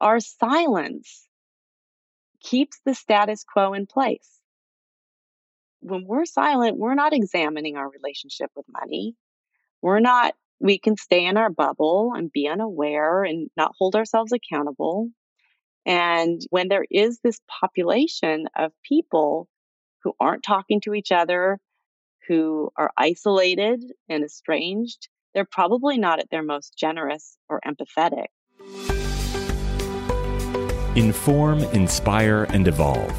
our 0.00 0.20
silence 0.20 1.26
keeps 2.40 2.80
the 2.84 2.94
status 2.94 3.44
quo 3.44 3.72
in 3.72 3.86
place. 3.86 4.28
When 5.80 6.04
we're 6.06 6.24
silent, 6.24 6.76
we're 6.76 6.94
not 6.94 7.12
examining 7.12 7.76
our 7.76 7.88
relationship 7.88 8.50
with 8.56 8.66
money. 8.68 9.14
We're 9.82 10.00
not, 10.00 10.34
we 10.60 10.78
can 10.78 10.96
stay 10.96 11.26
in 11.26 11.36
our 11.36 11.50
bubble 11.50 12.12
and 12.14 12.32
be 12.32 12.48
unaware 12.48 13.24
and 13.24 13.50
not 13.56 13.72
hold 13.78 13.94
ourselves 13.94 14.32
accountable. 14.32 15.10
And 15.84 16.40
when 16.50 16.68
there 16.68 16.84
is 16.90 17.20
this 17.22 17.40
population 17.60 18.46
of 18.56 18.72
people 18.82 19.48
who 20.02 20.12
aren't 20.18 20.42
talking 20.42 20.80
to 20.82 20.94
each 20.94 21.12
other, 21.12 21.58
who 22.28 22.70
are 22.76 22.90
isolated 22.96 23.84
and 24.08 24.24
estranged, 24.24 25.08
they're 25.34 25.44
probably 25.44 25.98
not 25.98 26.18
at 26.18 26.30
their 26.30 26.42
most 26.42 26.76
generous 26.76 27.36
or 27.48 27.60
empathetic. 27.64 28.26
Inform, 30.96 31.62
inspire, 31.74 32.44
and 32.44 32.66
evolve. 32.66 33.12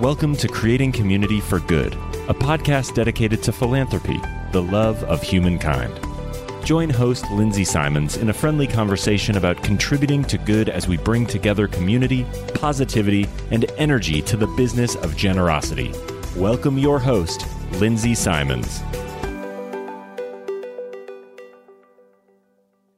Welcome 0.00 0.34
to 0.34 0.48
Creating 0.48 0.90
Community 0.90 1.38
for 1.38 1.60
Good, 1.60 1.94
a 2.28 2.34
podcast 2.34 2.94
dedicated 2.96 3.40
to 3.44 3.52
philanthropy, 3.52 4.20
the 4.50 4.60
love 4.60 5.04
of 5.04 5.22
humankind. 5.22 5.94
Join 6.64 6.90
host 6.90 7.24
Lindsay 7.30 7.62
Simons 7.62 8.16
in 8.16 8.30
a 8.30 8.32
friendly 8.32 8.66
conversation 8.66 9.36
about 9.36 9.62
contributing 9.62 10.24
to 10.24 10.38
good 10.38 10.68
as 10.68 10.88
we 10.88 10.96
bring 10.96 11.24
together 11.24 11.68
community, 11.68 12.26
positivity, 12.54 13.28
and 13.52 13.70
energy 13.78 14.20
to 14.22 14.36
the 14.36 14.48
business 14.48 14.96
of 14.96 15.16
generosity. 15.16 15.94
Welcome 16.34 16.78
your 16.78 16.98
host, 16.98 17.46
Lindsay 17.74 18.16
Simons. 18.16 18.82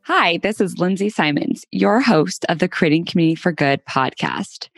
Hi, 0.07 0.39
this 0.39 0.61
is 0.61 0.79
Lindsay 0.79 1.09
Simons, 1.09 1.65
your 1.71 2.01
host 2.01 2.45
of 2.49 2.59
the 2.59 2.69
Creating 2.69 3.05
Community 3.05 3.37
for 3.37 3.53
Good 3.53 3.85
podcast. 3.87 4.69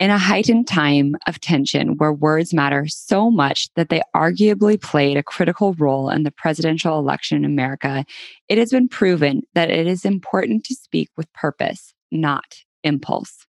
In 0.00 0.10
a 0.10 0.18
heightened 0.18 0.66
time 0.66 1.14
of 1.28 1.40
tension 1.40 1.98
where 1.98 2.12
words 2.12 2.52
matter 2.52 2.88
so 2.88 3.30
much 3.30 3.72
that 3.74 3.90
they 3.90 4.02
arguably 4.12 4.80
played 4.80 5.16
a 5.16 5.22
critical 5.22 5.74
role 5.74 6.10
in 6.10 6.24
the 6.24 6.32
presidential 6.32 6.98
election 6.98 7.36
in 7.36 7.44
America, 7.44 8.04
it 8.48 8.58
has 8.58 8.72
been 8.72 8.88
proven 8.88 9.42
that 9.54 9.70
it 9.70 9.86
is 9.86 10.04
important 10.04 10.64
to 10.64 10.74
speak 10.74 11.10
with 11.16 11.32
purpose, 11.32 11.94
not 12.10 12.56
impulse. 12.82 13.46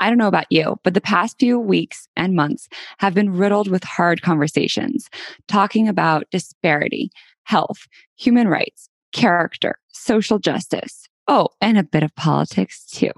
I 0.00 0.08
don't 0.08 0.18
know 0.18 0.26
about 0.26 0.50
you, 0.50 0.80
but 0.82 0.94
the 0.94 1.00
past 1.00 1.38
few 1.38 1.56
weeks 1.56 2.08
and 2.16 2.34
months 2.34 2.68
have 2.98 3.14
been 3.14 3.36
riddled 3.36 3.68
with 3.68 3.84
hard 3.84 4.22
conversations 4.22 5.08
talking 5.46 5.86
about 5.86 6.28
disparity, 6.32 7.12
health, 7.44 7.86
human 8.16 8.48
rights, 8.48 8.89
character, 9.12 9.78
social 9.88 10.38
justice. 10.38 11.08
Oh, 11.28 11.48
and 11.60 11.78
a 11.78 11.84
bit 11.84 12.02
of 12.02 12.14
politics 12.16 12.84
too. 12.86 13.12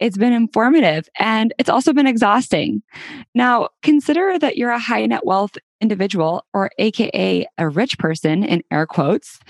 It's 0.00 0.18
been 0.18 0.32
informative 0.32 1.08
and 1.18 1.54
it's 1.58 1.68
also 1.68 1.92
been 1.92 2.06
exhausting. 2.06 2.82
Now, 3.34 3.68
consider 3.82 4.38
that 4.38 4.56
you're 4.56 4.70
a 4.70 4.78
high 4.78 5.06
net 5.06 5.24
wealth 5.24 5.56
individual, 5.82 6.46
or 6.54 6.70
AKA 6.78 7.44
a 7.58 7.68
rich 7.68 7.98
person 7.98 8.44
in 8.44 8.62
air 8.70 8.86
quotes. 8.86 9.40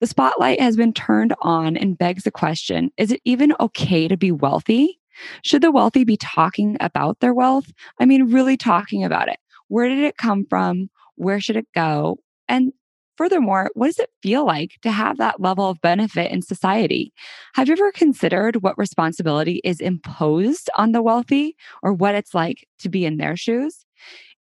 The 0.00 0.06
spotlight 0.06 0.58
has 0.58 0.76
been 0.76 0.92
turned 0.92 1.34
on 1.42 1.76
and 1.76 1.98
begs 1.98 2.24
the 2.24 2.30
question 2.30 2.90
is 2.96 3.12
it 3.12 3.20
even 3.24 3.54
okay 3.60 4.08
to 4.08 4.16
be 4.16 4.32
wealthy? 4.32 4.98
Should 5.44 5.62
the 5.62 5.70
wealthy 5.70 6.04
be 6.04 6.16
talking 6.16 6.78
about 6.80 7.20
their 7.20 7.34
wealth? 7.34 7.70
I 8.00 8.06
mean, 8.06 8.32
really 8.32 8.56
talking 8.56 9.04
about 9.04 9.28
it. 9.28 9.38
Where 9.68 9.88
did 9.88 9.98
it 9.98 10.16
come 10.16 10.46
from? 10.48 10.88
Where 11.16 11.40
should 11.40 11.56
it 11.56 11.68
go? 11.74 12.18
And 12.48 12.72
furthermore, 13.16 13.70
what 13.74 13.86
does 13.86 13.98
it 13.98 14.10
feel 14.22 14.46
like 14.46 14.78
to 14.82 14.90
have 14.90 15.18
that 15.18 15.40
level 15.40 15.68
of 15.68 15.80
benefit 15.80 16.30
in 16.30 16.42
society? 16.42 17.12
Have 17.54 17.68
you 17.68 17.72
ever 17.72 17.92
considered 17.92 18.62
what 18.62 18.78
responsibility 18.78 19.60
is 19.64 19.80
imposed 19.80 20.70
on 20.76 20.92
the 20.92 21.02
wealthy 21.02 21.56
or 21.82 21.92
what 21.92 22.14
it's 22.14 22.34
like 22.34 22.66
to 22.80 22.88
be 22.88 23.04
in 23.04 23.16
their 23.16 23.36
shoes? 23.36 23.84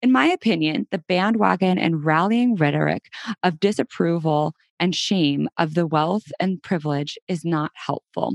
In 0.02 0.11
my 0.11 0.25
opinion, 0.25 0.88
the 0.92 0.97
bandwagon 0.97 1.77
and 1.77 2.03
rallying 2.03 2.55
rhetoric 2.55 3.11
of 3.43 3.59
disapproval 3.59 4.54
and 4.80 4.95
shame 4.95 5.48
of 5.58 5.76
the 5.76 5.86
wealth 5.86 6.32
and 6.39 6.61
privilege 6.64 7.17
is 7.27 7.45
not 7.45 7.71
helpful. 7.76 8.33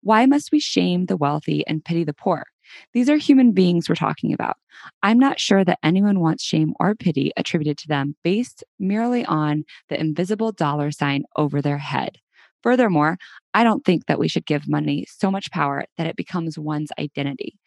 Why 0.00 0.26
must 0.26 0.52
we 0.52 0.60
shame 0.60 1.06
the 1.06 1.16
wealthy 1.16 1.66
and 1.66 1.84
pity 1.84 2.04
the 2.04 2.14
poor? 2.14 2.44
These 2.92 3.08
are 3.08 3.16
human 3.16 3.52
beings 3.52 3.88
we're 3.88 3.94
talking 3.94 4.32
about. 4.32 4.56
I'm 5.02 5.18
not 5.18 5.40
sure 5.40 5.64
that 5.64 5.78
anyone 5.82 6.20
wants 6.20 6.44
shame 6.44 6.74
or 6.78 6.94
pity 6.94 7.32
attributed 7.36 7.78
to 7.78 7.88
them 7.88 8.16
based 8.22 8.64
merely 8.78 9.24
on 9.24 9.64
the 9.88 10.00
invisible 10.00 10.52
dollar 10.52 10.90
sign 10.90 11.24
over 11.36 11.60
their 11.60 11.78
head. 11.78 12.18
Furthermore, 12.62 13.18
I 13.54 13.64
don't 13.64 13.84
think 13.84 14.06
that 14.06 14.18
we 14.18 14.28
should 14.28 14.46
give 14.46 14.68
money 14.68 15.06
so 15.08 15.30
much 15.30 15.50
power 15.50 15.84
that 15.96 16.06
it 16.06 16.16
becomes 16.16 16.58
one's 16.58 16.90
identity. 16.98 17.58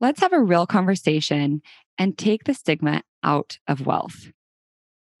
Let's 0.00 0.20
have 0.20 0.32
a 0.32 0.42
real 0.42 0.66
conversation 0.66 1.62
and 1.98 2.18
take 2.18 2.44
the 2.44 2.54
stigma 2.54 3.02
out 3.22 3.58
of 3.66 3.86
wealth. 3.86 4.28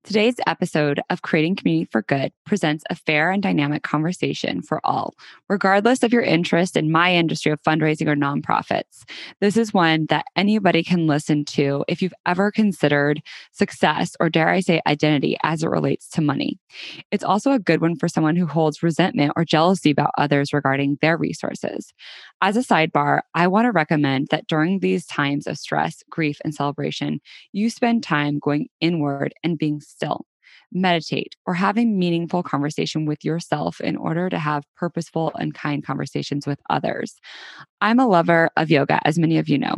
Today's 0.04 0.34
episode 0.46 1.00
of 1.08 1.22
Creating 1.22 1.56
Community 1.56 1.88
for 1.90 2.02
Good 2.02 2.30
presents 2.44 2.84
a 2.90 2.94
fair 2.94 3.30
and 3.30 3.42
dynamic 3.42 3.82
conversation 3.82 4.60
for 4.60 4.78
all, 4.84 5.14
regardless 5.48 6.02
of 6.02 6.12
your 6.12 6.20
interest 6.20 6.76
in 6.76 6.92
my 6.92 7.14
industry 7.14 7.50
of 7.50 7.62
fundraising 7.62 8.06
or 8.06 8.14
nonprofits. 8.14 9.04
This 9.40 9.56
is 9.56 9.72
one 9.72 10.04
that 10.10 10.26
anybody 10.36 10.84
can 10.84 11.06
listen 11.06 11.46
to 11.46 11.86
if 11.88 12.02
you've 12.02 12.12
ever 12.26 12.50
considered 12.50 13.22
success 13.52 14.14
or, 14.20 14.28
dare 14.28 14.50
I 14.50 14.60
say, 14.60 14.82
identity 14.86 15.38
as 15.42 15.62
it 15.62 15.70
relates 15.70 16.10
to 16.10 16.20
money. 16.20 16.58
It's 17.10 17.24
also 17.24 17.52
a 17.52 17.58
good 17.58 17.80
one 17.80 17.96
for 17.96 18.06
someone 18.06 18.36
who 18.36 18.46
holds 18.46 18.82
resentment 18.82 19.32
or 19.36 19.46
jealousy 19.46 19.90
about 19.90 20.10
others 20.18 20.52
regarding 20.52 20.98
their 21.00 21.16
resources. 21.16 21.94
As 22.44 22.58
a 22.58 22.60
sidebar, 22.60 23.22
I 23.34 23.46
want 23.46 23.64
to 23.64 23.72
recommend 23.72 24.28
that 24.30 24.46
during 24.46 24.80
these 24.80 25.06
times 25.06 25.46
of 25.46 25.56
stress, 25.56 26.02
grief, 26.10 26.36
and 26.44 26.54
celebration, 26.54 27.22
you 27.52 27.70
spend 27.70 28.02
time 28.02 28.38
going 28.38 28.68
inward 28.82 29.32
and 29.42 29.56
being 29.56 29.80
still, 29.80 30.26
meditate, 30.70 31.36
or 31.46 31.54
having 31.54 31.98
meaningful 31.98 32.42
conversation 32.42 33.06
with 33.06 33.24
yourself 33.24 33.80
in 33.80 33.96
order 33.96 34.28
to 34.28 34.38
have 34.38 34.66
purposeful 34.76 35.32
and 35.36 35.54
kind 35.54 35.82
conversations 35.86 36.46
with 36.46 36.60
others. 36.68 37.14
I'm 37.80 37.98
a 37.98 38.06
lover 38.06 38.50
of 38.58 38.70
yoga, 38.70 39.00
as 39.06 39.18
many 39.18 39.38
of 39.38 39.48
you 39.48 39.56
know. 39.56 39.76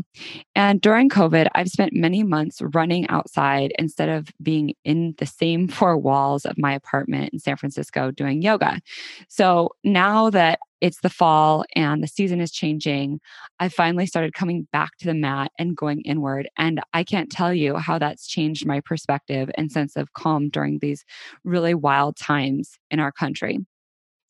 And 0.56 0.80
during 0.80 1.08
COVID, 1.08 1.46
I've 1.54 1.68
spent 1.68 1.92
many 1.92 2.24
months 2.24 2.60
running 2.74 3.08
outside 3.08 3.74
instead 3.78 4.08
of 4.08 4.32
being 4.42 4.74
in 4.84 5.14
the 5.18 5.26
same 5.26 5.68
four 5.68 5.96
walls 5.96 6.44
of 6.44 6.58
my 6.58 6.74
apartment 6.74 7.32
in 7.32 7.38
San 7.38 7.56
Francisco 7.56 8.10
doing 8.10 8.42
yoga. 8.42 8.80
So 9.28 9.70
now 9.84 10.30
that 10.30 10.58
it's 10.86 11.00
the 11.00 11.10
fall 11.10 11.64
and 11.74 12.00
the 12.00 12.06
season 12.06 12.40
is 12.40 12.52
changing, 12.52 13.18
I 13.58 13.68
finally 13.68 14.06
started 14.06 14.34
coming 14.34 14.68
back 14.72 14.96
to 14.98 15.06
the 15.06 15.14
mat 15.14 15.50
and 15.58 15.76
going 15.76 16.00
inward. 16.02 16.48
And 16.56 16.80
I 16.94 17.02
can't 17.02 17.28
tell 17.28 17.52
you 17.52 17.74
how 17.76 17.98
that's 17.98 18.28
changed 18.28 18.64
my 18.64 18.80
perspective 18.80 19.50
and 19.58 19.72
sense 19.72 19.96
of 19.96 20.12
calm 20.12 20.48
during 20.48 20.78
these 20.78 21.04
really 21.42 21.74
wild 21.74 22.16
times 22.16 22.78
in 22.88 23.00
our 23.00 23.10
country. 23.10 23.58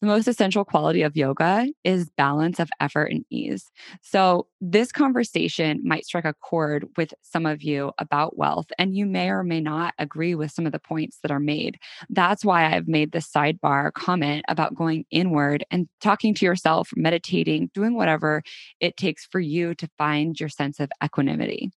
The 0.03 0.09
most 0.09 0.29
essential 0.29 0.63
quality 0.65 1.01
of 1.03 1.17
yoga 1.17 1.67
is 1.83 2.11
balance 2.19 2.61
of 2.61 2.69
effort 2.81 3.07
and 3.11 3.25
ease. 3.31 3.71
So, 4.03 4.47
this 4.61 4.93
conversation 4.93 5.81
might 5.85 6.05
strike 6.05 6.27
a 6.27 6.35
chord 6.35 6.87
with 6.99 7.15
some 7.23 7.47
of 7.47 7.63
you 7.63 7.93
about 7.99 8.37
wealth, 8.37 8.67
and 8.79 8.95
you 8.95 9.07
may 9.07 9.31
or 9.31 9.43
may 9.43 9.61
not 9.61 9.95
agree 9.99 10.35
with 10.35 10.51
some 10.53 10.67
of 10.67 10.73
the 10.73 10.79
points 10.79 11.19
that 11.23 11.31
are 11.31 11.41
made. 11.41 11.79
That's 12.11 12.45
why 12.45 12.67
I've 12.75 12.89
made 12.89 13.13
this 13.13 13.31
sidebar 13.31 13.91
comment 13.95 14.45
about 14.49 14.75
going 14.75 15.07
inward 15.11 15.65
and 15.71 15.89
talking 16.03 16.35
to 16.35 16.45
yourself, 16.45 16.91
meditating, 16.95 17.71
doing 17.73 17.95
whatever 17.97 18.43
it 18.81 18.99
takes 18.99 19.25
for 19.25 19.41
you 19.41 19.75
to 19.77 19.89
find 19.97 20.39
your 20.39 20.51
sense 20.51 20.79
of 20.79 20.91
equanimity. 21.03 21.71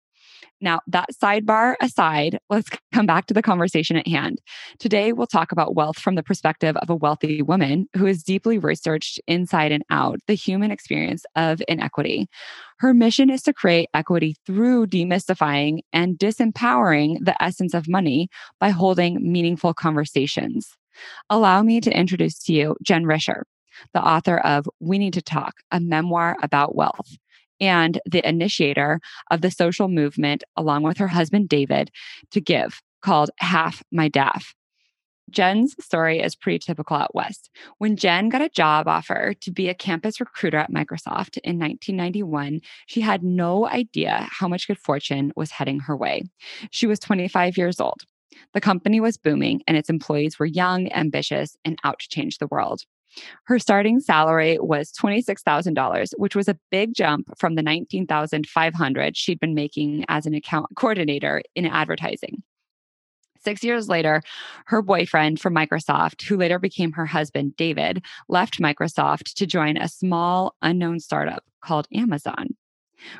Now, 0.61 0.81
that 0.87 1.11
sidebar 1.13 1.75
aside, 1.81 2.39
let's 2.49 2.69
come 2.93 3.07
back 3.07 3.27
to 3.27 3.35
the 3.35 3.43
conversation 3.43 3.97
at 3.97 4.09
hand. 4.09 4.41
Today, 4.79 5.13
we'll 5.13 5.27
talk 5.27 5.53
about 5.53 5.75
wealth 5.75 5.99
from 5.99 6.15
the 6.15 6.23
perspective 6.23 6.77
of 6.77 6.89
a 6.89 6.97
wealthy 6.97 7.43
woman 7.43 7.89
who 7.95 8.07
has 8.07 8.23
deeply 8.23 8.59
researched 8.59 9.21
inside 9.27 9.73
and 9.73 9.85
out 9.91 10.19
the 10.27 10.35
human 10.35 10.71
experience 10.71 11.25
of 11.37 11.63
inequity. 11.69 12.29
Her 12.79 12.95
mission 12.95 13.31
is 13.31 13.43
to 13.43 13.53
create 13.53 13.89
equity 13.95 14.37
through 14.47 14.87
demystifying 14.87 15.81
and 15.93 16.19
disempowering 16.19 17.19
the 17.25 17.41
essence 17.43 17.75
of 17.75 17.89
money 17.89 18.29
by 18.61 18.71
holding 18.71 19.31
meaningful 19.31 19.75
conversations. 19.75 20.77
Allow 21.29 21.63
me 21.63 21.81
to 21.81 21.97
introduce 21.97 22.43
to 22.45 22.53
you 22.53 22.77
Jen 22.83 23.05
Risher, 23.05 23.43
the 23.93 24.03
author 24.03 24.39
of 24.39 24.67
We 24.81 24.99
Need 24.99 25.15
to 25.15 25.23
Talk, 25.23 25.55
a 25.71 25.81
memoir 25.81 26.37
about 26.43 26.75
wealth 26.75 27.17
and 27.61 28.01
the 28.05 28.27
initiator 28.27 29.01
of 29.31 29.41
the 29.41 29.51
social 29.51 29.89
movement, 29.89 30.45
along 30.57 30.83
with 30.83 30.99
her 30.99 31.09
husband 31.09 31.49
David, 31.49 31.91
to 32.31 32.41
give 32.41 32.81
called 33.03 33.31
Half 33.39 33.83
My 33.93 34.09
DAF. 34.09 34.55
Jen's 35.31 35.75
story 35.85 36.21
is 36.21 36.37
pretty 36.37 36.61
typical 36.61 36.97
at 36.97 37.15
west. 37.15 37.51
When 37.79 37.97
Jen 37.97 38.29
got 38.29 38.43
a 38.43 38.49
job 38.49 38.87
offer 38.87 39.35
to 39.41 39.51
be 39.51 39.69
a 39.69 39.75
campus 39.75 40.21
recruiter 40.21 40.59
at 40.59 40.71
Microsoft 40.71 41.39
in 41.43 41.59
1991, 41.59 42.61
she 42.87 43.01
had 43.01 43.25
no 43.25 43.67
idea 43.67 44.29
how 44.31 44.47
much 44.47 44.69
good 44.69 44.79
fortune 44.79 45.33
was 45.35 45.51
heading 45.51 45.81
her 45.81 45.97
way. 45.97 46.23
She 46.71 46.87
was 46.87 47.01
25 47.01 47.57
years 47.57 47.81
old. 47.81 48.03
The 48.55 48.61
company 48.61 49.01
was 49.01 49.17
booming 49.17 49.63
and 49.67 49.77
its 49.77 49.91
employees 49.91 50.39
were 50.39 50.47
young, 50.47 50.93
ambitious, 50.93 51.57
and 51.65 51.79
out 51.83 51.99
to 52.01 52.09
change 52.09 52.39
the 52.39 52.49
world. 52.49 52.83
Her 53.45 53.59
starting 53.59 54.01
salary 54.01 54.59
was 54.61 54.93
$26,000, 54.93 56.13
which 56.17 56.37
was 56.37 56.49
a 56.49 56.59
big 56.71 56.95
jump 56.95 57.37
from 57.39 57.55
the 57.55 57.63
19,500 57.63 59.17
she'd 59.17 59.41
been 59.41 59.55
making 59.55 60.05
as 60.09 60.27
an 60.27 60.35
account 60.35 60.67
coordinator 60.77 61.43
in 61.55 61.67
advertising. 61.67 62.43
Six 63.47 63.63
years 63.63 63.89
later, 63.89 64.23
her 64.67 64.83
boyfriend 64.83 65.41
from 65.41 65.55
Microsoft, 65.55 66.23
who 66.23 66.37
later 66.37 66.59
became 66.59 66.93
her 66.93 67.07
husband, 67.07 67.57
David, 67.57 68.05
left 68.29 68.61
Microsoft 68.61 69.35
to 69.35 69.47
join 69.47 69.77
a 69.77 69.89
small, 69.89 70.57
unknown 70.63 70.99
startup 70.99 71.45
called 71.63 71.87
Amazon. 71.95 72.57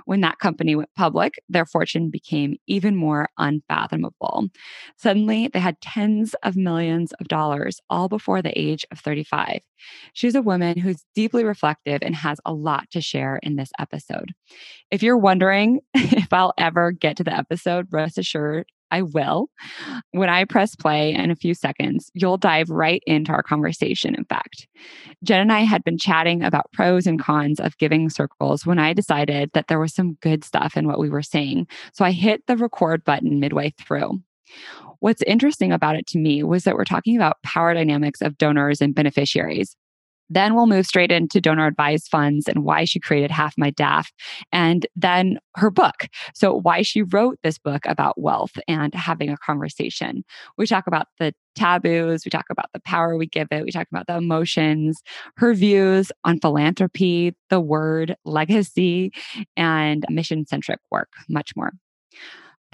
When 0.05 0.21
that 0.23 0.39
company 0.39 0.75
went 0.77 0.95
public, 0.97 1.35
their 1.49 1.67
fortune 1.67 2.11
became 2.11 2.57
even 2.67 2.97
more 2.97 3.29
unfathomable. 3.39 4.49
Suddenly, 4.97 5.49
they 5.49 5.61
had 5.61 5.81
tens 5.81 6.35
of 6.43 6.57
millions 6.57 7.13
of 7.21 7.29
dollars 7.29 7.81
all 7.91 8.09
before 8.09 8.43
the 8.43 8.59
age 8.59 8.85
of 8.91 8.99
35. 8.99 9.61
She's 10.13 10.35
a 10.35 10.43
woman 10.43 10.79
who's 10.79 11.05
deeply 11.15 11.45
reflective 11.45 12.01
and 12.03 12.15
has 12.15 12.41
a 12.45 12.53
lot 12.53 12.91
to 12.91 13.01
share 13.01 13.39
in 13.43 13.57
this 13.57 13.71
episode. 13.79 14.33
If 14.91 15.03
you're 15.03 15.19
wondering 15.19 15.81
if 15.95 16.33
I'll 16.33 16.55
ever 16.59 16.93
get 16.93 17.17
to 17.19 17.25
the 17.25 17.37
episode, 17.37 17.87
rest 17.91 18.19
assured 18.19 18.67
I 18.91 19.03
will. 19.03 19.49
When 20.13 20.29
I 20.29 20.45
press 20.45 20.75
play 20.77 21.13
in 21.13 21.31
a 21.31 21.37
few 21.37 21.55
seconds, 21.55 22.11
you'll 22.15 22.37
dive 22.37 22.71
right 22.71 23.03
into 23.07 23.33
our 23.33 23.43
conversation. 23.43 24.15
In 24.15 24.25
fact, 24.25 24.69
Jen 25.23 25.41
and 25.41 25.53
I 25.53 25.61
had 25.61 25.85
been 25.85 25.99
chatting 25.99 26.43
about 26.43 26.73
pros 26.73 27.07
and 27.07 27.21
cons 27.21 27.61
of 27.61 27.79
giving 27.79 28.09
circles 28.11 28.65
when 28.65 28.79
I 28.79 28.93
decided 28.93 29.51
that 29.55 29.69
there 29.69 29.81
was 29.81 29.95
some 29.95 30.15
good 30.15 30.45
stuff 30.45 30.77
in 30.77 30.87
what 30.87 30.99
we 30.99 31.11
were 31.11 31.23
saying. 31.23 31.67
So 31.93 32.05
I 32.05 32.13
hit 32.13 32.47
the 32.47 32.57
record 32.57 33.05
button 33.05 33.41
midway 33.41 33.75
through. 33.79 34.21
What's 35.01 35.23
interesting 35.23 35.73
about 35.73 35.97
it 35.97 36.07
to 36.09 36.19
me 36.19 36.43
was 36.43 36.65
that 36.65 36.75
we're 36.75 36.85
talking 36.85 37.17
about 37.17 37.43
power 37.43 37.75
dynamics 37.75 38.23
of 38.23 38.39
donors 38.39 38.81
and 38.81 38.95
beneficiaries. 38.95 39.77
Then 40.29 40.55
we'll 40.55 40.67
move 40.67 40.87
straight 40.87 41.13
into 41.13 41.41
donor 41.41 41.67
advised 41.67 42.09
funds 42.09 42.49
and 42.49 42.65
why 42.65 42.85
she 42.85 43.01
created 43.01 43.31
Half 43.31 43.55
My 43.57 43.71
DAF, 43.71 44.07
and 44.53 44.87
then 44.97 45.39
her 45.57 45.71
book. 45.71 46.09
So, 46.35 46.55
why 46.55 46.83
she 46.83 47.03
wrote 47.03 47.39
this 47.43 47.59
book 47.59 47.83
about 47.87 48.21
wealth 48.21 48.59
and 48.69 48.95
having 48.95 49.31
a 49.31 49.37
conversation. 49.37 50.25
We 50.59 50.67
talk 50.67 50.87
about 50.87 51.09
the 51.19 51.33
taboos, 51.55 52.25
we 52.25 52.31
talk 52.31 52.47
about 52.51 52.67
the 52.75 52.81
power 52.81 53.17
we 53.17 53.27
give 53.27 53.49
it, 53.51 53.65
we 53.65 53.71
talk 53.71 53.87
about 53.91 54.07
the 54.07 54.17
emotions, 54.17 55.01
her 55.37 55.55
views 55.55 56.13
on 56.25 56.41
philanthropy, 56.41 57.35
the 57.51 57.61
word, 57.61 58.17
legacy, 58.25 59.13
and 59.57 60.05
mission 60.11 60.47
centric 60.47 60.81
work, 60.91 61.09
much 61.29 61.53
more 61.57 61.73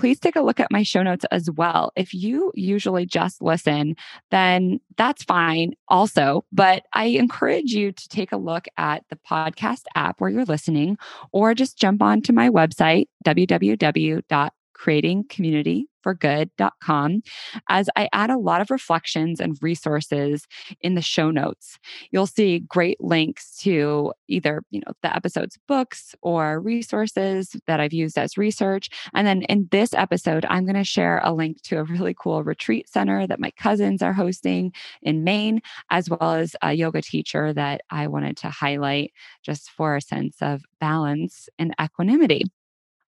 please 0.02 0.18
take 0.18 0.34
a 0.34 0.40
look 0.40 0.58
at 0.58 0.72
my 0.72 0.82
show 0.82 1.04
notes 1.04 1.24
as 1.30 1.48
well. 1.48 1.92
If 1.94 2.12
you 2.12 2.50
usually 2.56 3.06
just 3.06 3.40
listen, 3.40 3.94
then 4.32 4.80
that's 4.96 5.22
fine 5.22 5.74
also. 5.86 6.44
But 6.50 6.82
I 6.92 7.04
encourage 7.04 7.70
you 7.70 7.92
to 7.92 8.08
take 8.08 8.32
a 8.32 8.36
look 8.36 8.66
at 8.76 9.04
the 9.10 9.18
podcast 9.30 9.84
app 9.94 10.20
where 10.20 10.28
you're 10.28 10.44
listening, 10.44 10.98
or 11.30 11.54
just 11.54 11.78
jump 11.78 12.02
onto 12.02 12.32
my 12.32 12.50
website, 12.50 13.06
www.creatingcommunity 13.24 15.84
for 16.02 16.14
good.com 16.14 17.22
as 17.68 17.88
I 17.96 18.08
add 18.12 18.30
a 18.30 18.38
lot 18.38 18.60
of 18.60 18.70
reflections 18.70 19.40
and 19.40 19.56
resources 19.60 20.46
in 20.80 20.94
the 20.94 21.02
show 21.02 21.30
notes. 21.30 21.78
You'll 22.10 22.26
see 22.26 22.60
great 22.60 23.00
links 23.00 23.56
to 23.58 24.12
either, 24.28 24.62
you 24.70 24.80
know, 24.80 24.92
the 25.02 25.14
episode's 25.14 25.58
books 25.68 26.14
or 26.22 26.60
resources 26.60 27.56
that 27.66 27.80
I've 27.80 27.92
used 27.92 28.18
as 28.18 28.38
research. 28.38 28.88
And 29.14 29.26
then 29.26 29.42
in 29.42 29.68
this 29.70 29.94
episode, 29.94 30.44
I'm 30.48 30.64
going 30.64 30.76
to 30.76 30.84
share 30.84 31.20
a 31.24 31.32
link 31.32 31.62
to 31.62 31.78
a 31.78 31.84
really 31.84 32.14
cool 32.18 32.42
retreat 32.42 32.88
center 32.88 33.26
that 33.26 33.40
my 33.40 33.50
cousins 33.52 34.02
are 34.02 34.12
hosting 34.12 34.72
in 35.02 35.24
Maine, 35.24 35.60
as 35.90 36.08
well 36.08 36.32
as 36.34 36.56
a 36.62 36.72
yoga 36.72 37.02
teacher 37.02 37.52
that 37.52 37.82
I 37.90 38.06
wanted 38.06 38.36
to 38.38 38.50
highlight 38.50 39.12
just 39.42 39.70
for 39.70 39.96
a 39.96 40.00
sense 40.00 40.36
of 40.40 40.62
balance 40.80 41.48
and 41.58 41.74
equanimity. 41.80 42.44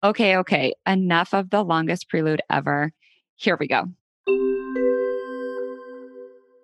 Okay, 0.03 0.37
okay, 0.37 0.73
enough 0.87 1.33
of 1.33 1.51
the 1.51 1.63
longest 1.63 2.09
prelude 2.09 2.41
ever. 2.49 2.91
Here 3.35 3.55
we 3.59 3.67
go. 3.67 3.85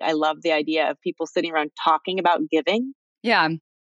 I 0.02 0.14
love 0.14 0.42
the 0.42 0.54
idea 0.54 0.90
of 0.90 1.00
people 1.02 1.28
sitting 1.28 1.52
around 1.52 1.72
talking 1.84 2.20
about 2.20 2.42
giving. 2.50 2.94
Yeah. 3.22 3.50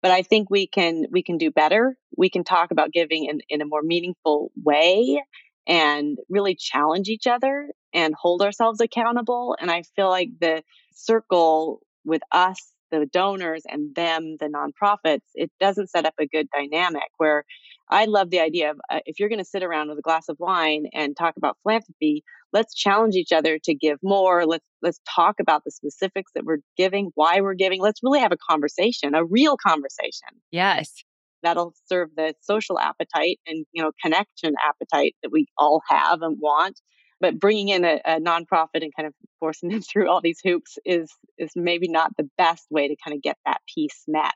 But 0.03 0.11
I 0.11 0.21
think 0.21 0.49
we 0.49 0.67
can 0.67 1.05
we 1.11 1.23
can 1.23 1.37
do 1.37 1.49
better. 1.51 1.95
We 2.17 2.29
can 2.29 2.43
talk 2.43 2.71
about 2.71 2.91
giving 2.91 3.25
in, 3.25 3.39
in 3.49 3.61
a 3.61 3.65
more 3.65 3.81
meaningful 3.81 4.51
way 4.63 5.23
and 5.67 6.17
really 6.29 6.55
challenge 6.55 7.07
each 7.07 7.27
other 7.27 7.69
and 7.93 8.13
hold 8.19 8.41
ourselves 8.41 8.79
accountable. 8.79 9.55
And 9.59 9.71
I 9.71 9.83
feel 9.95 10.09
like 10.09 10.29
the 10.39 10.63
circle 10.93 11.81
with 12.03 12.21
us, 12.31 12.57
the 12.91 13.05
donors, 13.05 13.63
and 13.67 13.95
them, 13.95 14.37
the 14.39 14.47
nonprofits, 14.47 15.21
it 15.33 15.51
doesn't 15.59 15.89
set 15.89 16.05
up 16.05 16.15
a 16.19 16.27
good 16.27 16.47
dynamic 16.55 17.09
where 17.17 17.43
I 17.91 18.05
love 18.05 18.29
the 18.29 18.39
idea 18.39 18.71
of 18.71 18.79
uh, 18.89 18.99
if 19.05 19.19
you're 19.19 19.29
going 19.29 19.39
to 19.39 19.45
sit 19.45 19.63
around 19.63 19.89
with 19.89 19.99
a 19.99 20.01
glass 20.01 20.29
of 20.29 20.37
wine 20.39 20.85
and 20.93 21.15
talk 21.15 21.33
about 21.37 21.57
philanthropy, 21.61 22.23
let's 22.53 22.73
challenge 22.73 23.15
each 23.15 23.33
other 23.33 23.59
to 23.65 23.75
give 23.75 23.97
more. 24.01 24.45
Let's 24.45 24.65
let's 24.81 24.99
talk 25.13 25.35
about 25.39 25.63
the 25.65 25.71
specifics 25.71 26.31
that 26.33 26.45
we're 26.45 26.59
giving, 26.77 27.11
why 27.15 27.41
we're 27.41 27.53
giving. 27.53 27.81
Let's 27.81 27.99
really 28.01 28.21
have 28.21 28.31
a 28.31 28.37
conversation, 28.49 29.13
a 29.13 29.25
real 29.25 29.57
conversation. 29.57 30.29
Yes. 30.51 31.03
That'll 31.43 31.73
serve 31.87 32.09
the 32.15 32.33
social 32.41 32.79
appetite 32.79 33.39
and 33.45 33.65
you 33.73 33.83
know 33.83 33.91
connection 34.01 34.53
appetite 34.65 35.15
that 35.21 35.31
we 35.31 35.47
all 35.57 35.81
have 35.89 36.21
and 36.21 36.37
want. 36.39 36.79
But 37.19 37.39
bringing 37.39 37.69
in 37.69 37.85
a, 37.85 38.01
a 38.05 38.19
nonprofit 38.19 38.81
and 38.81 38.91
kind 38.95 39.07
of 39.07 39.13
forcing 39.39 39.69
them 39.69 39.81
through 39.91 40.09
all 40.09 40.21
these 40.21 40.39
hoops 40.43 40.77
is 40.85 41.11
is 41.37 41.51
maybe 41.55 41.89
not 41.89 42.15
the 42.17 42.29
best 42.37 42.67
way 42.69 42.87
to 42.87 42.95
kind 43.03 43.15
of 43.15 43.21
get 43.21 43.37
that 43.45 43.59
piece 43.73 44.03
met. 44.07 44.33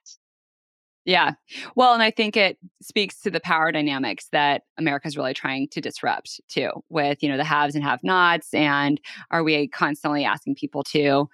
Yeah. 1.06 1.34
Well, 1.76 1.94
and 1.94 2.02
I 2.02 2.10
think 2.10 2.36
it 2.36 2.58
speaks 2.82 3.22
to 3.22 3.30
the 3.30 3.40
power 3.40 3.72
dynamics 3.72 4.28
that 4.32 4.64
America's 4.78 5.16
really 5.16 5.36
trying 5.36 5.68
to 5.70 5.80
disrupt 5.80 6.42
too, 6.50 6.72
with, 6.90 7.22
you 7.22 7.30
know, 7.30 7.38
the 7.38 7.44
haves 7.44 7.76
and 7.76 7.84
have 7.84 8.00
nots. 8.04 8.54
And 8.54 9.00
are 9.30 9.44
we 9.44 9.68
constantly 9.68 10.26
asking 10.26 10.56
people 10.56 10.84
to 10.86 11.30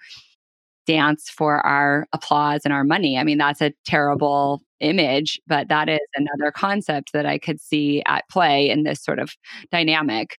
dance 0.86 1.30
for 1.30 1.64
our 1.66 2.06
applause 2.12 2.62
and 2.64 2.74
our 2.74 2.84
money? 2.84 3.18
I 3.18 3.24
mean, 3.24 3.38
that's 3.38 3.60
a 3.62 3.72
terrible 3.86 4.62
image, 4.80 5.40
but 5.46 5.68
that 5.68 5.88
is 5.88 6.00
another 6.16 6.52
concept 6.52 7.12
that 7.14 7.26
I 7.26 7.38
could 7.38 7.60
see 7.60 8.02
at 8.06 8.28
play 8.30 8.70
in 8.70 8.84
this 8.84 9.02
sort 9.02 9.18
of 9.20 9.32
dynamic. 9.70 10.38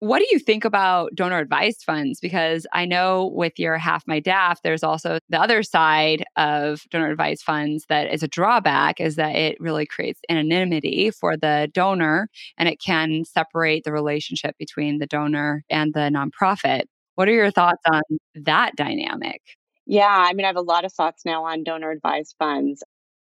What 0.00 0.20
do 0.20 0.26
you 0.30 0.38
think 0.38 0.64
about 0.64 1.14
donor 1.14 1.38
advised 1.38 1.82
funds? 1.84 2.20
Because 2.20 2.66
I 2.72 2.86
know 2.86 3.30
with 3.34 3.58
your 3.58 3.76
Half 3.76 4.04
My 4.06 4.18
DAF, 4.18 4.56
there's 4.64 4.82
also 4.82 5.18
the 5.28 5.38
other 5.38 5.62
side 5.62 6.24
of 6.36 6.84
donor 6.90 7.10
advised 7.10 7.42
funds 7.42 7.84
that 7.90 8.10
is 8.10 8.22
a 8.22 8.28
drawback 8.28 8.98
is 8.98 9.16
that 9.16 9.36
it 9.36 9.60
really 9.60 9.84
creates 9.84 10.18
anonymity 10.30 11.10
for 11.10 11.36
the 11.36 11.68
donor 11.74 12.30
and 12.56 12.66
it 12.66 12.80
can 12.80 13.24
separate 13.26 13.84
the 13.84 13.92
relationship 13.92 14.56
between 14.58 15.00
the 15.00 15.06
donor 15.06 15.64
and 15.68 15.92
the 15.92 16.10
nonprofit. 16.10 16.84
What 17.16 17.28
are 17.28 17.32
your 17.32 17.50
thoughts 17.50 17.82
on 17.86 18.00
that 18.34 18.76
dynamic? 18.76 19.42
Yeah, 19.84 20.06
I 20.08 20.32
mean, 20.32 20.44
I 20.46 20.48
have 20.48 20.56
a 20.56 20.62
lot 20.62 20.86
of 20.86 20.92
thoughts 20.94 21.26
now 21.26 21.44
on 21.44 21.62
donor 21.62 21.90
advised 21.90 22.36
funds 22.38 22.82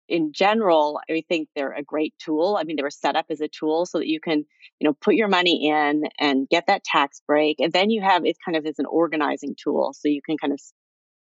in 0.08 0.32
general, 0.32 1.00
I 1.10 1.22
think 1.28 1.48
they're 1.54 1.72
a 1.72 1.82
great 1.82 2.14
tool. 2.18 2.56
I 2.58 2.64
mean, 2.64 2.76
they 2.76 2.82
were 2.82 2.90
set 2.90 3.16
up 3.16 3.26
as 3.30 3.40
a 3.40 3.48
tool 3.48 3.86
so 3.86 3.98
that 3.98 4.08
you 4.08 4.20
can, 4.20 4.44
you 4.80 4.86
know, 4.86 4.94
put 5.00 5.14
your 5.14 5.28
money 5.28 5.68
in 5.68 6.04
and 6.18 6.48
get 6.48 6.66
that 6.66 6.84
tax 6.84 7.20
break. 7.26 7.60
And 7.60 7.72
then 7.72 7.90
you 7.90 8.02
have 8.02 8.24
it 8.24 8.36
kind 8.44 8.56
of 8.56 8.66
as 8.66 8.78
an 8.78 8.86
organizing 8.86 9.56
tool. 9.62 9.92
So 9.92 10.08
you 10.08 10.22
can 10.22 10.36
kind 10.38 10.52
of 10.52 10.60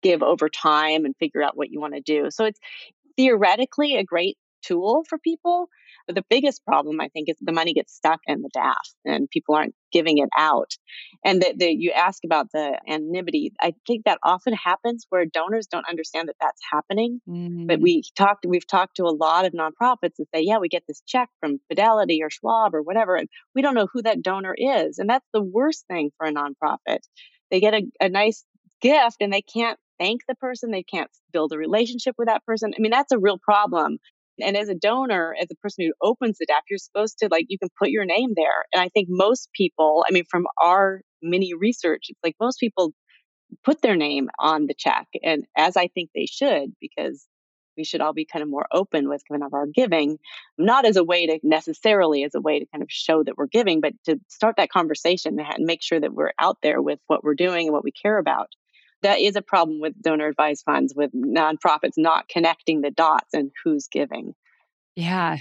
give 0.04 0.22
over 0.22 0.50
time 0.50 1.06
and 1.06 1.16
figure 1.18 1.42
out 1.42 1.58
what 1.58 1.72
you 1.72 1.80
want 1.80 1.96
to 1.96 2.02
do. 2.02 2.30
So 2.30 2.46
it's 2.46 2.60
theoretically 3.18 3.96
a 3.96 4.04
great 4.04 4.38
tool 4.66 5.04
for 5.08 5.18
people. 5.18 5.70
But 6.08 6.16
the 6.16 6.26
biggest 6.30 6.64
problem, 6.66 7.02
I 7.02 7.08
think, 7.08 7.30
is 7.30 7.36
the 7.42 7.52
money 7.52 7.74
gets 7.74 7.96
stuck 7.96 8.20
in 8.28 8.42
the 8.42 8.50
DAF 8.56 8.74
and 9.06 9.30
people 9.30 9.56
aren't 9.56 9.74
giving 9.92 10.20
it 10.20 10.30
out. 10.38 10.72
And 11.24 11.42
that 11.42 11.60
you 11.60 11.92
ask 11.92 12.24
about 12.24 12.52
the 12.52 12.80
anonymity. 12.88 13.54
I 13.60 13.74
think 13.88 14.06
that 14.06 14.20
often 14.24 14.54
happens 14.54 15.08
where 15.10 15.26
donors 15.26 15.68
don't 15.68 15.90
understand 15.90 16.28
that 16.28 16.36
that's 16.40 16.62
happening. 16.72 17.22
Mm-hmm. 17.28 17.66
But 17.66 17.82
we 17.82 18.04
talked, 18.16 18.46
we've 18.48 18.68
talked 18.68 18.98
to 18.98 19.06
a 19.06 19.16
lot 19.16 19.46
of 19.46 19.54
nonprofits 19.54 20.18
that 20.18 20.28
say, 20.34 20.42
yeah, 20.42 20.60
we 20.60 20.70
get 20.70 20.84
this 20.88 21.02
check 21.08 21.30
from 21.40 21.60
Fidelity 21.70 22.22
or 22.22 22.30
Schwab 22.30 22.76
or 22.76 22.84
whatever, 22.84 23.16
and 23.16 23.28
we 23.56 23.62
don't 23.62 23.76
know 23.76 23.88
who 23.92 24.04
that 24.04 24.22
donor 24.22 24.56
is. 24.56 25.00
And 25.00 25.10
that's 25.10 25.28
the 25.34 25.42
worst 25.42 25.86
thing 25.88 26.12
for 26.18 26.28
a 26.28 26.34
nonprofit. 26.34 27.00
They 27.50 27.60
get 27.60 27.74
a, 27.74 27.82
a 28.00 28.10
nice 28.10 28.44
gift 28.82 29.18
and 29.22 29.34
they 29.34 29.42
can't 29.42 29.80
thank 30.00 30.22
the 30.28 30.36
person. 30.36 30.72
They 30.72 30.84
can't 30.84 31.10
build 31.32 31.54
a 31.54 31.58
relationship 31.58 32.16
with 32.18 32.28
that 32.28 32.46
person. 32.46 32.74
I 32.78 32.82
mean, 32.82 32.92
that's 32.92 33.12
a 33.12 33.20
real 33.20 33.38
problem. 33.38 33.98
And 34.42 34.58
as 34.58 34.70
a 34.70 34.76
donor, 34.76 35.36
as 35.40 35.48
a 35.52 35.56
person 35.56 35.86
who 35.86 35.94
opens 36.02 36.38
the 36.38 36.46
DAF, 36.46 36.62
you're 36.70 36.78
supposed 36.78 37.20
to 37.20 37.30
like, 37.30 37.46
you 37.50 37.60
can 37.60 37.70
put 37.80 37.90
your 37.90 38.06
name 38.06 38.34
there. 38.36 38.66
And 38.74 38.82
I 38.82 38.90
think 38.90 39.08
most 39.10 39.50
people, 39.54 40.06
I 40.08 40.12
mean, 40.12 40.26
from 40.30 40.46
our 40.62 41.02
mini 41.22 41.54
research, 41.54 42.08
it's 42.10 42.20
like 42.24 42.36
most 42.40 42.60
people 42.60 42.94
put 43.64 43.82
their 43.82 43.96
name 43.96 44.30
on 44.40 44.66
the 44.68 44.74
check. 44.78 45.08
And 45.24 45.46
as 45.56 45.78
I 45.78 45.88
think 45.88 46.10
they 46.14 46.26
should, 46.26 46.74
because 46.82 47.26
we 47.78 47.84
should 47.84 48.02
all 48.02 48.14
be 48.14 48.26
kind 48.26 48.44
of 48.44 48.50
more 48.50 48.68
open 48.72 49.10
with 49.10 49.22
kind 49.30 49.44
of 49.44 49.54
our 49.54 49.68
giving, 49.68 50.18
not 50.58 50.86
as 50.86 50.96
a 50.96 51.04
way 51.04 51.28
to 51.28 51.40
necessarily 51.44 52.24
as 52.24 52.34
a 52.36 52.42
way 52.42 52.60
to 52.60 52.66
kind 52.72 52.82
of 52.82 52.90
show 52.90 53.24
that 53.24 53.38
we're 53.38 53.48
giving, 53.48 53.82
but 53.82 53.94
to 54.06 54.20
start 54.30 54.56
that 54.58 54.70
conversation 54.70 55.38
and 55.40 55.66
make 55.66 55.84
sure 55.84 56.00
that 56.00 56.14
we're 56.14 56.32
out 56.40 56.58
there 56.64 56.82
with 56.82 57.00
what 57.08 57.24
we're 57.24 57.36
doing 57.36 57.68
and 57.68 57.74
what 57.74 57.84
we 57.84 57.92
care 57.92 58.18
about 58.18 58.48
that 59.06 59.20
is 59.20 59.36
a 59.36 59.42
problem 59.42 59.80
with 59.80 60.02
donor 60.02 60.28
advised 60.28 60.64
funds, 60.66 60.94
with 60.96 61.12
nonprofits 61.14 61.94
not 61.96 62.28
connecting 62.28 62.82
the 62.82 62.90
dots 62.90 63.34
and 63.34 63.52
who's 63.64 63.88
giving. 63.88 64.34
Yeah. 64.96 65.38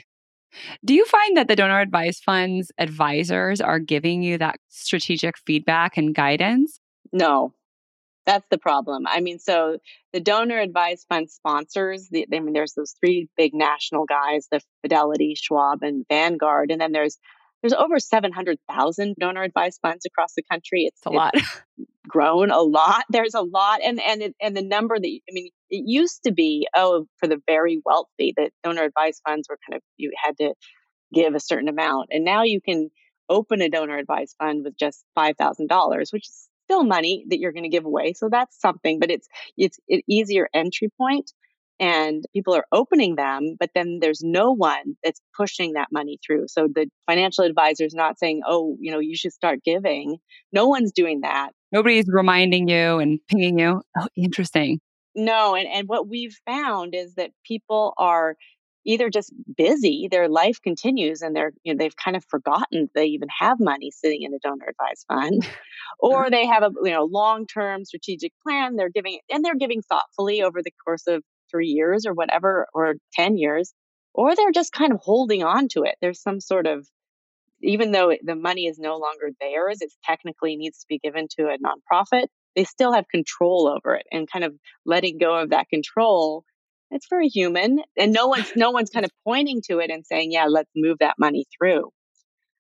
Do 0.84 0.92
you 0.92 1.06
find 1.06 1.38
that 1.38 1.48
the 1.48 1.56
donor 1.56 1.80
advised 1.80 2.22
funds 2.24 2.70
advisors 2.76 3.62
are 3.62 3.78
giving 3.78 4.22
you 4.22 4.36
that 4.36 4.56
strategic 4.68 5.38
feedback 5.38 5.96
and 5.96 6.14
guidance? 6.14 6.78
No, 7.10 7.54
that's 8.26 8.46
the 8.50 8.58
problem. 8.58 9.06
I 9.06 9.20
mean, 9.20 9.38
so 9.38 9.78
the 10.12 10.20
donor 10.20 10.60
advised 10.60 11.06
fund 11.08 11.30
sponsors, 11.30 12.08
the, 12.10 12.26
I 12.32 12.40
mean, 12.40 12.52
there's 12.52 12.74
those 12.74 12.94
three 13.00 13.28
big 13.34 13.54
national 13.54 14.04
guys, 14.04 14.46
the 14.50 14.60
Fidelity, 14.82 15.34
Schwab, 15.36 15.82
and 15.82 16.04
Vanguard. 16.10 16.70
And 16.70 16.82
then 16.82 16.92
there's 16.92 17.16
there's 17.62 17.72
over 17.72 17.98
700,000 17.98 19.16
donor 19.18 19.42
advised 19.42 19.78
funds 19.80 20.04
across 20.04 20.34
the 20.34 20.42
country. 20.42 20.82
It's, 20.82 20.98
it's 20.98 21.06
a 21.06 21.10
lot. 21.10 21.32
grown 22.08 22.50
a 22.50 22.60
lot. 22.60 23.04
There's 23.10 23.34
a 23.34 23.42
lot. 23.42 23.80
And, 23.84 24.00
and, 24.00 24.22
it, 24.22 24.34
and 24.40 24.56
the 24.56 24.62
number 24.62 24.98
that, 24.98 25.06
I 25.06 25.32
mean, 25.32 25.50
it 25.70 25.84
used 25.86 26.24
to 26.24 26.32
be, 26.32 26.66
oh, 26.76 27.06
for 27.18 27.26
the 27.26 27.40
very 27.46 27.80
wealthy, 27.84 28.34
that 28.36 28.52
donor 28.62 28.84
advised 28.84 29.22
funds 29.26 29.48
were 29.48 29.58
kind 29.68 29.76
of, 29.76 29.82
you 29.96 30.12
had 30.22 30.36
to 30.38 30.54
give 31.12 31.34
a 31.34 31.40
certain 31.40 31.68
amount. 31.68 32.08
And 32.10 32.24
now 32.24 32.42
you 32.42 32.60
can 32.60 32.90
open 33.28 33.62
a 33.62 33.68
donor 33.68 33.96
advised 33.96 34.36
fund 34.38 34.64
with 34.64 34.76
just 34.76 35.04
$5,000, 35.16 36.12
which 36.12 36.28
is 36.28 36.48
still 36.66 36.84
money 36.84 37.24
that 37.28 37.38
you're 37.38 37.52
going 37.52 37.64
to 37.64 37.68
give 37.68 37.84
away. 37.84 38.12
So 38.14 38.28
that's 38.30 38.60
something, 38.60 38.98
but 38.98 39.10
it's, 39.10 39.28
it's 39.56 39.78
an 39.88 40.02
easier 40.08 40.48
entry 40.54 40.90
point 40.98 41.30
and 41.80 42.24
people 42.32 42.54
are 42.54 42.66
opening 42.72 43.16
them, 43.16 43.56
but 43.58 43.70
then 43.74 43.98
there's 44.00 44.22
no 44.22 44.52
one 44.52 44.96
that's 45.02 45.20
pushing 45.36 45.72
that 45.72 45.88
money 45.90 46.18
through. 46.24 46.44
So 46.48 46.68
the 46.72 46.88
financial 47.06 47.44
advisor 47.44 47.84
is 47.84 47.94
not 47.94 48.18
saying, 48.18 48.42
oh, 48.46 48.76
you 48.80 48.92
know, 48.92 49.00
you 49.00 49.16
should 49.16 49.32
start 49.32 49.60
giving. 49.64 50.18
No 50.52 50.68
one's 50.68 50.92
doing 50.92 51.22
that. 51.22 51.50
Nobody's 51.72 52.06
reminding 52.08 52.68
you 52.68 52.98
and 52.98 53.18
pinging 53.28 53.58
you. 53.58 53.82
Oh, 53.98 54.08
interesting. 54.16 54.80
No, 55.16 55.54
and, 55.54 55.68
and 55.68 55.88
what 55.88 56.08
we've 56.08 56.36
found 56.46 56.94
is 56.94 57.14
that 57.14 57.30
people 57.46 57.94
are 57.98 58.36
either 58.86 59.08
just 59.08 59.32
busy, 59.56 60.08
their 60.10 60.28
life 60.28 60.60
continues 60.62 61.22
and 61.22 61.34
they're, 61.34 61.52
you 61.62 61.72
know, 61.72 61.78
they've 61.78 61.96
kind 61.96 62.16
of 62.16 62.24
forgotten 62.28 62.88
they 62.94 63.06
even 63.06 63.28
have 63.36 63.58
money 63.58 63.90
sitting 63.90 64.22
in 64.22 64.34
a 64.34 64.38
donor 64.42 64.66
advised 64.68 65.06
fund, 65.08 65.46
or 65.98 66.30
they 66.30 66.46
have 66.46 66.62
a, 66.62 66.70
you 66.82 66.90
know, 66.90 67.04
long-term 67.04 67.84
strategic 67.84 68.32
plan. 68.42 68.76
They're 68.76 68.90
giving, 68.90 69.18
and 69.30 69.44
they're 69.44 69.54
giving 69.54 69.82
thoughtfully 69.82 70.42
over 70.42 70.62
the 70.62 70.72
course 70.84 71.06
of 71.06 71.22
three 71.54 71.68
years 71.68 72.06
or 72.06 72.14
whatever, 72.14 72.66
or 72.74 72.94
10 73.14 73.36
years, 73.36 73.72
or 74.12 74.34
they're 74.34 74.52
just 74.52 74.72
kind 74.72 74.92
of 74.92 75.00
holding 75.00 75.44
on 75.44 75.68
to 75.68 75.84
it. 75.84 75.94
There's 76.00 76.20
some 76.20 76.40
sort 76.40 76.66
of, 76.66 76.86
even 77.62 77.92
though 77.92 78.12
the 78.22 78.34
money 78.34 78.66
is 78.66 78.78
no 78.78 78.96
longer 78.96 79.30
theirs, 79.40 79.78
it 79.80 79.92
technically 80.04 80.56
needs 80.56 80.80
to 80.80 80.86
be 80.88 80.98
given 80.98 81.28
to 81.38 81.44
a 81.44 81.56
nonprofit. 81.58 82.26
They 82.56 82.64
still 82.64 82.92
have 82.92 83.08
control 83.08 83.68
over 83.68 83.96
it 83.96 84.06
and 84.10 84.30
kind 84.30 84.44
of 84.44 84.54
letting 84.84 85.18
go 85.18 85.36
of 85.36 85.50
that 85.50 85.68
control. 85.68 86.44
It's 86.90 87.06
very 87.08 87.28
human. 87.28 87.80
And 87.96 88.12
no 88.12 88.28
one's, 88.28 88.52
no 88.56 88.70
one's 88.70 88.90
kind 88.90 89.04
of 89.04 89.10
pointing 89.24 89.62
to 89.66 89.78
it 89.78 89.90
and 89.90 90.04
saying, 90.04 90.32
yeah, 90.32 90.46
let's 90.48 90.70
move 90.74 90.98
that 91.00 91.16
money 91.18 91.46
through. 91.56 91.90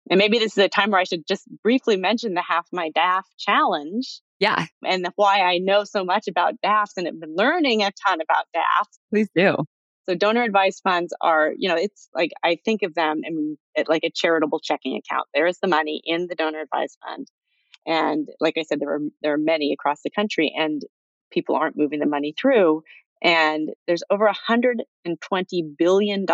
And 0.09 0.17
maybe 0.17 0.39
this 0.39 0.53
is 0.53 0.57
a 0.57 0.69
time 0.69 0.91
where 0.91 0.99
I 0.99 1.05
should 1.05 1.25
just 1.27 1.47
briefly 1.63 1.97
mention 1.97 2.33
the 2.33 2.43
Half 2.45 2.67
My 2.71 2.89
DAF 2.95 3.23
challenge. 3.37 4.21
Yeah. 4.43 4.65
And 4.85 5.07
why 5.15 5.39
I 5.39 5.59
know 5.59 5.85
so 5.85 6.03
much 6.03 6.27
about 6.27 6.55
DAFs 6.61 6.97
and 6.97 7.07
have 7.07 7.17
been 7.17 7.33
learning 7.33 7.81
a 7.81 7.91
ton 8.05 8.19
about 8.19 8.45
DAFs. 8.53 8.99
Please 9.09 9.29
do. 9.33 9.55
So 10.05 10.15
donor 10.15 10.43
advised 10.43 10.81
funds 10.83 11.13
are, 11.21 11.53
you 11.57 11.69
know, 11.69 11.77
it's 11.77 12.09
like 12.13 12.31
I 12.43 12.57
think 12.65 12.81
of 12.83 12.93
them 12.93 13.21
I 13.25 13.29
mean, 13.29 13.57
like 13.87 14.03
a 14.03 14.11
charitable 14.13 14.59
checking 14.59 14.97
account. 14.97 15.27
There 15.33 15.47
is 15.47 15.59
the 15.61 15.69
money 15.69 16.01
in 16.03 16.27
the 16.27 16.35
donor 16.35 16.59
advised 16.59 16.97
fund. 17.05 17.27
And 17.87 18.27
like 18.41 18.55
I 18.57 18.63
said, 18.63 18.81
there 18.81 18.93
are 18.93 18.99
there 19.21 19.33
are 19.33 19.37
many 19.37 19.71
across 19.71 20.01
the 20.03 20.09
country 20.09 20.53
and 20.53 20.81
people 21.31 21.55
aren't 21.55 21.77
moving 21.77 22.01
the 22.01 22.05
money 22.05 22.33
through. 22.37 22.83
And 23.23 23.69
there's 23.87 24.03
over 24.09 24.29
$120 24.29 24.77
billion 25.77 26.25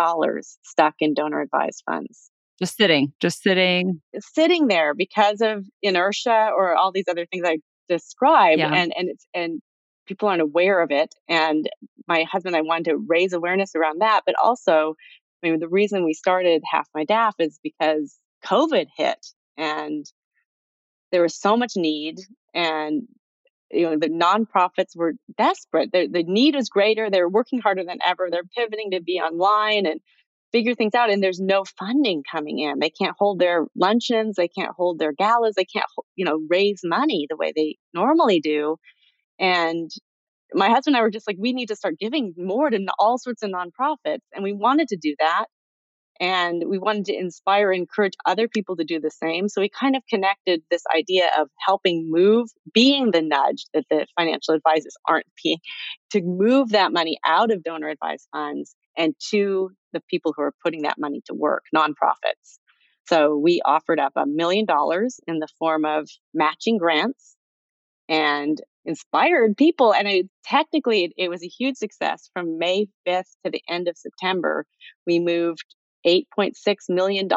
stuck 0.64 0.94
in 0.98 1.14
donor 1.14 1.40
advised 1.40 1.84
funds. 1.86 2.32
Just 2.58 2.76
sitting, 2.76 3.12
just 3.20 3.40
sitting. 3.40 4.02
Sitting 4.18 4.66
there 4.66 4.94
because 4.94 5.40
of 5.40 5.64
inertia 5.80 6.50
or 6.56 6.74
all 6.74 6.90
these 6.90 7.06
other 7.08 7.24
things 7.24 7.44
I 7.46 7.58
described. 7.90 8.60
Yeah. 8.60 8.72
And 8.72 8.92
and 8.96 9.10
it's 9.10 9.26
and 9.34 9.60
people 10.06 10.28
aren't 10.28 10.42
aware 10.42 10.80
of 10.80 10.90
it. 10.90 11.14
And 11.28 11.68
my 12.08 12.24
husband 12.24 12.56
and 12.56 12.64
I 12.64 12.66
wanted 12.66 12.90
to 12.90 12.96
raise 12.96 13.32
awareness 13.34 13.74
around 13.74 14.00
that. 14.00 14.22
But 14.24 14.36
also, 14.42 14.94
I 15.42 15.50
mean, 15.50 15.60
the 15.60 15.68
reason 15.68 16.04
we 16.04 16.14
started 16.14 16.62
Half 16.70 16.88
My 16.94 17.04
DAF 17.04 17.34
is 17.38 17.60
because 17.62 18.18
COVID 18.44 18.86
hit 18.96 19.26
and 19.56 20.06
there 21.12 21.22
was 21.22 21.38
so 21.38 21.56
much 21.56 21.72
need 21.76 22.18
and 22.54 23.02
you 23.70 23.82
know 23.82 23.96
the 23.98 24.08
nonprofits 24.08 24.96
were 24.96 25.12
desperate 25.36 25.92
the, 25.92 26.08
the 26.10 26.24
need 26.24 26.54
was 26.54 26.68
greater 26.68 27.10
they're 27.10 27.28
working 27.28 27.60
harder 27.60 27.84
than 27.84 27.98
ever 28.04 28.28
they're 28.30 28.42
pivoting 28.56 28.90
to 28.90 29.00
be 29.00 29.20
online 29.20 29.86
and 29.86 30.00
figure 30.52 30.74
things 30.74 30.94
out 30.94 31.10
and 31.10 31.22
there's 31.22 31.40
no 31.40 31.64
funding 31.78 32.22
coming 32.30 32.58
in. 32.58 32.78
They 32.78 32.90
can't 32.90 33.16
hold 33.18 33.38
their 33.38 33.66
luncheons 33.76 34.36
they 34.36 34.48
can't 34.48 34.72
hold 34.76 34.98
their 34.98 35.12
galas 35.12 35.54
they 35.56 35.64
can't 35.64 35.86
you 36.16 36.24
know 36.24 36.40
raise 36.48 36.80
money 36.84 37.26
the 37.28 37.36
way 37.36 37.52
they 37.54 37.76
normally 37.94 38.40
do. 38.40 38.76
And 39.38 39.90
my 40.52 40.68
husband 40.68 40.96
and 40.96 41.00
I 41.00 41.02
were 41.02 41.10
just 41.10 41.26
like 41.26 41.36
we 41.38 41.52
need 41.52 41.68
to 41.68 41.76
start 41.76 41.98
giving 41.98 42.34
more 42.36 42.70
to 42.70 42.86
all 42.98 43.18
sorts 43.18 43.42
of 43.42 43.50
nonprofits 43.50 44.24
and 44.34 44.42
we 44.42 44.52
wanted 44.52 44.88
to 44.88 44.96
do 44.96 45.14
that. 45.18 45.46
And 46.22 46.64
we 46.68 46.78
wanted 46.78 47.06
to 47.06 47.16
inspire 47.16 47.72
and 47.72 47.80
encourage 47.80 48.12
other 48.26 48.46
people 48.46 48.76
to 48.76 48.84
do 48.84 49.00
the 49.00 49.10
same. 49.10 49.48
So 49.48 49.62
we 49.62 49.70
kind 49.70 49.96
of 49.96 50.02
connected 50.06 50.62
this 50.70 50.82
idea 50.94 51.30
of 51.38 51.48
helping 51.66 52.10
move 52.10 52.50
being 52.74 53.10
the 53.10 53.22
nudge 53.22 53.64
that 53.72 53.86
the 53.88 54.06
financial 54.18 54.52
advisors 54.52 54.94
aren't 55.08 55.24
being 55.42 55.56
to 56.10 56.20
move 56.20 56.70
that 56.70 56.92
money 56.92 57.18
out 57.24 57.50
of 57.50 57.62
donor 57.62 57.88
advised 57.88 58.28
funds 58.32 58.76
and 59.00 59.14
to 59.30 59.70
the 59.94 60.02
people 60.10 60.34
who 60.36 60.42
are 60.42 60.52
putting 60.62 60.82
that 60.82 60.98
money 60.98 61.22
to 61.24 61.34
work, 61.34 61.64
nonprofits. 61.74 62.58
So 63.08 63.34
we 63.36 63.62
offered 63.64 63.98
up 63.98 64.12
a 64.14 64.26
million 64.26 64.66
dollars 64.66 65.18
in 65.26 65.38
the 65.38 65.48
form 65.58 65.86
of 65.86 66.06
matching 66.34 66.76
grants 66.76 67.34
and 68.10 68.60
inspired 68.84 69.56
people. 69.56 69.94
And 69.94 70.06
it, 70.06 70.26
technically, 70.44 71.04
it, 71.04 71.12
it 71.16 71.30
was 71.30 71.42
a 71.42 71.48
huge 71.48 71.76
success. 71.76 72.28
From 72.34 72.58
May 72.58 72.88
5th 73.08 73.32
to 73.44 73.50
the 73.50 73.62
end 73.68 73.88
of 73.88 73.96
September, 73.96 74.66
we 75.06 75.18
moved 75.18 75.64
$8.6 76.06 76.52
million 76.90 77.26
to 77.26 77.36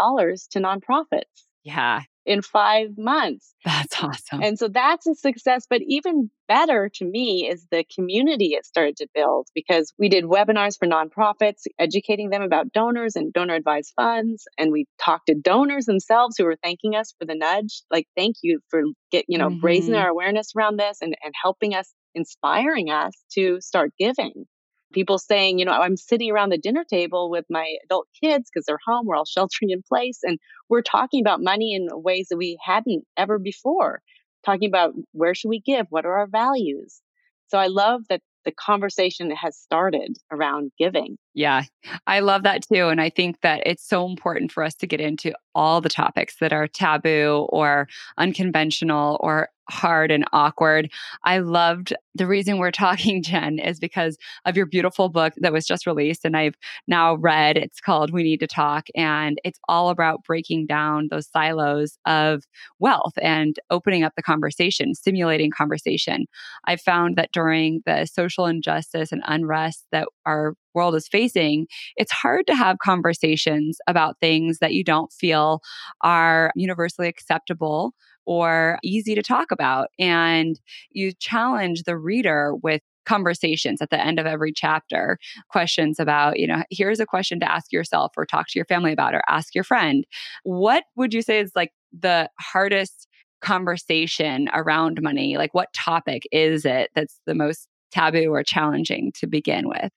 nonprofits. 0.57 1.21
Yeah 1.63 2.01
in 2.25 2.41
five 2.41 2.97
months. 2.97 3.53
That's 3.65 4.01
awesome. 4.01 4.41
And 4.41 4.57
so 4.57 4.67
that's 4.67 5.07
a 5.07 5.15
success. 5.15 5.65
But 5.69 5.81
even 5.87 6.29
better 6.47 6.89
to 6.95 7.05
me 7.05 7.49
is 7.49 7.65
the 7.71 7.85
community 7.95 8.53
it 8.53 8.65
started 8.65 8.97
to 8.97 9.07
build 9.13 9.47
because 9.53 9.93
we 9.97 10.09
did 10.09 10.25
webinars 10.25 10.77
for 10.77 10.87
nonprofits, 10.87 11.63
educating 11.79 12.29
them 12.29 12.41
about 12.41 12.71
donors 12.71 13.15
and 13.15 13.33
donor 13.33 13.55
advised 13.55 13.93
funds. 13.95 14.45
And 14.57 14.71
we 14.71 14.85
talked 15.03 15.27
to 15.27 15.35
donors 15.35 15.85
themselves 15.85 16.35
who 16.37 16.45
were 16.45 16.57
thanking 16.61 16.95
us 16.95 17.13
for 17.19 17.25
the 17.25 17.35
nudge. 17.35 17.83
Like, 17.91 18.07
thank 18.15 18.37
you 18.41 18.59
for 18.69 18.83
get, 19.11 19.25
you 19.27 19.37
know, 19.37 19.49
mm-hmm. 19.49 19.65
raising 19.65 19.95
our 19.95 20.09
awareness 20.09 20.51
around 20.57 20.79
this 20.79 20.99
and, 21.01 21.15
and 21.23 21.33
helping 21.41 21.73
us, 21.75 21.91
inspiring 22.15 22.89
us 22.89 23.13
to 23.33 23.59
start 23.61 23.91
giving 23.97 24.45
people 24.93 25.17
saying, 25.17 25.59
you 25.59 25.65
know, 25.65 25.71
I'm 25.73 25.97
sitting 25.97 26.31
around 26.31 26.49
the 26.49 26.57
dinner 26.57 26.85
table 26.89 27.29
with 27.29 27.45
my 27.49 27.77
adult 27.85 28.07
kids 28.21 28.49
because 28.51 28.65
they're 28.65 28.79
home, 28.85 29.05
we're 29.05 29.15
all 29.17 29.25
sheltering 29.27 29.71
in 29.71 29.81
place, 29.87 30.19
and 30.23 30.39
we're 30.69 30.81
talking 30.81 31.21
about 31.21 31.41
money 31.41 31.73
in 31.75 31.87
ways 31.91 32.27
that 32.29 32.37
we 32.37 32.57
hadn't 32.63 33.05
ever 33.17 33.39
before. 33.39 34.01
Talking 34.45 34.69
about 34.69 34.93
where 35.13 35.35
should 35.35 35.49
we 35.49 35.59
give? 35.61 35.87
What 35.89 36.05
are 36.05 36.19
our 36.19 36.27
values? 36.27 37.01
So 37.47 37.57
I 37.57 37.67
love 37.67 38.01
that 38.09 38.21
the 38.45 38.51
conversation 38.51 39.31
has 39.31 39.57
started 39.57 40.17
around 40.31 40.71
giving. 40.77 41.17
Yeah, 41.35 41.63
I 42.05 42.19
love 42.19 42.43
that 42.43 42.61
too. 42.71 42.89
And 42.89 43.01
I 43.01 43.09
think 43.09 43.41
that 43.41 43.63
it's 43.65 43.87
so 43.87 44.05
important 44.07 44.51
for 44.51 44.63
us 44.63 44.75
to 44.75 44.87
get 44.87 45.01
into 45.01 45.33
all 45.55 45.81
the 45.81 45.89
topics 45.89 46.35
that 46.39 46.53
are 46.53 46.67
taboo 46.67 47.47
or 47.49 47.87
unconventional 48.17 49.17
or 49.19 49.49
hard 49.69 50.11
and 50.11 50.25
awkward. 50.33 50.91
I 51.23 51.39
loved 51.39 51.93
the 52.15 52.27
reason 52.27 52.57
we're 52.57 52.69
talking, 52.71 53.23
Jen, 53.23 53.57
is 53.59 53.79
because 53.79 54.17
of 54.45 54.55
your 54.55 54.65
beautiful 54.67 55.09
book 55.09 55.33
that 55.37 55.53
was 55.53 55.65
just 55.65 55.87
released 55.87 56.23
and 56.25 56.35
I've 56.37 56.55
now 56.87 57.15
read. 57.15 57.57
It's 57.57 57.79
called 57.79 58.11
We 58.11 58.23
Need 58.23 58.41
to 58.41 58.47
Talk, 58.47 58.87
and 58.95 59.39
it's 59.43 59.59
all 59.69 59.89
about 59.89 60.23
breaking 60.25 60.67
down 60.67 61.07
those 61.09 61.27
silos 61.29 61.97
of 62.05 62.43
wealth 62.79 63.13
and 63.21 63.57
opening 63.71 64.03
up 64.03 64.13
the 64.15 64.21
conversation, 64.21 64.93
stimulating 64.93 65.49
conversation. 65.49 66.25
I 66.65 66.75
found 66.75 67.15
that 67.15 67.31
during 67.31 67.81
the 67.85 68.05
social 68.05 68.45
injustice 68.45 69.11
and 69.11 69.23
unrest 69.25 69.85
that 69.91 70.07
our 70.25 70.55
world 70.73 70.95
is 70.95 71.07
facing, 71.07 71.67
it's 71.95 72.11
hard 72.11 72.47
to 72.47 72.55
have 72.55 72.77
conversations 72.79 73.77
about 73.87 74.19
things 74.19 74.59
that 74.59 74.73
you 74.73 74.83
don't 74.83 75.11
feel 75.11 75.61
are 76.01 76.51
universally 76.55 77.07
acceptable 77.07 77.93
or 78.25 78.79
easy 78.83 79.15
to 79.15 79.23
talk 79.23 79.51
about. 79.51 79.89
And 79.99 80.59
you 80.91 81.11
challenge 81.19 81.83
the 81.83 81.97
reader 81.97 82.53
with 82.55 82.81
conversations 83.05 83.81
at 83.81 83.89
the 83.89 83.99
end 83.99 84.17
of 84.17 84.25
every 84.25 84.53
chapter 84.53 85.17
questions 85.49 85.99
about 85.99 86.39
you 86.39 86.47
know 86.47 86.63
here's 86.69 87.01
a 87.01 87.05
question 87.05 87.37
to 87.37 87.51
ask 87.51 87.69
yourself 87.73 88.13
or 88.15 88.25
talk 88.25 88.47
to 88.47 88.57
your 88.57 88.65
family 88.65 88.93
about 88.93 89.13
or 89.13 89.21
ask 89.27 89.53
your 89.53 89.65
friend 89.65 90.05
what 90.43 90.85
would 90.95 91.13
you 91.13 91.21
say 91.21 91.41
is 91.41 91.51
like 91.53 91.71
the 91.91 92.29
hardest 92.39 93.09
conversation 93.43 94.49
around 94.53 95.01
money? 95.01 95.37
Like, 95.37 95.53
what 95.53 95.71
topic 95.73 96.23
is 96.31 96.65
it 96.65 96.89
that's 96.95 97.19
the 97.27 97.35
most 97.35 97.67
taboo 97.91 98.31
or 98.31 98.43
challenging 98.43 99.11
to 99.19 99.27
begin 99.27 99.67
with? 99.67 99.91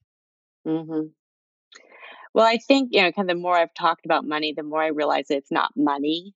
Mm-hmm. 0.66 1.06
Well, 2.34 2.46
I 2.46 2.58
think, 2.58 2.90
you 2.92 3.02
know, 3.02 3.12
kind 3.12 3.30
of 3.30 3.36
the 3.36 3.40
more 3.42 3.56
I've 3.56 3.74
talked 3.74 4.04
about 4.04 4.24
money, 4.26 4.52
the 4.54 4.62
more 4.62 4.82
I 4.82 4.88
realize 4.88 5.26
it's 5.30 5.50
not 5.50 5.72
money 5.76 6.34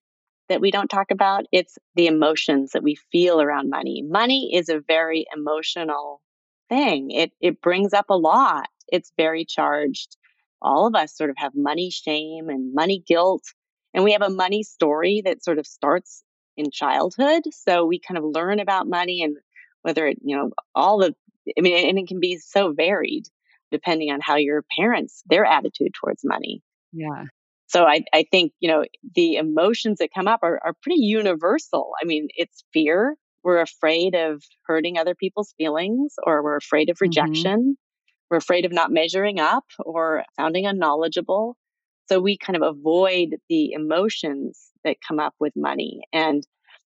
that 0.48 0.60
we 0.60 0.70
don't 0.70 0.88
talk 0.88 1.10
about. 1.10 1.44
It's 1.52 1.78
the 1.94 2.06
emotions 2.06 2.72
that 2.72 2.82
we 2.82 2.96
feel 3.12 3.40
around 3.40 3.68
money. 3.70 4.02
Money 4.02 4.54
is 4.54 4.68
a 4.68 4.80
very 4.80 5.26
emotional 5.36 6.20
thing. 6.68 7.10
It 7.10 7.32
it 7.40 7.60
brings 7.60 7.92
up 7.92 8.06
a 8.10 8.16
lot. 8.16 8.68
It's 8.88 9.12
very 9.16 9.44
charged. 9.44 10.16
All 10.62 10.86
of 10.86 10.94
us 10.94 11.16
sort 11.16 11.30
of 11.30 11.36
have 11.38 11.52
money 11.54 11.90
shame 11.90 12.48
and 12.48 12.74
money 12.74 13.02
guilt. 13.06 13.44
And 13.94 14.04
we 14.04 14.12
have 14.12 14.22
a 14.22 14.30
money 14.30 14.62
story 14.62 15.22
that 15.24 15.44
sort 15.44 15.58
of 15.58 15.66
starts 15.66 16.22
in 16.56 16.70
childhood. 16.70 17.42
So 17.52 17.84
we 17.84 17.98
kind 17.98 18.18
of 18.18 18.24
learn 18.24 18.60
about 18.60 18.88
money 18.88 19.22
and 19.22 19.36
whether 19.82 20.06
it, 20.06 20.18
you 20.22 20.36
know, 20.36 20.50
all 20.74 20.98
the, 20.98 21.14
I 21.58 21.60
mean, 21.60 21.88
and 21.88 21.98
it 21.98 22.08
can 22.08 22.20
be 22.20 22.38
so 22.38 22.72
varied 22.72 23.26
depending 23.70 24.10
on 24.10 24.20
how 24.20 24.36
your 24.36 24.64
parents, 24.78 25.22
their 25.26 25.44
attitude 25.44 25.92
towards 25.94 26.22
money. 26.24 26.62
Yeah. 26.92 27.24
So 27.66 27.84
I, 27.84 28.02
I 28.12 28.24
think, 28.30 28.52
you 28.58 28.68
know, 28.68 28.84
the 29.14 29.36
emotions 29.36 29.98
that 29.98 30.10
come 30.14 30.26
up 30.26 30.40
are, 30.42 30.60
are 30.64 30.74
pretty 30.82 31.00
universal. 31.00 31.92
I 32.02 32.04
mean, 32.04 32.28
it's 32.34 32.64
fear. 32.72 33.14
We're 33.44 33.60
afraid 33.60 34.14
of 34.14 34.42
hurting 34.66 34.98
other 34.98 35.14
people's 35.14 35.54
feelings 35.56 36.14
or 36.24 36.42
we're 36.42 36.56
afraid 36.56 36.90
of 36.90 36.96
mm-hmm. 36.96 37.04
rejection. 37.04 37.60
Mm-hmm. 37.60 37.70
We're 38.30 38.38
afraid 38.38 38.64
of 38.64 38.72
not 38.72 38.90
measuring 38.90 39.38
up 39.40 39.64
or 39.78 40.24
sounding 40.36 40.66
unknowledgeable. 40.66 41.56
So 42.08 42.20
we 42.20 42.36
kind 42.36 42.56
of 42.56 42.62
avoid 42.62 43.36
the 43.48 43.72
emotions 43.72 44.70
that 44.84 44.96
come 45.06 45.20
up 45.20 45.34
with 45.38 45.52
money. 45.56 46.00
And, 46.12 46.44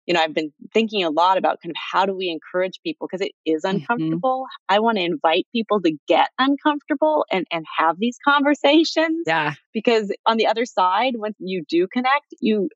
you 0.05 0.13
know, 0.13 0.21
I've 0.21 0.33
been 0.33 0.51
thinking 0.73 1.03
a 1.03 1.09
lot 1.09 1.37
about 1.37 1.59
kind 1.61 1.71
of 1.71 1.77
how 1.91 2.05
do 2.05 2.15
we 2.15 2.29
encourage 2.29 2.79
people 2.83 3.07
because 3.07 3.25
it 3.25 3.31
is 3.45 3.63
mm-hmm. 3.63 3.77
uncomfortable. 3.77 4.43
Mm-hmm. 4.43 4.75
I 4.75 4.79
want 4.79 4.97
to 4.97 5.03
invite 5.03 5.47
people 5.53 5.81
to 5.81 5.95
get 6.07 6.29
uncomfortable 6.39 7.25
and, 7.31 7.45
and 7.51 7.65
have 7.77 7.97
these 7.99 8.17
conversations. 8.27 9.23
Yeah. 9.25 9.53
Because 9.73 10.11
on 10.25 10.37
the 10.37 10.47
other 10.47 10.65
side, 10.65 11.13
once 11.15 11.35
you 11.39 11.63
do 11.67 11.87
connect, 11.87 12.27
you 12.41 12.69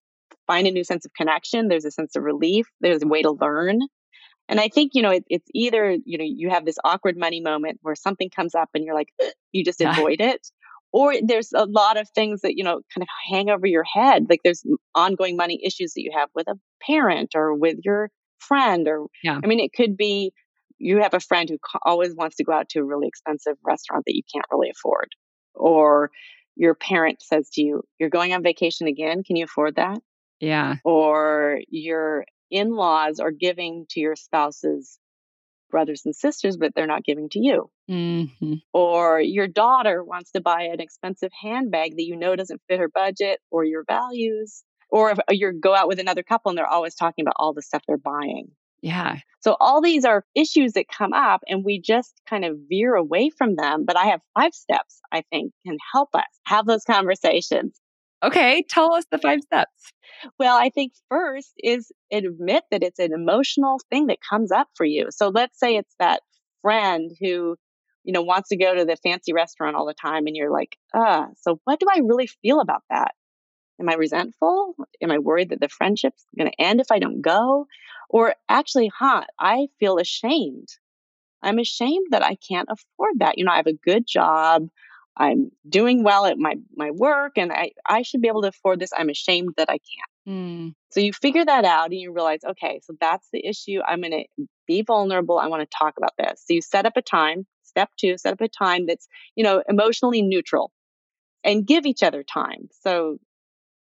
find 0.45 0.67
a 0.67 0.71
new 0.71 0.83
sense 0.83 1.05
of 1.05 1.13
connection. 1.13 1.67
There's 1.67 1.85
a 1.85 1.91
sense 1.91 2.15
of 2.15 2.23
relief. 2.23 2.67
There's 2.79 3.03
a 3.03 3.07
way 3.07 3.21
to 3.21 3.31
learn. 3.31 3.81
And 4.49 4.61
I 4.61 4.69
think, 4.69 4.91
you 4.93 5.01
know, 5.01 5.11
it, 5.11 5.25
it's 5.29 5.47
either, 5.53 5.97
you 6.05 6.17
know, 6.17 6.23
you 6.25 6.49
have 6.49 6.63
this 6.63 6.77
awkward 6.85 7.17
money 7.17 7.41
moment 7.41 7.79
where 7.81 7.95
something 7.95 8.29
comes 8.29 8.55
up 8.55 8.69
and 8.73 8.85
you're 8.85 8.95
like, 8.95 9.09
you 9.51 9.65
just 9.65 9.81
yeah. 9.81 9.91
avoid 9.91 10.21
it 10.21 10.47
or 10.93 11.13
there's 11.21 11.51
a 11.53 11.65
lot 11.65 11.97
of 11.97 12.09
things 12.09 12.41
that 12.41 12.57
you 12.57 12.63
know 12.63 12.81
kind 12.93 13.01
of 13.01 13.07
hang 13.29 13.49
over 13.49 13.67
your 13.67 13.83
head 13.83 14.25
like 14.29 14.41
there's 14.43 14.63
ongoing 14.95 15.35
money 15.35 15.59
issues 15.63 15.93
that 15.93 16.01
you 16.01 16.11
have 16.13 16.29
with 16.35 16.47
a 16.47 16.55
parent 16.81 17.31
or 17.35 17.53
with 17.53 17.77
your 17.83 18.09
friend 18.39 18.87
or 18.87 19.07
yeah. 19.23 19.39
i 19.43 19.47
mean 19.47 19.59
it 19.59 19.71
could 19.75 19.97
be 19.97 20.31
you 20.79 21.01
have 21.01 21.13
a 21.13 21.19
friend 21.19 21.49
who 21.49 21.57
always 21.85 22.13
wants 22.15 22.35
to 22.35 22.43
go 22.43 22.53
out 22.53 22.69
to 22.69 22.79
a 22.79 22.83
really 22.83 23.07
expensive 23.07 23.55
restaurant 23.65 24.03
that 24.05 24.15
you 24.15 24.21
can't 24.31 24.45
really 24.51 24.69
afford 24.69 25.09
or 25.55 26.11
your 26.55 26.75
parent 26.75 27.21
says 27.21 27.49
to 27.51 27.61
you 27.61 27.81
you're 27.99 28.09
going 28.09 28.33
on 28.33 28.43
vacation 28.43 28.87
again 28.87 29.23
can 29.23 29.35
you 29.35 29.45
afford 29.45 29.75
that 29.75 29.99
yeah 30.39 30.75
or 30.85 31.59
your 31.69 32.25
in-laws 32.49 33.19
are 33.19 33.31
giving 33.31 33.85
to 33.89 33.99
your 33.99 34.15
spouse's 34.15 34.99
brothers 35.69 36.03
and 36.05 36.15
sisters, 36.15 36.57
but 36.57 36.73
they're 36.75 36.87
not 36.87 37.03
giving 37.03 37.29
to 37.29 37.39
you. 37.39 37.69
Mm-hmm. 37.89 38.53
Or 38.73 39.19
your 39.19 39.47
daughter 39.47 40.03
wants 40.03 40.31
to 40.31 40.41
buy 40.41 40.63
an 40.63 40.79
expensive 40.79 41.31
handbag 41.41 41.91
that 41.97 42.05
you 42.05 42.15
know 42.15 42.35
doesn't 42.35 42.61
fit 42.67 42.79
her 42.79 42.89
budget 42.89 43.39
or 43.51 43.63
your 43.63 43.83
values. 43.87 44.63
Or 44.89 45.11
if 45.11 45.17
you 45.29 45.53
go 45.59 45.75
out 45.75 45.87
with 45.87 45.99
another 45.99 46.23
couple 46.23 46.49
and 46.49 46.57
they're 46.57 46.65
always 46.65 46.95
talking 46.95 47.23
about 47.23 47.35
all 47.37 47.53
the 47.53 47.61
stuff 47.61 47.83
they're 47.87 47.97
buying. 47.97 48.51
Yeah. 48.81 49.17
So 49.41 49.55
all 49.59 49.81
these 49.81 50.05
are 50.05 50.25
issues 50.35 50.73
that 50.73 50.85
come 50.87 51.13
up 51.13 51.41
and 51.47 51.63
we 51.65 51.79
just 51.79 52.21
kind 52.29 52.45
of 52.45 52.57
veer 52.69 52.95
away 52.95 53.29
from 53.29 53.55
them. 53.55 53.85
But 53.85 53.97
I 53.97 54.05
have 54.07 54.21
five 54.37 54.53
steps 54.53 54.99
I 55.11 55.23
think 55.31 55.53
can 55.65 55.77
help 55.93 56.09
us 56.13 56.23
have 56.45 56.65
those 56.65 56.83
conversations. 56.83 57.79
Okay. 58.23 58.63
Tell 58.69 58.93
us 58.93 59.05
the 59.11 59.17
five 59.19 59.41
steps. 59.41 59.93
Well, 60.39 60.57
I 60.57 60.69
think 60.69 60.93
first 61.09 61.53
is 61.57 61.91
admit 62.11 62.63
that 62.71 62.83
it's 62.83 62.99
an 62.99 63.13
emotional 63.13 63.79
thing 63.91 64.07
that 64.07 64.17
comes 64.27 64.51
up 64.51 64.67
for 64.75 64.85
you. 64.85 65.07
So 65.11 65.29
let's 65.29 65.59
say 65.59 65.75
it's 65.75 65.93
that 65.99 66.21
friend 66.61 67.11
who, 67.21 67.55
you 68.03 68.13
know, 68.13 68.23
wants 68.23 68.49
to 68.49 68.57
go 68.57 68.73
to 68.73 68.85
the 68.85 68.97
fancy 68.97 69.33
restaurant 69.33 69.75
all 69.75 69.85
the 69.85 69.93
time 69.93 70.25
and 70.25 70.35
you're 70.35 70.51
like, 70.51 70.77
ah, 70.95 71.27
so 71.41 71.59
what 71.65 71.79
do 71.79 71.85
I 71.93 71.99
really 71.99 72.27
feel 72.27 72.59
about 72.59 72.81
that? 72.89 73.11
Am 73.79 73.89
I 73.89 73.93
resentful? 73.93 74.75
Am 75.03 75.11
I 75.11 75.19
worried 75.19 75.49
that 75.49 75.61
the 75.61 75.69
friendship's 75.69 76.25
going 76.37 76.49
to 76.49 76.61
end 76.61 76.81
if 76.81 76.91
I 76.91 76.99
don't 76.99 77.21
go? 77.21 77.67
Or 78.09 78.35
actually, 78.49 78.91
huh, 78.97 79.23
I 79.39 79.67
feel 79.79 79.97
ashamed. 79.99 80.69
I'm 81.43 81.59
ashamed 81.59 82.07
that 82.11 82.23
I 82.23 82.35
can't 82.49 82.69
afford 82.71 83.19
that. 83.19 83.37
You 83.37 83.45
know, 83.45 83.51
I 83.51 83.57
have 83.57 83.67
a 83.67 83.73
good 83.73 84.05
job. 84.07 84.67
I'm 85.17 85.51
doing 85.67 86.03
well 86.03 86.25
at 86.25 86.37
my 86.37 86.55
my 86.75 86.91
work 86.91 87.33
and 87.37 87.51
I, 87.51 87.71
I 87.87 88.03
should 88.03 88.21
be 88.21 88.27
able 88.27 88.43
to 88.43 88.49
afford 88.49 88.79
this. 88.79 88.91
I'm 88.95 89.09
ashamed 89.09 89.53
that 89.57 89.69
I 89.69 89.79
can't. 89.79 90.11
Mm. 90.27 90.73
So 90.91 90.99
you 90.99 91.13
figure 91.13 91.45
that 91.45 91.65
out 91.65 91.85
and 91.85 91.99
you 91.99 92.13
realize, 92.13 92.41
okay, 92.47 92.81
so 92.83 92.93
that's 92.99 93.27
the 93.33 93.45
issue. 93.45 93.79
I'm 93.85 94.01
going 94.01 94.11
to 94.37 94.45
be 94.67 94.83
vulnerable. 94.83 95.39
I 95.39 95.47
want 95.47 95.69
to 95.69 95.77
talk 95.77 95.95
about 95.97 96.13
this. 96.17 96.43
So 96.45 96.53
you 96.53 96.61
set 96.61 96.85
up 96.85 96.97
a 96.97 97.01
time. 97.01 97.45
Step 97.63 97.89
two, 97.99 98.17
set 98.17 98.33
up 98.33 98.41
a 98.41 98.47
time 98.47 98.85
that's, 98.87 99.07
you 99.35 99.43
know, 99.43 99.61
emotionally 99.67 100.21
neutral 100.21 100.71
and 101.43 101.65
give 101.65 101.85
each 101.85 102.01
other 102.01 102.23
time. 102.23 102.69
So 102.81 103.17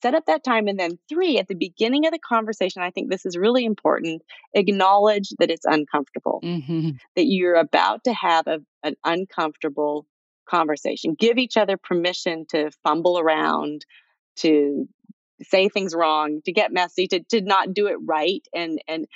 set 0.03 0.15
up 0.15 0.27
that 0.27 0.45
time. 0.45 0.69
And 0.69 0.79
then 0.79 0.99
three, 1.09 1.39
at 1.39 1.49
the 1.49 1.55
beginning 1.55 2.07
of 2.07 2.13
the 2.13 2.19
conversation, 2.19 2.83
I 2.83 2.91
think 2.91 3.11
this 3.11 3.27
is 3.27 3.37
really 3.37 3.65
important. 3.65 4.23
Acknowledge 4.55 5.31
that 5.39 5.51
it's 5.51 5.65
uncomfortable, 5.65 6.41
mm-hmm. 6.45 6.91
that 7.17 7.25
you're 7.27 7.55
about 7.55 8.05
to 8.05 8.13
have 8.13 8.47
a, 8.47 8.61
an 8.83 8.95
uncomfortable 9.05 10.07
conversation. 10.51 11.15
Give 11.15 11.39
each 11.39 11.57
other 11.57 11.77
permission 11.77 12.47
to 12.51 12.71
fumble 12.83 13.19
around, 13.19 13.85
to 14.37 14.89
say 15.43 15.69
things 15.69 15.95
wrong, 15.95 16.41
to 16.45 16.53
get 16.53 16.73
messy, 16.73 17.07
to, 17.09 17.21
to 17.31 17.41
not 17.41 17.73
do 17.73 17.87
it 17.87 17.97
right. 18.05 18.47
And 18.55 18.81
and 18.89 19.07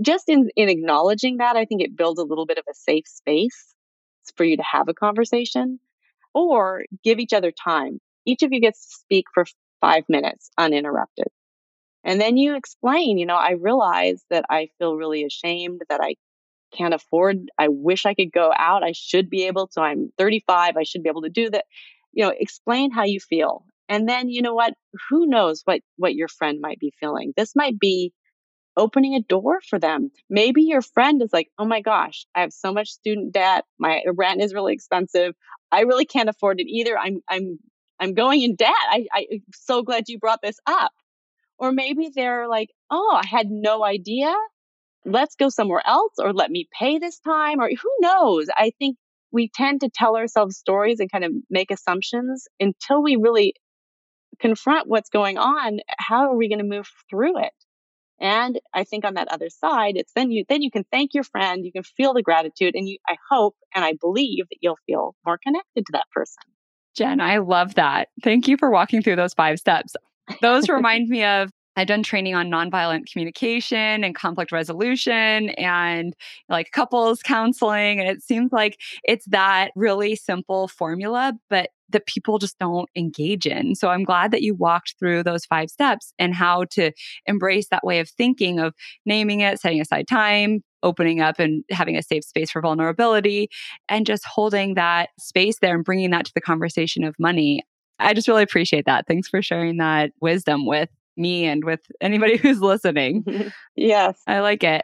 just 0.00 0.28
in, 0.28 0.48
in 0.56 0.68
acknowledging 0.68 1.38
that, 1.38 1.56
I 1.56 1.64
think 1.64 1.82
it 1.82 1.96
builds 1.96 2.20
a 2.20 2.24
little 2.24 2.46
bit 2.46 2.58
of 2.58 2.64
a 2.70 2.74
safe 2.74 3.06
space 3.06 3.74
for 4.36 4.44
you 4.44 4.56
to 4.56 4.62
have 4.62 4.88
a 4.88 4.94
conversation. 4.94 5.80
Or 6.34 6.84
give 7.02 7.18
each 7.18 7.32
other 7.32 7.50
time. 7.50 7.98
Each 8.26 8.42
of 8.42 8.52
you 8.52 8.60
gets 8.60 8.86
to 8.86 8.94
speak 8.96 9.24
for 9.32 9.46
five 9.80 10.04
minutes 10.06 10.50
uninterrupted. 10.58 11.28
And 12.04 12.20
then 12.20 12.36
you 12.36 12.56
explain, 12.56 13.16
you 13.16 13.24
know, 13.24 13.36
I 13.36 13.52
realize 13.52 14.22
that 14.28 14.44
I 14.50 14.68
feel 14.78 14.96
really 14.96 15.24
ashamed 15.24 15.80
that 15.88 16.00
I 16.02 16.16
can't 16.76 16.94
afford. 16.94 17.50
I 17.58 17.68
wish 17.68 18.06
I 18.06 18.14
could 18.14 18.32
go 18.32 18.52
out. 18.56 18.84
I 18.84 18.92
should 18.92 19.30
be 19.30 19.46
able 19.46 19.68
to. 19.68 19.80
I'm 19.80 20.10
35. 20.18 20.76
I 20.76 20.82
should 20.82 21.02
be 21.02 21.08
able 21.08 21.22
to 21.22 21.30
do 21.30 21.50
that. 21.50 21.64
You 22.12 22.24
know, 22.24 22.34
explain 22.36 22.90
how 22.90 23.04
you 23.04 23.20
feel. 23.20 23.64
And 23.88 24.08
then, 24.08 24.28
you 24.28 24.42
know 24.42 24.54
what? 24.54 24.74
Who 25.08 25.26
knows 25.26 25.62
what, 25.64 25.80
what 25.96 26.14
your 26.14 26.28
friend 26.28 26.60
might 26.60 26.80
be 26.80 26.92
feeling? 26.98 27.32
This 27.36 27.54
might 27.54 27.78
be 27.78 28.12
opening 28.76 29.14
a 29.14 29.22
door 29.22 29.60
for 29.68 29.78
them. 29.78 30.10
Maybe 30.28 30.62
your 30.62 30.82
friend 30.82 31.22
is 31.22 31.32
like, 31.32 31.48
oh 31.58 31.64
my 31.64 31.80
gosh, 31.80 32.26
I 32.34 32.40
have 32.40 32.52
so 32.52 32.72
much 32.72 32.90
student 32.90 33.32
debt. 33.32 33.64
My 33.78 34.02
rent 34.12 34.42
is 34.42 34.54
really 34.54 34.74
expensive. 34.74 35.34
I 35.72 35.82
really 35.82 36.04
can't 36.04 36.28
afford 36.28 36.60
it 36.60 36.68
either. 36.68 36.98
I'm, 36.98 37.20
I'm, 37.28 37.58
I'm 38.00 38.14
going 38.14 38.42
in 38.42 38.56
debt. 38.56 38.74
I, 38.90 39.06
I, 39.12 39.26
I'm 39.32 39.42
so 39.54 39.82
glad 39.82 40.08
you 40.08 40.18
brought 40.18 40.42
this 40.42 40.58
up. 40.66 40.92
Or 41.58 41.72
maybe 41.72 42.10
they're 42.14 42.48
like, 42.48 42.68
oh, 42.90 43.18
I 43.22 43.26
had 43.26 43.50
no 43.50 43.82
idea 43.82 44.34
let's 45.06 45.36
go 45.36 45.48
somewhere 45.48 45.82
else 45.86 46.14
or 46.18 46.32
let 46.32 46.50
me 46.50 46.68
pay 46.78 46.98
this 46.98 47.18
time 47.20 47.60
or 47.60 47.68
who 47.68 47.90
knows? 48.00 48.48
I 48.54 48.72
think 48.78 48.96
we 49.32 49.50
tend 49.54 49.80
to 49.80 49.90
tell 49.92 50.16
ourselves 50.16 50.56
stories 50.56 51.00
and 51.00 51.10
kind 51.10 51.24
of 51.24 51.32
make 51.50 51.70
assumptions 51.70 52.46
until 52.60 53.02
we 53.02 53.16
really 53.16 53.54
confront 54.40 54.88
what's 54.88 55.10
going 55.10 55.38
on. 55.38 55.78
How 55.98 56.30
are 56.30 56.36
we 56.36 56.48
going 56.48 56.58
to 56.58 56.64
move 56.64 56.88
through 57.10 57.38
it? 57.42 57.52
And 58.18 58.58
I 58.72 58.84
think 58.84 59.04
on 59.04 59.14
that 59.14 59.28
other 59.28 59.50
side, 59.50 59.96
it's 59.96 60.12
then 60.14 60.30
you 60.30 60.44
then 60.48 60.62
you 60.62 60.70
can 60.70 60.84
thank 60.90 61.12
your 61.12 61.24
friend, 61.24 61.64
you 61.66 61.72
can 61.72 61.82
feel 61.82 62.14
the 62.14 62.22
gratitude, 62.22 62.74
and 62.74 62.88
you 62.88 62.96
I 63.06 63.16
hope 63.30 63.56
and 63.74 63.84
I 63.84 63.92
believe 64.00 64.48
that 64.48 64.56
you'll 64.60 64.78
feel 64.86 65.14
more 65.26 65.38
connected 65.42 65.84
to 65.86 65.92
that 65.92 66.06
person. 66.12 66.42
Jen, 66.96 67.20
I 67.20 67.38
love 67.38 67.74
that. 67.74 68.08
Thank 68.22 68.48
you 68.48 68.56
for 68.56 68.70
walking 68.70 69.02
through 69.02 69.16
those 69.16 69.34
five 69.34 69.58
steps. 69.58 69.94
Those 70.40 70.68
remind 70.70 71.08
me 71.10 71.24
of 71.24 71.50
I've 71.76 71.86
done 71.86 72.02
training 72.02 72.34
on 72.34 72.50
nonviolent 72.50 73.10
communication 73.10 74.02
and 74.02 74.14
conflict 74.14 74.50
resolution 74.50 75.50
and 75.50 76.14
like 76.48 76.70
couples 76.72 77.22
counseling. 77.22 78.00
And 78.00 78.08
it 78.08 78.22
seems 78.22 78.52
like 78.52 78.80
it's 79.04 79.26
that 79.26 79.72
really 79.76 80.16
simple 80.16 80.68
formula, 80.68 81.34
but 81.50 81.70
that 81.90 82.06
people 82.06 82.38
just 82.38 82.58
don't 82.58 82.88
engage 82.96 83.46
in. 83.46 83.74
So 83.74 83.88
I'm 83.88 84.04
glad 84.04 84.30
that 84.32 84.42
you 84.42 84.54
walked 84.54 84.96
through 84.98 85.22
those 85.22 85.44
five 85.44 85.70
steps 85.70 86.12
and 86.18 86.34
how 86.34 86.64
to 86.72 86.90
embrace 87.26 87.68
that 87.68 87.84
way 87.84 88.00
of 88.00 88.08
thinking 88.08 88.58
of 88.58 88.74
naming 89.04 89.40
it, 89.40 89.60
setting 89.60 89.80
aside 89.80 90.08
time, 90.08 90.62
opening 90.82 91.20
up 91.20 91.38
and 91.38 91.64
having 91.70 91.96
a 91.96 92.02
safe 92.02 92.24
space 92.24 92.50
for 92.50 92.60
vulnerability 92.60 93.48
and 93.88 94.06
just 94.06 94.24
holding 94.24 94.74
that 94.74 95.10
space 95.18 95.58
there 95.60 95.74
and 95.74 95.84
bringing 95.84 96.10
that 96.10 96.24
to 96.24 96.32
the 96.34 96.40
conversation 96.40 97.04
of 97.04 97.14
money. 97.18 97.62
I 97.98 98.14
just 98.14 98.28
really 98.28 98.42
appreciate 98.42 98.84
that. 98.86 99.06
Thanks 99.06 99.28
for 99.28 99.40
sharing 99.40 99.78
that 99.78 100.10
wisdom 100.20 100.66
with 100.66 100.90
me 101.16 101.46
and 101.46 101.64
with 101.64 101.80
anybody 102.00 102.36
who's 102.42 102.60
listening. 102.60 103.24
yes. 103.76 104.20
I 104.26 104.40
like 104.40 104.64
it. 104.64 104.82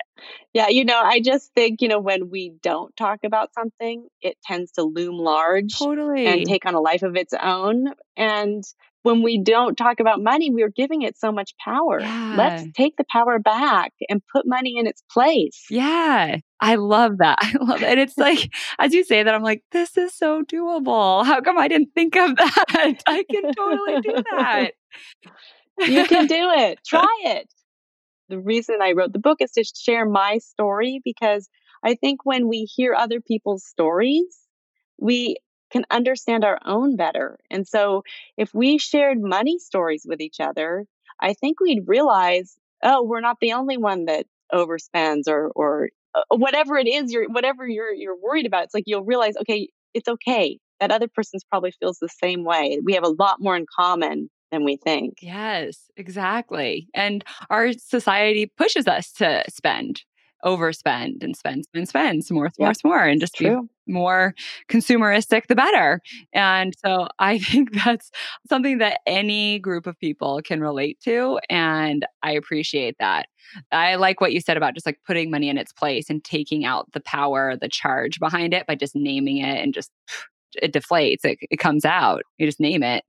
Yeah, 0.53 0.68
you 0.68 0.85
know, 0.85 1.01
I 1.01 1.21
just 1.21 1.53
think, 1.55 1.81
you 1.81 1.88
know, 1.88 1.99
when 1.99 2.31
we 2.31 2.53
don't 2.62 2.95
talk 2.97 3.21
about 3.25 3.53
something, 3.55 4.07
it 4.21 4.37
tends 4.45 4.73
to 4.73 4.83
loom 4.83 5.18
large 5.18 5.79
totally. 5.79 6.27
and 6.27 6.47
take 6.47 6.66
on 6.66 6.75
a 6.75 6.81
life 6.81 7.03
of 7.03 7.16
its 7.16 7.35
own. 7.40 7.87
And 8.16 8.62
when 9.03 9.23
we 9.23 9.38
don't 9.38 9.77
talk 9.77 10.01
about 10.01 10.23
money, 10.23 10.51
we're 10.51 10.68
giving 10.68 11.03
it 11.03 11.18
so 11.18 11.33
much 11.33 11.55
power. 11.62 12.01
Yeah. 12.01 12.35
Let's 12.37 12.64
take 12.75 12.97
the 12.97 13.05
power 13.11 13.38
back 13.38 13.92
and 14.09 14.23
put 14.33 14.47
money 14.47 14.77
in 14.79 14.87
its 14.87 15.03
place. 15.11 15.64
Yeah. 15.71 16.38
I 16.61 16.77
love 16.77 17.18
that. 17.18 17.38
I 17.42 17.53
love 17.61 17.83
it. 17.83 17.88
And 17.88 18.01
it's 18.01 18.16
like, 18.16 18.51
as 18.79 18.95
you 18.95 19.05
say 19.05 19.23
that, 19.23 19.35
I'm 19.35 19.42
like, 19.42 19.64
this 19.73 19.97
is 19.97 20.14
so 20.14 20.42
doable. 20.42 21.25
How 21.27 21.40
come 21.40 21.59
I 21.59 21.68
didn't 21.68 21.90
think 21.95 22.16
of 22.16 22.37
that? 22.37 23.03
I 23.07 23.25
can 23.29 23.53
totally 23.53 24.01
do 24.01 24.23
that. 24.31 24.73
You 25.79 26.05
can 26.07 26.27
do 26.27 26.51
it. 26.51 26.79
Try 26.87 27.07
it. 27.25 27.53
The 28.29 28.39
reason 28.41 28.77
I 28.83 28.93
wrote 28.93 29.13
the 29.13 29.19
book 29.19 29.39
is 29.41 29.53
to 29.53 29.65
share 29.65 30.07
my 30.07 30.39
story 30.39 31.01
because 31.05 31.49
I 31.85 31.95
think 31.95 32.25
when 32.25 32.49
we 32.49 32.65
hear 32.65 32.95
other 32.95 33.21
people's 33.21 33.65
stories, 33.65 34.39
we 34.99 35.37
can 35.71 35.85
understand 35.91 36.45
our 36.45 36.59
own 36.65 36.97
better. 36.97 37.39
And 37.51 37.67
so 37.67 38.05
if 38.37 38.55
we 38.55 38.79
shared 38.79 39.19
money 39.21 39.59
stories 39.59 40.05
with 40.09 40.21
each 40.21 40.41
other, 40.41 40.87
I 41.21 41.35
think 41.35 41.61
we'd 41.61 41.87
realize, 41.87 42.57
oh, 42.83 43.03
we're 43.03 43.21
not 43.21 43.39
the 43.41 43.53
only 43.53 43.77
one 43.77 44.07
that 44.07 44.27
overspends 44.53 45.29
or 45.29 45.51
or 45.55 45.89
uh, 46.15 46.23
whatever 46.37 46.77
it 46.77 46.87
is 46.87 47.11
you're 47.13 47.29
whatever 47.29 47.67
you're 47.67 47.93
you're 47.93 48.17
worried 48.17 48.47
about. 48.47 48.65
It's 48.65 48.75
like 48.75 48.85
you'll 48.87 49.05
realize, 49.05 49.37
okay, 49.39 49.69
it's 49.95 50.09
okay. 50.09 50.59
That 50.81 50.91
other 50.91 51.09
person's 51.09 51.45
probably 51.45 51.73
feels 51.73 51.99
the 51.99 52.09
same 52.09 52.45
way. 52.45 52.81
We 52.85 52.95
have 52.95 53.05
a 53.05 53.09
lot 53.19 53.37
more 53.41 53.57
in 53.57 53.67
common 53.75 54.29
than 54.53 54.65
we 54.65 54.77
think. 54.77 55.19
Yes, 55.21 55.91
exactly. 55.97 56.88
And 56.95 57.25
our 57.51 57.73
society 57.73 58.47
pushes 58.47 58.87
us 58.87 59.11
to 59.15 59.43
spend 59.49 60.03
overspend 60.45 61.23
and 61.23 61.37
spend, 61.37 61.65
spend, 61.65 61.88
spend, 61.88 62.25
some 62.25 62.35
more, 62.35 62.51
some 62.57 62.65
more, 62.65 62.75
some 62.75 62.91
more, 62.91 63.05
and 63.05 63.21
just 63.21 63.35
True. 63.35 63.62
be 63.87 63.93
more 63.93 64.35
consumeristic, 64.69 65.47
the 65.47 65.55
better. 65.55 66.01
And 66.33 66.75
so 66.85 67.09
I 67.19 67.38
think 67.38 67.73
that's 67.85 68.11
something 68.49 68.79
that 68.79 69.01
any 69.07 69.59
group 69.59 69.87
of 69.87 69.99
people 69.99 70.41
can 70.45 70.61
relate 70.61 70.99
to. 71.05 71.38
And 71.49 72.05
I 72.23 72.33
appreciate 72.33 72.97
that. 72.99 73.27
I 73.71 73.97
like 73.97 74.21
what 74.21 74.33
you 74.33 74.41
said 74.41 74.57
about 74.57 74.75
just 74.75 74.87
like 74.87 74.99
putting 75.07 75.31
money 75.31 75.49
in 75.49 75.59
its 75.59 75.73
place 75.73 76.11
and 76.11 76.23
taking 76.23 76.65
out 76.65 76.91
the 76.93 77.01
power, 77.01 77.57
the 77.57 77.69
charge 77.69 78.19
behind 78.19 78.55
it 78.55 78.67
by 78.67 78.75
just 78.75 78.97
naming 78.97 79.38
it 79.38 79.62
and 79.62 79.73
just 79.73 79.91
it 80.61 80.73
deflates. 80.73 81.25
It, 81.25 81.38
it 81.51 81.59
comes 81.59 81.85
out. 81.85 82.23
You 82.38 82.47
just 82.47 82.61
name 82.61 82.83
it. 82.83 83.05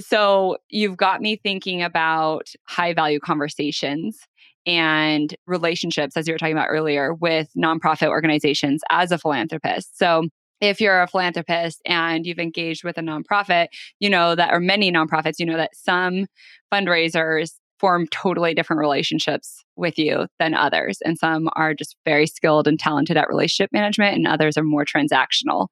So 0.00 0.56
you've 0.70 0.96
got 0.96 1.20
me 1.20 1.36
thinking 1.36 1.82
about 1.82 2.48
high 2.68 2.94
value 2.94 3.20
conversations 3.20 4.18
and 4.66 5.34
relationships, 5.46 6.16
as 6.16 6.26
you 6.26 6.34
were 6.34 6.38
talking 6.38 6.56
about 6.56 6.68
earlier, 6.70 7.14
with 7.14 7.50
nonprofit 7.56 8.08
organizations 8.08 8.82
as 8.90 9.10
a 9.12 9.18
philanthropist. 9.18 9.98
So 9.98 10.28
if 10.60 10.80
you're 10.80 11.02
a 11.02 11.08
philanthropist 11.08 11.82
and 11.84 12.24
you've 12.24 12.38
engaged 12.38 12.84
with 12.84 12.96
a 12.96 13.00
nonprofit, 13.00 13.66
you 13.98 14.08
know 14.08 14.34
that, 14.36 14.52
or 14.52 14.60
many 14.60 14.92
nonprofits, 14.92 15.34
you 15.38 15.46
know 15.46 15.56
that 15.56 15.74
some 15.74 16.26
fundraisers 16.72 17.50
form 17.80 18.06
totally 18.12 18.54
different 18.54 18.78
relationships 18.78 19.64
with 19.74 19.98
you 19.98 20.28
than 20.38 20.54
others. 20.54 20.98
And 21.04 21.18
some 21.18 21.48
are 21.56 21.74
just 21.74 21.96
very 22.04 22.28
skilled 22.28 22.68
and 22.68 22.78
talented 22.78 23.16
at 23.16 23.28
relationship 23.28 23.70
management, 23.72 24.16
and 24.16 24.28
others 24.28 24.56
are 24.56 24.62
more 24.62 24.84
transactional. 24.84 25.66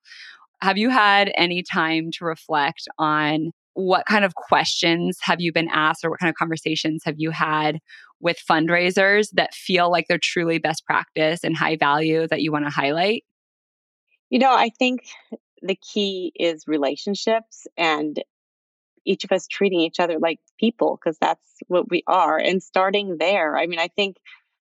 Have 0.61 0.77
you 0.77 0.91
had 0.91 1.31
any 1.37 1.63
time 1.63 2.11
to 2.19 2.25
reflect 2.25 2.89
on 2.99 3.53
what 3.75 4.07
kind 4.07 4.25
of 4.25 4.35
questions 4.35 5.19
have 5.23 5.41
you 5.41 5.53
been 5.53 5.69
asked 5.73 6.05
or 6.05 6.11
what 6.11 6.21
kind 6.21 6.31
of 6.31 6.37
conversations 6.37 7.03
have 7.05 7.15
you 7.19 7.31
had 7.31 7.79
with 8.21 8.43
fundraisers 8.49 9.29
that 9.33 9.55
feel 9.55 9.91
like 9.91 10.07
they're 10.09 10.19
truly 10.19 10.59
best 10.59 10.85
practice 10.85 11.41
and 11.43 11.57
high 11.57 11.77
value 11.77 12.27
that 12.29 12.43
you 12.43 12.53
want 12.53 12.67
to 12.67 12.71
highlight? 12.71 13.25
You 14.29 14.39
know, 14.39 14.55
I 14.55 14.71
think 14.79 15.07
the 15.63 15.77
key 15.77 16.33
is 16.37 16.65
relationships 16.67 17.67
and 17.77 18.23
each 19.05 19.25
of 19.25 19.33
us 19.33 19.47
treating 19.47 19.81
each 19.81 19.99
other 19.99 20.19
like 20.19 20.39
people 20.59 20.99
because 21.03 21.19
that's 21.19 21.41
what 21.69 21.91
we 21.91 22.03
are 22.07 22.39
and 22.39 22.63
starting 22.63 23.17
there. 23.19 23.57
I 23.57 23.67
mean, 23.67 23.79
I 23.79 23.89
think 23.89 24.17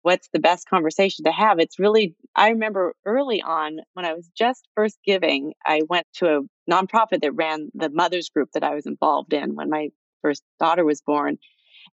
what's 0.02 0.28
the 0.32 0.38
best 0.38 0.68
conversation 0.68 1.24
to 1.24 1.32
have? 1.32 1.58
It's 1.58 1.78
really, 1.78 2.14
I 2.34 2.50
remember 2.50 2.94
early 3.04 3.42
on 3.42 3.78
when 3.94 4.04
I 4.04 4.14
was 4.14 4.30
just 4.36 4.66
first 4.74 4.98
giving, 5.04 5.52
I 5.66 5.82
went 5.88 6.06
to 6.14 6.38
a 6.38 6.70
nonprofit 6.70 7.22
that 7.22 7.34
ran 7.34 7.70
the 7.74 7.90
mothers 7.90 8.30
group 8.30 8.50
that 8.54 8.64
I 8.64 8.74
was 8.74 8.86
involved 8.86 9.32
in 9.32 9.54
when 9.54 9.68
my 9.70 9.88
first 10.22 10.42
daughter 10.58 10.84
was 10.84 11.02
born. 11.02 11.38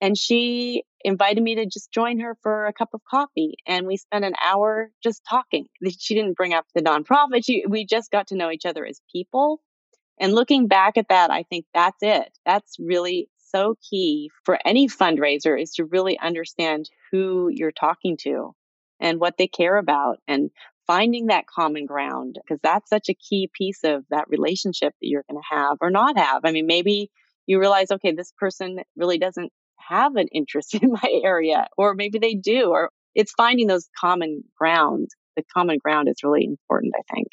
And 0.00 0.16
she 0.16 0.84
invited 1.04 1.42
me 1.42 1.56
to 1.56 1.66
just 1.66 1.92
join 1.92 2.20
her 2.20 2.36
for 2.42 2.66
a 2.66 2.72
cup 2.72 2.90
of 2.94 3.00
coffee. 3.08 3.54
And 3.66 3.86
we 3.86 3.96
spent 3.96 4.24
an 4.24 4.34
hour 4.42 4.90
just 5.02 5.22
talking. 5.28 5.66
She 5.98 6.14
didn't 6.14 6.36
bring 6.36 6.54
up 6.54 6.66
the 6.74 6.82
nonprofit. 6.82 7.44
She, 7.44 7.64
we 7.68 7.84
just 7.84 8.10
got 8.10 8.28
to 8.28 8.36
know 8.36 8.50
each 8.50 8.66
other 8.66 8.86
as 8.86 9.00
people. 9.12 9.60
And 10.18 10.34
looking 10.34 10.68
back 10.68 10.96
at 10.96 11.08
that, 11.08 11.30
I 11.30 11.44
think 11.44 11.64
that's 11.72 12.02
it. 12.02 12.30
That's 12.44 12.76
really 12.78 13.28
so 13.50 13.76
key 13.88 14.30
for 14.44 14.58
any 14.64 14.88
fundraiser 14.88 15.60
is 15.60 15.72
to 15.74 15.84
really 15.84 16.18
understand 16.18 16.88
who 17.10 17.50
you're 17.52 17.72
talking 17.72 18.16
to 18.22 18.54
and 19.00 19.20
what 19.20 19.36
they 19.38 19.46
care 19.46 19.76
about 19.76 20.18
and 20.28 20.50
finding 20.86 21.26
that 21.26 21.46
common 21.46 21.86
ground 21.86 22.36
because 22.42 22.60
that's 22.62 22.90
such 22.90 23.08
a 23.08 23.14
key 23.14 23.48
piece 23.56 23.84
of 23.84 24.04
that 24.10 24.28
relationship 24.28 24.92
that 25.00 25.06
you're 25.06 25.24
going 25.30 25.40
to 25.40 25.56
have 25.56 25.78
or 25.80 25.90
not 25.90 26.18
have. 26.18 26.44
I 26.44 26.52
mean, 26.52 26.66
maybe 26.66 27.10
you 27.46 27.60
realize, 27.60 27.90
okay, 27.90 28.12
this 28.12 28.32
person 28.38 28.80
really 28.96 29.18
doesn't 29.18 29.52
have 29.78 30.16
an 30.16 30.28
interest 30.28 30.74
in 30.82 30.92
my 30.92 31.20
area, 31.24 31.68
or 31.76 31.94
maybe 31.94 32.18
they 32.18 32.34
do, 32.34 32.70
or 32.70 32.90
it's 33.14 33.32
finding 33.32 33.66
those 33.66 33.88
common 33.98 34.44
ground. 34.58 35.08
The 35.36 35.44
common 35.56 35.78
ground 35.78 36.08
is 36.08 36.22
really 36.22 36.44
important, 36.44 36.92
I 36.98 37.14
think. 37.14 37.28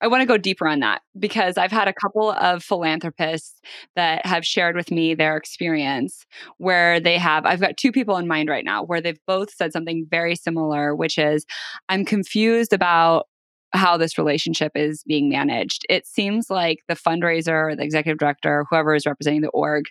I 0.00 0.06
want 0.06 0.22
to 0.22 0.26
go 0.26 0.36
deeper 0.36 0.66
on 0.68 0.80
that 0.80 1.02
because 1.18 1.58
I've 1.58 1.72
had 1.72 1.88
a 1.88 1.92
couple 1.92 2.30
of 2.30 2.62
philanthropists 2.62 3.60
that 3.96 4.24
have 4.24 4.46
shared 4.46 4.76
with 4.76 4.90
me 4.90 5.14
their 5.14 5.36
experience 5.36 6.24
where 6.58 7.00
they 7.00 7.18
have, 7.18 7.44
I've 7.44 7.60
got 7.60 7.76
two 7.76 7.92
people 7.92 8.16
in 8.16 8.28
mind 8.28 8.48
right 8.48 8.64
now 8.64 8.84
where 8.84 9.00
they've 9.00 9.20
both 9.26 9.52
said 9.52 9.72
something 9.72 10.06
very 10.08 10.36
similar, 10.36 10.94
which 10.94 11.18
is, 11.18 11.44
I'm 11.88 12.04
confused 12.04 12.72
about 12.72 13.26
how 13.72 13.96
this 13.96 14.16
relationship 14.16 14.72
is 14.74 15.02
being 15.06 15.28
managed. 15.28 15.84
It 15.90 16.06
seems 16.06 16.48
like 16.48 16.78
the 16.88 16.94
fundraiser, 16.94 17.76
the 17.76 17.82
executive 17.82 18.18
director, 18.18 18.64
whoever 18.70 18.94
is 18.94 19.04
representing 19.04 19.42
the 19.42 19.48
org 19.48 19.86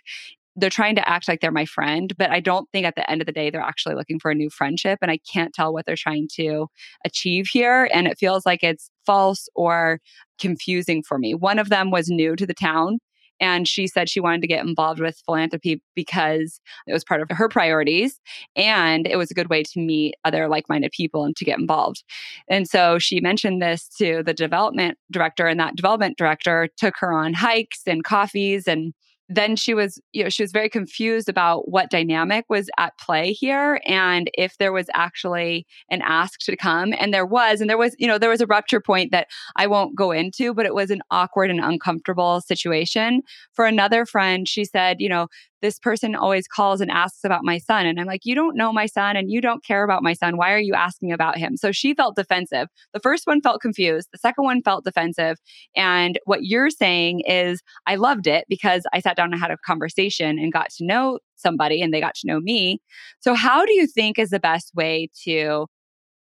they're 0.58 0.70
trying 0.70 0.96
to 0.96 1.08
act 1.08 1.28
like 1.28 1.40
they're 1.40 1.52
my 1.52 1.64
friend, 1.64 2.12
but 2.18 2.30
I 2.30 2.40
don't 2.40 2.68
think 2.72 2.84
at 2.84 2.96
the 2.96 3.08
end 3.08 3.22
of 3.22 3.26
the 3.26 3.32
day 3.32 3.48
they're 3.48 3.60
actually 3.60 3.94
looking 3.94 4.18
for 4.18 4.30
a 4.30 4.34
new 4.34 4.50
friendship. 4.50 4.98
And 5.00 5.10
I 5.10 5.18
can't 5.32 5.54
tell 5.54 5.72
what 5.72 5.86
they're 5.86 5.94
trying 5.96 6.28
to 6.34 6.66
achieve 7.04 7.46
here. 7.46 7.88
And 7.92 8.08
it 8.08 8.18
feels 8.18 8.44
like 8.44 8.64
it's 8.64 8.90
false 9.08 9.48
or 9.56 10.00
confusing 10.38 11.02
for 11.02 11.18
me. 11.18 11.34
One 11.34 11.58
of 11.58 11.70
them 11.70 11.90
was 11.90 12.08
new 12.08 12.36
to 12.36 12.46
the 12.46 12.52
town. 12.52 12.98
And 13.40 13.68
she 13.68 13.86
said 13.86 14.08
she 14.10 14.20
wanted 14.20 14.42
to 14.42 14.48
get 14.48 14.66
involved 14.66 15.00
with 15.00 15.22
philanthropy 15.24 15.80
because 15.94 16.60
it 16.86 16.92
was 16.92 17.04
part 17.04 17.22
of 17.22 17.30
her 17.30 17.48
priorities. 17.48 18.20
And 18.56 19.06
it 19.06 19.16
was 19.16 19.30
a 19.30 19.34
good 19.34 19.48
way 19.48 19.62
to 19.62 19.80
meet 19.80 20.16
other 20.24 20.48
like 20.48 20.68
minded 20.68 20.90
people 20.90 21.24
and 21.24 21.36
to 21.36 21.44
get 21.44 21.58
involved. 21.58 22.02
And 22.50 22.68
so 22.68 22.98
she 22.98 23.20
mentioned 23.20 23.62
this 23.62 23.88
to 23.98 24.22
the 24.24 24.34
development 24.34 24.98
director, 25.10 25.46
and 25.46 25.60
that 25.60 25.76
development 25.76 26.18
director 26.18 26.68
took 26.76 26.96
her 26.98 27.12
on 27.12 27.32
hikes 27.32 27.82
and 27.86 28.02
coffees 28.02 28.66
and 28.66 28.92
then 29.28 29.56
she 29.56 29.74
was 29.74 30.00
you 30.12 30.22
know 30.22 30.30
she 30.30 30.42
was 30.42 30.52
very 30.52 30.68
confused 30.68 31.28
about 31.28 31.70
what 31.70 31.90
dynamic 31.90 32.46
was 32.48 32.70
at 32.78 32.96
play 32.98 33.32
here 33.32 33.80
and 33.84 34.30
if 34.34 34.56
there 34.58 34.72
was 34.72 34.86
actually 34.94 35.66
an 35.90 36.02
ask 36.02 36.40
to 36.40 36.56
come. 36.56 36.94
And 36.98 37.12
there 37.12 37.26
was 37.26 37.60
and 37.60 37.68
there 37.68 37.78
was 37.78 37.94
you 37.98 38.06
know 38.06 38.18
there 38.18 38.30
was 38.30 38.40
a 38.40 38.46
rupture 38.46 38.80
point 38.80 39.12
that 39.12 39.28
I 39.56 39.66
won't 39.66 39.96
go 39.96 40.12
into 40.12 40.54
but 40.54 40.66
it 40.66 40.74
was 40.74 40.90
an 40.90 41.02
awkward 41.10 41.50
and 41.50 41.60
uncomfortable 41.60 42.40
situation. 42.40 43.22
For 43.52 43.66
another 43.66 44.06
friend 44.06 44.48
she 44.48 44.64
said 44.64 44.96
you 45.00 45.08
know 45.08 45.28
this 45.62 45.78
person 45.78 46.14
always 46.14 46.46
calls 46.46 46.80
and 46.80 46.90
asks 46.90 47.24
about 47.24 47.44
my 47.44 47.58
son. 47.58 47.86
And 47.86 48.00
I'm 48.00 48.06
like, 48.06 48.24
you 48.24 48.34
don't 48.34 48.56
know 48.56 48.72
my 48.72 48.86
son 48.86 49.16
and 49.16 49.30
you 49.30 49.40
don't 49.40 49.64
care 49.64 49.84
about 49.84 50.02
my 50.02 50.12
son. 50.12 50.36
Why 50.36 50.52
are 50.52 50.58
you 50.60 50.74
asking 50.74 51.12
about 51.12 51.38
him? 51.38 51.56
So 51.56 51.72
she 51.72 51.94
felt 51.94 52.16
defensive. 52.16 52.68
The 52.92 53.00
first 53.00 53.26
one 53.26 53.40
felt 53.40 53.60
confused. 53.60 54.08
The 54.12 54.18
second 54.18 54.44
one 54.44 54.62
felt 54.62 54.84
defensive. 54.84 55.36
And 55.74 56.18
what 56.24 56.44
you're 56.44 56.70
saying 56.70 57.20
is, 57.20 57.62
I 57.86 57.96
loved 57.96 58.26
it 58.26 58.44
because 58.48 58.84
I 58.92 59.00
sat 59.00 59.16
down 59.16 59.32
and 59.32 59.40
had 59.40 59.50
a 59.50 59.56
conversation 59.58 60.38
and 60.38 60.52
got 60.52 60.70
to 60.76 60.84
know 60.84 61.18
somebody 61.36 61.82
and 61.82 61.92
they 61.92 62.00
got 62.00 62.14
to 62.16 62.26
know 62.26 62.40
me. 62.40 62.80
So, 63.20 63.34
how 63.34 63.64
do 63.64 63.72
you 63.72 63.86
think 63.86 64.18
is 64.18 64.30
the 64.30 64.40
best 64.40 64.74
way 64.74 65.08
to 65.24 65.66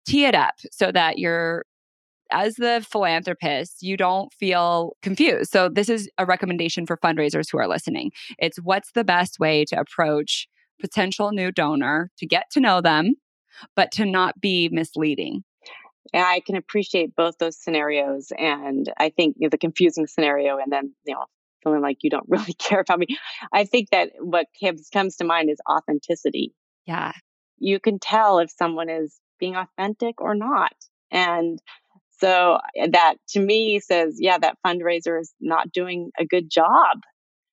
tee 0.06 0.26
it 0.26 0.34
up 0.34 0.54
so 0.70 0.92
that 0.92 1.18
you're 1.18 1.64
as 2.34 2.56
the 2.56 2.84
philanthropist, 2.90 3.82
you 3.82 3.96
don't 3.96 4.32
feel 4.32 4.96
confused. 5.02 5.52
So, 5.52 5.68
this 5.68 5.88
is 5.88 6.10
a 6.18 6.26
recommendation 6.26 6.86
for 6.86 6.96
fundraisers 6.96 7.46
who 7.50 7.58
are 7.58 7.68
listening. 7.68 8.10
It's 8.38 8.58
what's 8.58 8.92
the 8.92 9.04
best 9.04 9.38
way 9.38 9.64
to 9.66 9.78
approach 9.78 10.48
potential 10.80 11.30
new 11.30 11.52
donor 11.52 12.10
to 12.18 12.26
get 12.26 12.50
to 12.50 12.60
know 12.60 12.80
them, 12.80 13.14
but 13.76 13.92
to 13.92 14.04
not 14.04 14.40
be 14.40 14.68
misleading. 14.70 15.44
I 16.12 16.42
can 16.44 16.56
appreciate 16.56 17.16
both 17.16 17.38
those 17.38 17.56
scenarios. 17.56 18.30
And 18.36 18.92
I 18.98 19.10
think 19.10 19.36
you 19.38 19.46
know, 19.46 19.50
the 19.50 19.58
confusing 19.58 20.06
scenario 20.06 20.58
and 20.58 20.70
then, 20.70 20.92
you 21.06 21.14
know, 21.14 21.24
feeling 21.62 21.80
like 21.80 21.98
you 22.02 22.10
don't 22.10 22.26
really 22.28 22.54
care 22.54 22.80
about 22.80 22.98
me. 22.98 23.06
I 23.52 23.64
think 23.64 23.90
that 23.90 24.10
what 24.20 24.46
comes 24.62 24.88
comes 24.92 25.16
to 25.16 25.24
mind 25.24 25.50
is 25.50 25.58
authenticity. 25.70 26.52
Yeah. 26.86 27.12
You 27.58 27.80
can 27.80 27.98
tell 27.98 28.40
if 28.40 28.50
someone 28.50 28.90
is 28.90 29.18
being 29.38 29.56
authentic 29.56 30.20
or 30.20 30.34
not. 30.34 30.74
And 31.10 31.60
so 32.18 32.58
eh, 32.76 32.88
that 32.92 33.14
to 33.30 33.40
me 33.40 33.80
says, 33.80 34.16
yeah, 34.18 34.38
that 34.38 34.58
fundraiser 34.66 35.20
is 35.20 35.32
not 35.40 35.72
doing 35.72 36.10
a 36.18 36.24
good 36.24 36.50
job. 36.50 36.98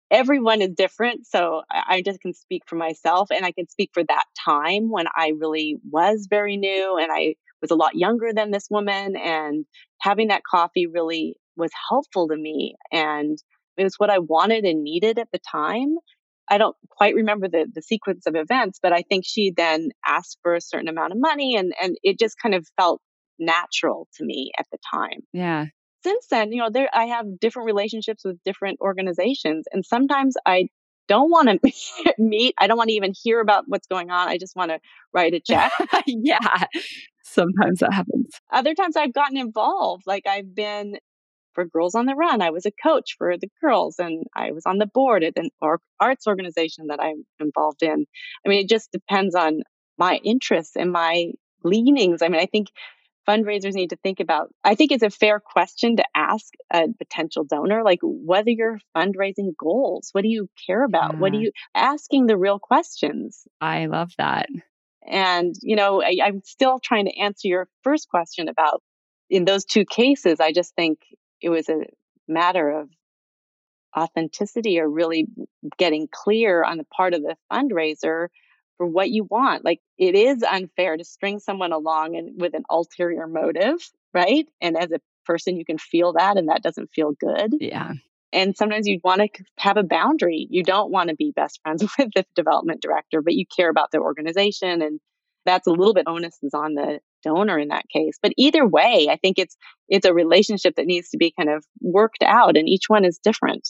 Everyone 0.09 0.61
is 0.61 0.71
different. 0.75 1.25
So 1.25 1.61
I 1.71 2.01
just 2.05 2.19
can 2.19 2.33
speak 2.33 2.63
for 2.67 2.75
myself 2.75 3.29
and 3.31 3.45
I 3.45 3.51
can 3.51 3.69
speak 3.69 3.91
for 3.93 4.03
that 4.03 4.25
time 4.45 4.89
when 4.89 5.05
I 5.15 5.31
really 5.39 5.77
was 5.89 6.27
very 6.29 6.57
new 6.57 6.97
and 6.97 7.11
I 7.11 7.35
was 7.61 7.71
a 7.71 7.75
lot 7.75 7.95
younger 7.95 8.33
than 8.33 8.51
this 8.51 8.67
woman. 8.69 9.15
And 9.15 9.65
having 10.01 10.27
that 10.27 10.43
coffee 10.43 10.87
really 10.87 11.37
was 11.55 11.71
helpful 11.89 12.27
to 12.27 12.35
me. 12.35 12.75
And 12.91 13.37
it 13.77 13.83
was 13.83 13.95
what 13.97 14.09
I 14.09 14.19
wanted 14.19 14.65
and 14.65 14.83
needed 14.83 15.17
at 15.17 15.29
the 15.31 15.39
time. 15.49 15.95
I 16.49 16.57
don't 16.57 16.75
quite 16.89 17.15
remember 17.15 17.47
the, 17.47 17.67
the 17.73 17.81
sequence 17.81 18.27
of 18.27 18.35
events, 18.35 18.79
but 18.83 18.91
I 18.91 19.03
think 19.03 19.23
she 19.25 19.53
then 19.55 19.89
asked 20.05 20.39
for 20.43 20.55
a 20.55 20.61
certain 20.61 20.89
amount 20.89 21.13
of 21.13 21.19
money 21.21 21.55
and, 21.55 21.73
and 21.81 21.95
it 22.03 22.19
just 22.19 22.35
kind 22.41 22.53
of 22.53 22.67
felt 22.77 23.01
natural 23.41 24.07
to 24.15 24.25
me 24.25 24.51
at 24.57 24.65
the 24.71 24.77
time. 24.93 25.19
Yeah. 25.33 25.65
Since 26.03 26.27
then, 26.27 26.51
you 26.51 26.59
know, 26.59 26.69
there 26.69 26.89
I 26.93 27.05
have 27.05 27.39
different 27.39 27.67
relationships 27.67 28.23
with 28.23 28.41
different 28.43 28.79
organizations 28.81 29.65
and 29.71 29.85
sometimes 29.85 30.35
I 30.45 30.69
don't 31.07 31.29
want 31.29 31.49
to 31.49 32.13
meet. 32.17 32.55
I 32.57 32.67
don't 32.67 32.77
want 32.77 32.89
to 32.89 32.95
even 32.95 33.13
hear 33.21 33.39
about 33.41 33.65
what's 33.67 33.87
going 33.87 34.11
on. 34.11 34.27
I 34.27 34.37
just 34.37 34.55
want 34.55 34.71
to 34.71 34.79
write 35.13 35.33
a 35.33 35.39
check. 35.45 35.71
yeah. 36.07 36.65
Sometimes 37.23 37.79
that 37.79 37.93
happens. 37.93 38.39
Other 38.51 38.73
times 38.73 38.95
I've 38.95 39.13
gotten 39.13 39.37
involved. 39.37 40.03
Like 40.05 40.25
I've 40.27 40.55
been 40.55 40.97
for 41.53 41.65
Girls 41.65 41.95
on 41.95 42.05
the 42.05 42.15
Run. 42.15 42.41
I 42.41 42.49
was 42.49 42.65
a 42.65 42.71
coach 42.71 43.15
for 43.17 43.37
the 43.37 43.49
girls 43.61 43.99
and 43.99 44.25
I 44.35 44.51
was 44.51 44.65
on 44.65 44.77
the 44.77 44.85
board 44.85 45.23
at 45.23 45.37
an 45.37 45.49
arts 45.99 46.27
organization 46.27 46.87
that 46.87 47.01
I'm 47.01 47.25
involved 47.39 47.83
in. 47.83 48.05
I 48.45 48.49
mean, 48.49 48.63
it 48.63 48.69
just 48.69 48.91
depends 48.91 49.35
on 49.35 49.61
my 49.97 50.19
interests 50.23 50.75
and 50.75 50.91
my 50.91 51.31
leanings. 51.63 52.21
I 52.21 52.29
mean, 52.29 52.41
I 52.41 52.45
think 52.45 52.67
fundraisers 53.27 53.73
need 53.73 53.91
to 53.91 53.95
think 53.97 54.19
about. 54.19 54.53
I 54.63 54.75
think 54.75 54.91
it's 54.91 55.03
a 55.03 55.09
fair 55.09 55.39
question 55.39 55.97
to 55.97 56.03
ask 56.15 56.53
a 56.71 56.87
potential 56.97 57.43
donor 57.43 57.83
like 57.83 57.99
what 58.01 58.45
are 58.47 58.51
your 58.51 58.79
fundraising 58.95 59.55
goals? 59.57 60.09
What 60.11 60.23
do 60.23 60.29
you 60.29 60.49
care 60.65 60.83
about? 60.83 61.13
Yeah. 61.13 61.19
what 61.19 61.33
are 61.33 61.37
mm. 61.37 61.43
you 61.43 61.51
asking 61.75 62.27
the 62.27 62.37
real 62.37 62.59
questions. 62.59 63.47
I 63.59 63.85
love 63.85 64.11
that. 64.17 64.47
And 65.05 65.55
you 65.61 65.75
know 65.75 66.01
I, 66.03 66.17
i'm 66.23 66.41
still 66.43 66.79
trying 66.79 67.05
to 67.05 67.19
answer 67.19 67.47
your 67.47 67.67
first 67.83 68.07
question 68.07 68.47
about 68.47 68.83
in 69.31 69.45
those 69.45 69.65
two 69.65 69.83
cases 69.83 70.39
i 70.39 70.51
just 70.51 70.75
think 70.75 70.99
it 71.41 71.49
was 71.49 71.69
a 71.69 71.85
matter 72.27 72.69
of 72.69 72.89
authenticity 73.97 74.79
or 74.79 74.89
really 74.89 75.27
getting 75.77 76.07
clear 76.11 76.63
on 76.63 76.77
the 76.77 76.85
part 76.85 77.13
of 77.13 77.21
the 77.21 77.35
fundraiser 77.51 78.27
for 78.81 78.87
what 78.87 79.11
you 79.11 79.27
want. 79.29 79.63
Like 79.63 79.79
it 79.99 80.15
is 80.15 80.41
unfair 80.41 80.97
to 80.97 81.03
string 81.03 81.37
someone 81.39 81.71
along 81.71 82.15
and 82.15 82.41
with 82.41 82.55
an 82.55 82.63
ulterior 82.67 83.27
motive, 83.27 83.77
right? 84.11 84.47
And 84.59 84.75
as 84.75 84.91
a 84.91 84.99
person, 85.23 85.55
you 85.55 85.65
can 85.65 85.77
feel 85.77 86.13
that 86.13 86.35
and 86.35 86.49
that 86.49 86.63
doesn't 86.63 86.89
feel 86.91 87.11
good. 87.11 87.53
Yeah. 87.59 87.91
And 88.33 88.57
sometimes 88.57 88.87
you 88.87 88.99
want 89.03 89.21
to 89.21 89.43
have 89.59 89.77
a 89.77 89.83
boundary. 89.83 90.47
You 90.49 90.63
don't 90.63 90.89
want 90.89 91.09
to 91.09 91.15
be 91.15 91.31
best 91.35 91.59
friends 91.61 91.83
with 91.99 92.09
the 92.15 92.25
development 92.33 92.81
director, 92.81 93.21
but 93.21 93.35
you 93.35 93.45
care 93.55 93.69
about 93.69 93.91
the 93.91 93.99
organization. 93.99 94.81
And 94.81 94.99
that's 95.45 95.67
a 95.67 95.71
little 95.71 95.93
bit 95.93 96.07
onus 96.07 96.39
is 96.41 96.55
on 96.55 96.73
the 96.73 97.01
donor 97.23 97.59
in 97.59 97.67
that 97.67 97.85
case. 97.93 98.17
But 98.19 98.33
either 98.35 98.67
way, 98.67 99.09
I 99.11 99.17
think 99.17 99.37
it's 99.37 99.55
it's 99.89 100.07
a 100.07 100.13
relationship 100.13 100.73
that 100.77 100.87
needs 100.87 101.11
to 101.11 101.19
be 101.19 101.31
kind 101.37 101.51
of 101.51 101.63
worked 101.81 102.23
out 102.23 102.57
and 102.57 102.67
each 102.67 102.85
one 102.87 103.05
is 103.05 103.19
different. 103.23 103.69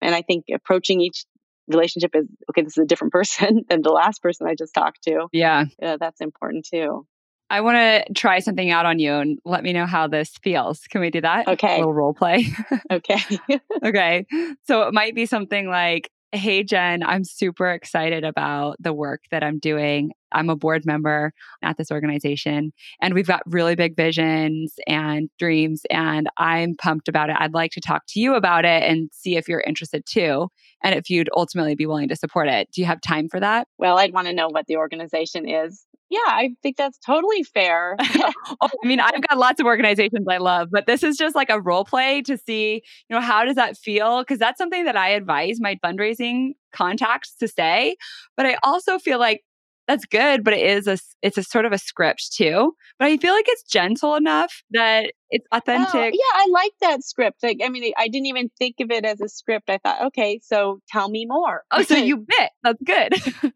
And 0.00 0.14
I 0.14 0.22
think 0.22 0.44
approaching 0.54 1.00
each 1.00 1.24
relationship 1.68 2.12
is 2.14 2.26
okay, 2.50 2.62
this 2.62 2.76
is 2.76 2.82
a 2.82 2.86
different 2.86 3.12
person 3.18 3.64
than 3.68 3.82
the 3.82 3.90
last 3.90 4.22
person 4.22 4.46
I 4.46 4.54
just 4.54 4.74
talked 4.74 5.02
to. 5.04 5.28
Yeah. 5.32 5.64
Yeah, 5.80 5.96
that's 5.98 6.20
important 6.20 6.66
too. 6.70 7.06
I 7.50 7.60
want 7.60 7.76
to 7.76 8.12
try 8.14 8.40
something 8.40 8.70
out 8.70 8.86
on 8.86 8.98
you 8.98 9.12
and 9.12 9.38
let 9.44 9.62
me 9.62 9.72
know 9.72 9.86
how 9.86 10.08
this 10.08 10.30
feels. 10.42 10.80
Can 10.88 11.00
we 11.00 11.10
do 11.10 11.20
that? 11.20 11.46
Okay. 11.46 11.74
A 11.74 11.78
little 11.78 11.92
role 11.92 12.14
play. 12.14 12.46
okay. 12.92 13.20
okay. 13.84 14.26
So 14.66 14.82
it 14.82 14.94
might 14.94 15.14
be 15.14 15.26
something 15.26 15.68
like, 15.68 16.10
Hey, 16.32 16.64
Jen, 16.64 17.04
I'm 17.04 17.22
super 17.22 17.70
excited 17.70 18.24
about 18.24 18.76
the 18.80 18.92
work 18.92 19.20
that 19.30 19.44
I'm 19.44 19.60
doing. 19.60 20.10
I'm 20.34 20.50
a 20.50 20.56
board 20.56 20.84
member 20.84 21.32
at 21.62 21.76
this 21.76 21.90
organization, 21.90 22.72
and 23.00 23.14
we've 23.14 23.26
got 23.26 23.42
really 23.46 23.74
big 23.74 23.96
visions 23.96 24.74
and 24.86 25.30
dreams, 25.38 25.82
and 25.90 26.28
I'm 26.38 26.74
pumped 26.76 27.08
about 27.08 27.30
it. 27.30 27.36
I'd 27.38 27.54
like 27.54 27.70
to 27.72 27.80
talk 27.80 28.02
to 28.08 28.20
you 28.20 28.34
about 28.34 28.64
it 28.64 28.82
and 28.82 29.10
see 29.12 29.36
if 29.36 29.48
you're 29.48 29.64
interested 29.66 30.04
too, 30.06 30.48
and 30.82 30.94
if 30.94 31.08
you'd 31.08 31.30
ultimately 31.36 31.74
be 31.74 31.86
willing 31.86 32.08
to 32.08 32.16
support 32.16 32.48
it. 32.48 32.68
Do 32.72 32.80
you 32.80 32.86
have 32.86 33.00
time 33.00 33.28
for 33.28 33.40
that? 33.40 33.68
Well, 33.78 33.98
I'd 33.98 34.12
want 34.12 34.26
to 34.26 34.34
know 34.34 34.48
what 34.48 34.66
the 34.66 34.76
organization 34.76 35.48
is 35.48 35.86
yeah, 36.10 36.20
I 36.26 36.50
think 36.62 36.76
that's 36.76 36.98
totally 36.98 37.42
fair. 37.42 37.96
oh, 38.00 38.68
I 38.84 38.86
mean, 38.86 39.00
I've 39.00 39.20
got 39.28 39.38
lots 39.38 39.60
of 39.60 39.66
organizations 39.66 40.26
I 40.28 40.36
love, 40.36 40.68
but 40.70 40.86
this 40.86 41.02
is 41.02 41.16
just 41.16 41.34
like 41.34 41.50
a 41.50 41.60
role 41.60 41.84
play 41.84 42.22
to 42.22 42.36
see, 42.36 42.82
you 43.08 43.16
know, 43.16 43.20
how 43.20 43.44
does 43.44 43.56
that 43.56 43.76
feel? 43.76 44.20
Because 44.20 44.38
that's 44.38 44.58
something 44.58 44.84
that 44.84 44.96
I 44.96 45.08
advise 45.08 45.60
my 45.60 45.76
fundraising 45.84 46.52
contacts 46.72 47.34
to 47.36 47.48
say. 47.48 47.96
But 48.36 48.46
I 48.46 48.56
also 48.62 48.98
feel 48.98 49.18
like 49.18 49.42
that's 49.86 50.06
good, 50.06 50.44
but 50.44 50.54
it 50.54 50.64
is 50.64 50.86
a 50.86 50.98
it's 51.22 51.38
a 51.38 51.42
sort 51.42 51.64
of 51.64 51.72
a 51.72 51.78
script 51.78 52.32
too. 52.34 52.72
But 52.98 53.06
I 53.06 53.16
feel 53.16 53.34
like 53.34 53.46
it's 53.48 53.64
gentle 53.64 54.14
enough 54.14 54.62
that 54.70 55.12
it's 55.30 55.46
authentic. 55.52 55.94
Oh, 55.94 56.04
yeah, 56.04 56.34
I 56.34 56.48
like 56.52 56.72
that 56.80 57.02
script. 57.02 57.42
Like, 57.42 57.58
I 57.62 57.68
mean, 57.68 57.92
I 57.96 58.08
didn't 58.08 58.26
even 58.26 58.50
think 58.58 58.76
of 58.80 58.90
it 58.90 59.04
as 59.04 59.20
a 59.20 59.28
script. 59.28 59.68
I 59.68 59.78
thought, 59.78 60.06
okay, 60.06 60.40
so 60.42 60.80
tell 60.88 61.08
me 61.08 61.26
more. 61.26 61.62
Oh, 61.70 61.82
so 61.82 61.96
you 61.96 62.18
bit. 62.18 62.50
That's 62.62 62.82
good. 62.82 63.14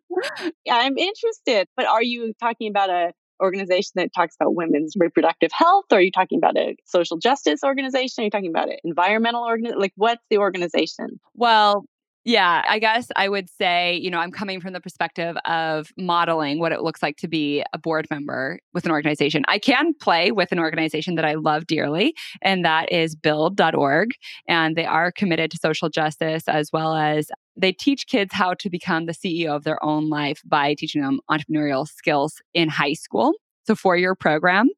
yeah, 0.64 0.76
I'm 0.76 0.98
interested. 0.98 1.68
But 1.76 1.86
are 1.86 2.02
you 2.02 2.32
talking 2.40 2.68
about 2.68 2.90
a 2.90 3.12
organization 3.40 3.92
that 3.94 4.12
talks 4.12 4.34
about 4.40 4.54
women's 4.54 4.94
reproductive 4.98 5.50
health? 5.52 5.84
Or 5.92 5.98
are 5.98 6.00
you 6.00 6.10
talking 6.10 6.38
about 6.38 6.56
a 6.56 6.76
social 6.84 7.18
justice 7.18 7.60
organization? 7.64 8.22
Are 8.22 8.24
you 8.24 8.30
talking 8.30 8.50
about 8.50 8.68
an 8.68 8.78
environmental 8.84 9.44
organization? 9.44 9.80
Like, 9.80 9.92
what's 9.96 10.24
the 10.30 10.38
organization? 10.38 11.20
Well, 11.34 11.84
yeah, 12.24 12.62
I 12.68 12.78
guess 12.78 13.08
I 13.16 13.28
would 13.28 13.48
say, 13.48 13.96
you 13.96 14.10
know, 14.10 14.18
I'm 14.18 14.32
coming 14.32 14.60
from 14.60 14.72
the 14.72 14.80
perspective 14.80 15.36
of 15.44 15.90
modeling 15.96 16.58
what 16.58 16.72
it 16.72 16.82
looks 16.82 17.02
like 17.02 17.16
to 17.18 17.28
be 17.28 17.64
a 17.72 17.78
board 17.78 18.06
member 18.10 18.58
with 18.74 18.84
an 18.84 18.90
organization. 18.90 19.44
I 19.48 19.58
can 19.58 19.94
play 19.94 20.30
with 20.30 20.52
an 20.52 20.58
organization 20.58 21.14
that 21.14 21.24
I 21.24 21.34
love 21.34 21.66
dearly, 21.66 22.14
and 22.42 22.64
that 22.64 22.92
is 22.92 23.14
build.org. 23.14 24.10
And 24.46 24.76
they 24.76 24.84
are 24.84 25.10
committed 25.10 25.50
to 25.52 25.58
social 25.58 25.88
justice 25.88 26.44
as 26.48 26.70
well 26.72 26.94
as 26.94 27.30
they 27.56 27.72
teach 27.72 28.06
kids 28.06 28.34
how 28.34 28.54
to 28.54 28.68
become 28.68 29.06
the 29.06 29.14
CEO 29.14 29.56
of 29.56 29.64
their 29.64 29.82
own 29.82 30.08
life 30.08 30.42
by 30.44 30.74
teaching 30.74 31.02
them 31.02 31.20
entrepreneurial 31.30 31.88
skills 31.88 32.42
in 32.52 32.68
high 32.68 32.92
school. 32.92 33.32
It's 33.62 33.70
a 33.70 33.76
four 33.76 33.96
year 33.96 34.14
program. 34.14 34.68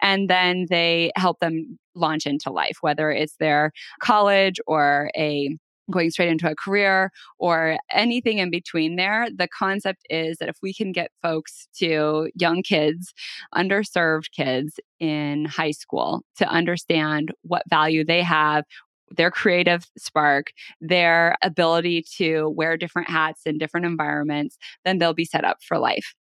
And 0.00 0.28
then 0.28 0.66
they 0.68 1.12
help 1.16 1.38
them 1.40 1.78
launch 1.94 2.26
into 2.26 2.50
life, 2.50 2.78
whether 2.80 3.10
it's 3.10 3.36
their 3.36 3.72
college 4.00 4.58
or 4.66 5.10
a 5.16 5.56
going 5.90 6.10
straight 6.10 6.28
into 6.28 6.50
a 6.50 6.54
career 6.54 7.10
or 7.38 7.78
anything 7.90 8.38
in 8.38 8.50
between 8.50 8.96
there. 8.96 9.28
The 9.34 9.48
concept 9.48 10.06
is 10.10 10.38
that 10.38 10.48
if 10.48 10.56
we 10.62 10.72
can 10.72 10.92
get 10.92 11.10
folks 11.22 11.68
to 11.78 12.30
young 12.34 12.62
kids, 12.62 13.12
underserved 13.54 14.30
kids 14.34 14.78
in 15.00 15.44
high 15.44 15.72
school 15.72 16.22
to 16.36 16.48
understand 16.48 17.32
what 17.42 17.62
value 17.68 18.04
they 18.04 18.22
have, 18.22 18.64
their 19.10 19.30
creative 19.30 19.86
spark, 19.98 20.52
their 20.80 21.36
ability 21.42 22.04
to 22.16 22.48
wear 22.50 22.76
different 22.76 23.08
hats 23.08 23.42
in 23.46 23.58
different 23.58 23.86
environments, 23.86 24.56
then 24.84 24.98
they'll 24.98 25.14
be 25.14 25.24
set 25.24 25.44
up 25.44 25.58
for 25.62 25.78
life 25.78 26.14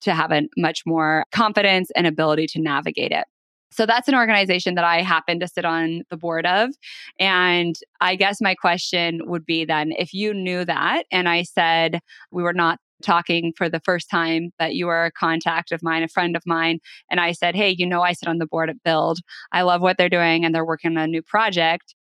to 0.00 0.14
have 0.14 0.32
a 0.32 0.48
much 0.56 0.82
more 0.86 1.24
confidence 1.32 1.90
and 1.94 2.06
ability 2.06 2.46
to 2.48 2.60
navigate 2.60 3.12
it. 3.12 3.24
So 3.70 3.86
that's 3.86 4.08
an 4.08 4.14
organization 4.14 4.74
that 4.74 4.84
I 4.84 5.02
happen 5.02 5.38
to 5.40 5.48
sit 5.48 5.64
on 5.64 6.02
the 6.10 6.16
board 6.16 6.46
of. 6.46 6.70
And 7.18 7.76
I 8.00 8.16
guess 8.16 8.40
my 8.40 8.54
question 8.54 9.20
would 9.26 9.46
be 9.46 9.64
then 9.64 9.92
if 9.92 10.12
you 10.12 10.34
knew 10.34 10.64
that 10.64 11.04
and 11.12 11.28
I 11.28 11.44
said 11.44 12.00
we 12.30 12.42
were 12.42 12.52
not 12.52 12.78
talking 13.02 13.52
for 13.56 13.68
the 13.68 13.80
first 13.80 14.10
time, 14.10 14.50
but 14.58 14.74
you 14.74 14.86
were 14.86 15.06
a 15.06 15.12
contact 15.12 15.72
of 15.72 15.82
mine, 15.82 16.02
a 16.02 16.08
friend 16.08 16.36
of 16.36 16.42
mine, 16.46 16.80
and 17.10 17.20
I 17.20 17.32
said, 17.32 17.54
Hey, 17.54 17.74
you 17.76 17.86
know, 17.86 18.02
I 18.02 18.12
sit 18.12 18.28
on 18.28 18.38
the 18.38 18.46
board 18.46 18.70
at 18.70 18.82
Build. 18.84 19.20
I 19.52 19.62
love 19.62 19.80
what 19.80 19.96
they're 19.96 20.08
doing 20.08 20.44
and 20.44 20.54
they're 20.54 20.66
working 20.66 20.96
on 20.96 21.04
a 21.04 21.06
new 21.06 21.22
project. 21.22 21.94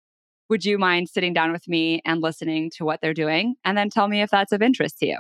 Would 0.49 0.65
you 0.65 0.79
mind 0.79 1.09
sitting 1.09 1.35
down 1.35 1.53
with 1.53 1.69
me 1.69 2.01
and 2.07 2.23
listening 2.23 2.71
to 2.77 2.85
what 2.85 3.01
they're 3.03 3.15
doing? 3.15 3.55
And 3.65 3.77
then 3.77 3.91
tell 3.91 4.09
me 4.09 4.23
if 4.23 4.31
that's 4.31 4.53
of 4.53 4.63
interest 4.63 4.99
to 5.01 5.07
you. 5.07 5.17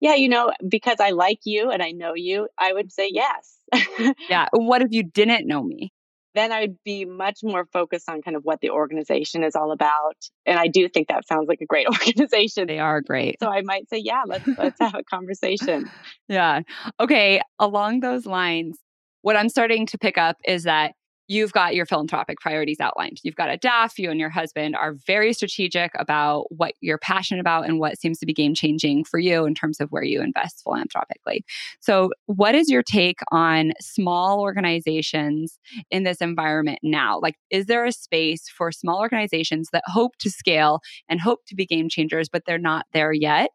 Yeah, 0.00 0.14
you 0.14 0.28
know, 0.28 0.52
because 0.66 0.98
I 0.98 1.10
like 1.10 1.40
you 1.44 1.70
and 1.70 1.82
I 1.82 1.90
know 1.90 2.14
you, 2.14 2.48
I 2.58 2.72
would 2.72 2.90
say 2.90 3.10
yes. 3.12 3.58
yeah. 4.28 4.48
What 4.52 4.82
if 4.82 4.88
you 4.90 5.02
didn't 5.02 5.46
know 5.46 5.62
me? 5.62 5.92
Then 6.34 6.52
I'd 6.52 6.76
be 6.84 7.04
much 7.04 7.40
more 7.42 7.66
focused 7.72 8.08
on 8.08 8.22
kind 8.22 8.36
of 8.36 8.44
what 8.44 8.60
the 8.60 8.70
organization 8.70 9.42
is 9.42 9.56
all 9.56 9.72
about. 9.72 10.16
And 10.46 10.58
I 10.58 10.68
do 10.68 10.88
think 10.88 11.08
that 11.08 11.26
sounds 11.26 11.48
like 11.48 11.60
a 11.60 11.66
great 11.66 11.86
organization. 12.06 12.66
They 12.68 12.78
are 12.78 13.00
great. 13.00 13.36
So 13.42 13.48
I 13.48 13.62
might 13.62 13.88
say, 13.90 13.98
yeah, 13.98 14.22
let's 14.26 14.46
let's 14.56 14.80
have 14.80 14.94
a 14.94 15.04
conversation. 15.04 15.90
Yeah. 16.28 16.60
Okay. 17.00 17.40
Along 17.58 17.98
those 17.98 18.24
lines, 18.24 18.78
what 19.22 19.36
I'm 19.36 19.48
starting 19.48 19.86
to 19.86 19.98
pick 19.98 20.16
up 20.16 20.36
is 20.46 20.62
that 20.62 20.92
you've 21.30 21.52
got 21.52 21.76
your 21.76 21.86
philanthropic 21.86 22.40
priorities 22.40 22.80
outlined. 22.80 23.20
You've 23.22 23.36
got 23.36 23.54
a 23.54 23.56
DAF, 23.56 23.98
you 23.98 24.10
and 24.10 24.18
your 24.18 24.30
husband 24.30 24.74
are 24.74 24.94
very 25.06 25.32
strategic 25.32 25.92
about 25.94 26.46
what 26.50 26.74
you're 26.80 26.98
passionate 26.98 27.40
about 27.40 27.66
and 27.66 27.78
what 27.78 28.00
seems 28.00 28.18
to 28.18 28.26
be 28.26 28.32
game 28.32 28.52
changing 28.52 29.04
for 29.04 29.20
you 29.20 29.44
in 29.44 29.54
terms 29.54 29.78
of 29.78 29.90
where 29.90 30.02
you 30.02 30.20
invest 30.22 30.60
philanthropically. 30.64 31.44
So, 31.78 32.10
what 32.26 32.56
is 32.56 32.68
your 32.68 32.82
take 32.82 33.20
on 33.30 33.70
small 33.80 34.40
organizations 34.40 35.56
in 35.88 36.02
this 36.02 36.20
environment 36.20 36.80
now? 36.82 37.20
Like, 37.20 37.36
is 37.48 37.66
there 37.66 37.84
a 37.84 37.92
space 37.92 38.48
for 38.48 38.72
small 38.72 38.98
organizations 38.98 39.68
that 39.72 39.84
hope 39.86 40.16
to 40.18 40.30
scale 40.30 40.80
and 41.08 41.20
hope 41.20 41.44
to 41.46 41.54
be 41.54 41.64
game 41.64 41.88
changers, 41.88 42.28
but 42.28 42.42
they're 42.44 42.58
not 42.58 42.86
there 42.92 43.12
yet? 43.12 43.50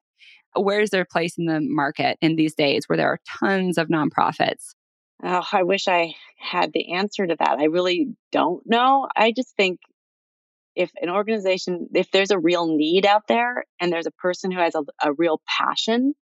Where 0.53 0.79
is 0.79 0.91
their 0.91 1.03
place 1.03 1.37
in 1.37 1.47
the 1.47 1.59
market 1.59 2.17
in 2.21 2.37
these 2.37 2.55
days 2.55 2.87
where 2.87 2.95
there 2.95 3.09
are 3.09 3.19
tons 3.27 3.77
of 3.77 3.89
nonprofits 3.89 4.74
Oh, 5.23 5.45
I 5.51 5.63
wish 5.63 5.87
I 5.87 6.13
had 6.37 6.73
the 6.73 6.93
answer 6.93 7.25
to 7.25 7.35
that. 7.39 7.57
I 7.59 7.65
really 7.65 8.15
don't 8.31 8.63
know. 8.65 9.07
I 9.15 9.31
just 9.31 9.55
think 9.55 9.79
if 10.75 10.91
an 11.01 11.09
organization, 11.09 11.87
if 11.93 12.11
there's 12.11 12.31
a 12.31 12.39
real 12.39 12.67
need 12.67 13.05
out 13.05 13.27
there 13.27 13.63
and 13.79 13.91
there's 13.91 14.07
a 14.07 14.11
person 14.11 14.51
who 14.51 14.59
has 14.59 14.75
a, 14.75 14.83
a 15.01 15.13
real 15.13 15.41
passion, 15.47 16.13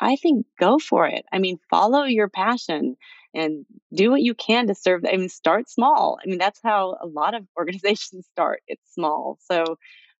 I 0.00 0.16
think 0.16 0.46
go 0.58 0.78
for 0.78 1.06
it. 1.06 1.24
I 1.32 1.38
mean, 1.38 1.58
follow 1.70 2.04
your 2.04 2.28
passion 2.28 2.96
and 3.34 3.66
do 3.92 4.10
what 4.10 4.22
you 4.22 4.34
can 4.34 4.68
to 4.68 4.74
serve. 4.74 5.04
I 5.04 5.16
mean, 5.16 5.28
start 5.28 5.68
small. 5.68 6.18
I 6.22 6.28
mean, 6.28 6.38
that's 6.38 6.60
how 6.62 6.96
a 7.00 7.06
lot 7.06 7.34
of 7.34 7.44
organizations 7.58 8.26
start. 8.32 8.62
It's 8.66 8.94
small. 8.94 9.38
So 9.42 9.76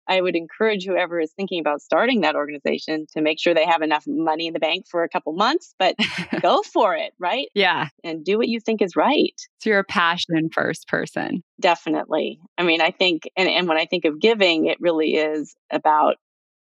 I 0.09 0.21
would 0.21 0.35
encourage 0.35 0.85
whoever 0.85 1.19
is 1.19 1.31
thinking 1.31 1.59
about 1.59 1.81
starting 1.81 2.21
that 2.21 2.35
organization 2.35 3.05
to 3.13 3.21
make 3.21 3.39
sure 3.39 3.53
they 3.53 3.65
have 3.65 3.83
enough 3.83 4.05
money 4.07 4.47
in 4.47 4.53
the 4.53 4.59
bank 4.59 4.85
for 4.89 5.03
a 5.03 5.09
couple 5.09 5.33
months, 5.33 5.75
but 5.77 5.95
go 6.41 6.63
for 6.63 6.95
it, 6.95 7.13
right? 7.19 7.47
Yeah. 7.53 7.89
And 8.03 8.25
do 8.25 8.37
what 8.37 8.47
you 8.47 8.59
think 8.59 8.81
is 8.81 8.95
right. 8.95 9.39
So 9.59 9.69
you're 9.69 9.79
a 9.79 9.83
passion 9.83 10.49
first 10.51 10.87
person. 10.87 11.43
Definitely. 11.61 12.39
I 12.57 12.63
mean, 12.63 12.81
I 12.81 12.89
think, 12.89 13.29
and, 13.37 13.47
and 13.47 13.67
when 13.67 13.77
I 13.77 13.85
think 13.85 14.05
of 14.05 14.19
giving, 14.19 14.65
it 14.65 14.81
really 14.81 15.15
is 15.15 15.55
about 15.71 16.15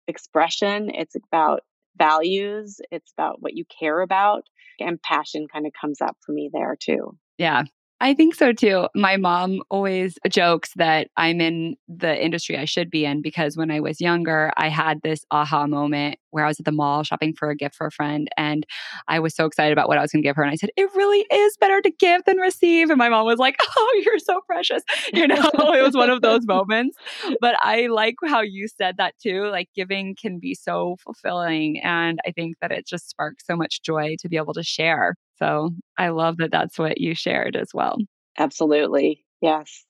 expression, 0.07 0.91
it's 0.91 1.15
about 1.15 1.63
values, 1.97 2.81
it's 2.91 3.13
about 3.17 3.41
what 3.41 3.55
you 3.55 3.65
care 3.65 4.01
about, 4.01 4.43
and 4.79 5.01
passion 5.01 5.47
kind 5.51 5.67
of 5.67 5.73
comes 5.79 6.01
up 6.03 6.17
for 6.25 6.33
me 6.33 6.51
there 6.53 6.77
too. 6.79 7.17
Yeah. 7.39 7.65
I 8.03 8.15
think 8.15 8.35
so 8.35 8.53
too. 8.53 8.89
My 8.97 9.17
mom 9.17 9.63
always 9.71 10.19
jokes 10.29 10.73
that 10.75 11.09
I'm 11.17 11.41
in 11.41 11.77
the 11.87 12.21
industry 12.23 12.59
I 12.59 12.65
should 12.65 12.91
be 12.91 13.05
in 13.05 13.23
because 13.23 13.57
when 13.57 13.71
I 13.71 13.79
was 13.79 14.01
younger, 14.01 14.51
I 14.57 14.71
had 14.71 15.01
this 15.03 15.25
aha 15.31 15.69
moment 15.69 16.19
where 16.33 16.45
I 16.45 16.49
was 16.49 16.59
at 16.59 16.67
the 16.67 16.73
mall 16.73 17.03
shopping 17.05 17.33
for 17.33 17.51
a 17.51 17.57
gift 17.57 17.77
for 17.77 17.87
a 17.87 17.91
friend 17.91 18.29
and 18.37 18.67
I 19.09 19.21
was 19.21 19.35
so 19.35 19.47
excited 19.47 19.73
about 19.73 19.89
what 19.89 19.99
I 19.99 20.03
was 20.03 20.11
going 20.11 20.23
to 20.23 20.29
give 20.29 20.37
her. 20.37 20.43
And 20.43 20.51
I 20.51 20.57
said, 20.57 20.71
It 20.77 20.89
really 20.95 21.27
is 21.31 21.57
better 21.57 21.81
to 21.81 21.91
give 21.91 22.25
than 22.25 22.39
receive. 22.39 22.91
And 22.91 22.99
my 22.99 23.09
mom 23.09 23.27
was 23.27 23.39
like, 23.39 23.57
Oh, 23.77 24.03
you're 24.05 24.19
so 24.19 24.41
precious. 24.47 24.83
You 25.13 25.27
know, 25.27 25.51
it 25.55 25.83
was 25.83 25.95
one 25.95 26.11
of 26.11 26.23
those 26.23 26.47
moments. 26.47 26.97
But 27.41 27.57
I 27.61 27.87
like 27.89 28.15
how 28.25 28.41
you 28.41 28.67
said 28.67 28.97
that 28.97 29.15
too. 29.23 29.47
Like 29.49 29.69
giving 29.75 30.17
can 30.21 30.39
be 30.39 30.55
so 30.55 30.97
fulfilling. 31.05 31.81
And 31.81 32.19
I 32.27 32.33
think 32.33 32.57
that 32.61 32.73
it 32.73 32.87
just 32.87 33.11
sparks 33.11 33.45
so 33.47 33.57
much 33.57 33.83
joy 33.83 34.17
to 34.21 34.29
be 34.29 34.37
able 34.37 34.55
to 34.55 34.63
share. 34.63 35.17
So 35.39 35.71
I 35.99 36.09
love 36.09 36.39
that 36.39 36.51
that's 36.51 36.79
what 36.79 37.01
you 37.01 37.15
shared 37.15 37.57
as 37.57 37.69
well. 37.75 37.99
Absolutely. 38.39 39.25
Yes. 39.41 39.85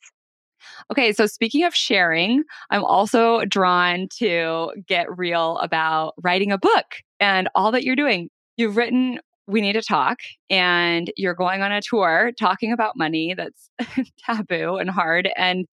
Okay, 0.90 1.12
so 1.12 1.26
speaking 1.26 1.64
of 1.64 1.74
sharing, 1.74 2.44
I'm 2.70 2.84
also 2.84 3.44
drawn 3.44 4.08
to 4.18 4.72
get 4.86 5.06
real 5.16 5.58
about 5.58 6.14
writing 6.22 6.52
a 6.52 6.58
book 6.58 6.86
and 7.20 7.48
all 7.54 7.72
that 7.72 7.84
you're 7.84 7.96
doing. 7.96 8.28
You've 8.56 8.76
written 8.76 9.20
We 9.46 9.60
Need 9.60 9.74
to 9.74 9.82
Talk, 9.82 10.18
and 10.50 11.10
you're 11.16 11.34
going 11.34 11.62
on 11.62 11.72
a 11.72 11.80
tour 11.80 12.32
talking 12.38 12.72
about 12.72 12.96
money 12.96 13.34
that's 13.34 13.70
taboo 14.26 14.76
and 14.76 14.90
hard. 14.90 15.30
And 15.36 15.66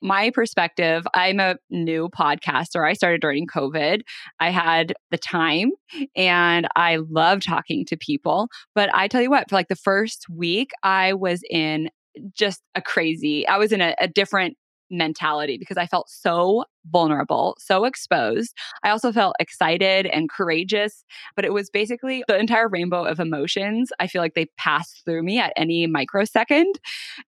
my 0.00 0.30
perspective, 0.30 1.06
I'm 1.14 1.40
a 1.40 1.56
new 1.70 2.08
podcaster. 2.08 2.88
I 2.88 2.92
started 2.92 3.20
during 3.20 3.46
COVID. 3.46 4.02
I 4.38 4.50
had 4.50 4.94
the 5.10 5.18
time 5.18 5.72
and 6.14 6.68
I 6.76 6.96
love 6.96 7.42
talking 7.42 7.84
to 7.86 7.96
people. 7.96 8.48
But 8.74 8.94
I 8.94 9.08
tell 9.08 9.22
you 9.22 9.30
what, 9.30 9.48
for 9.48 9.56
like 9.56 9.68
the 9.68 9.76
first 9.76 10.26
week, 10.28 10.70
I 10.82 11.14
was 11.14 11.42
in 11.50 11.90
just 12.34 12.62
a 12.74 12.82
crazy, 12.82 13.46
I 13.46 13.56
was 13.58 13.72
in 13.72 13.80
a, 13.80 13.94
a 14.00 14.08
different 14.08 14.56
mentality 14.90 15.58
because 15.58 15.76
I 15.76 15.86
felt 15.86 16.08
so 16.08 16.64
vulnerable, 16.90 17.56
so 17.58 17.84
exposed. 17.84 18.54
I 18.82 18.90
also 18.90 19.12
felt 19.12 19.36
excited 19.38 20.06
and 20.06 20.30
courageous, 20.30 21.04
but 21.36 21.44
it 21.44 21.52
was 21.52 21.70
basically 21.70 22.24
the 22.26 22.38
entire 22.38 22.68
rainbow 22.68 23.04
of 23.04 23.20
emotions. 23.20 23.90
I 24.00 24.06
feel 24.06 24.22
like 24.22 24.34
they 24.34 24.46
passed 24.56 25.02
through 25.04 25.22
me 25.22 25.38
at 25.38 25.52
any 25.56 25.86
microsecond. 25.86 26.78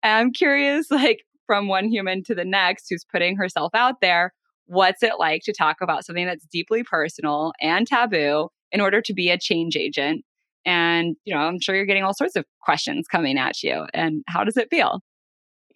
I'm 0.03 0.33
curious, 0.33 0.91
like, 0.91 1.25
from 1.47 1.67
one 1.67 1.89
human 1.89 2.23
to 2.25 2.35
the 2.35 2.45
next 2.45 2.89
who's 2.91 3.07
putting 3.11 3.35
herself 3.35 3.75
out 3.75 4.03
there, 4.03 4.35
what's 4.67 5.03
it 5.03 5.15
like 5.19 5.43
to 5.45 5.53
talk 5.53 5.79
about 5.81 6.05
something 6.05 6.27
that's 6.27 6.47
deeply 6.47 6.85
personal 6.85 7.53
and 7.61 7.87
taboo 7.87 8.51
in 8.71 8.83
order 8.83 9.01
to 9.01 9.15
be 9.15 9.31
a 9.31 9.39
change 9.39 9.75
agent? 9.75 10.25
And, 10.69 11.17
you 11.25 11.35
know, 11.35 11.41
I'm 11.41 11.61
sure 11.61 11.75
you're 11.75 11.87
getting 11.87 12.05
all 12.05 12.13
sorts 12.13 12.37
of 12.37 12.45
questions 12.61 13.07
coming 13.11 13.39
at 13.39 13.63
you. 13.63 13.87
And 13.95 14.23
how 14.29 14.45
does 14.45 14.59
it 14.59 14.69
feel? 14.69 15.01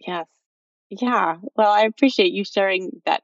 Yes. 0.06 0.26
Yeah. 0.90 1.36
Well, 1.56 1.72
I 1.72 1.84
appreciate 1.84 2.32
you 2.32 2.44
sharing 2.44 2.90
that 3.06 3.22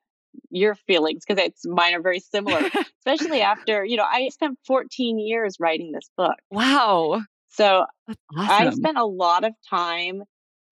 your 0.48 0.74
feelings 0.74 1.24
because 1.28 1.44
it's 1.44 1.66
mine 1.66 1.94
are 1.94 2.00
very 2.00 2.20
similar, 2.20 2.62
especially 3.07 3.42
after, 3.42 3.85
you 3.85 3.98
know, 3.98 4.07
I 4.11 4.31
spent 4.31 4.59
14 4.66 5.18
years 5.18 5.57
writing 5.61 5.92
this 5.92 6.09
book. 6.16 6.37
Wow. 6.50 7.20
So 7.48 7.85
awesome. 8.35 8.68
I 8.68 8.70
spent 8.70 8.96
a 8.96 9.04
lot 9.04 9.44
of 9.44 9.52
time 9.68 10.22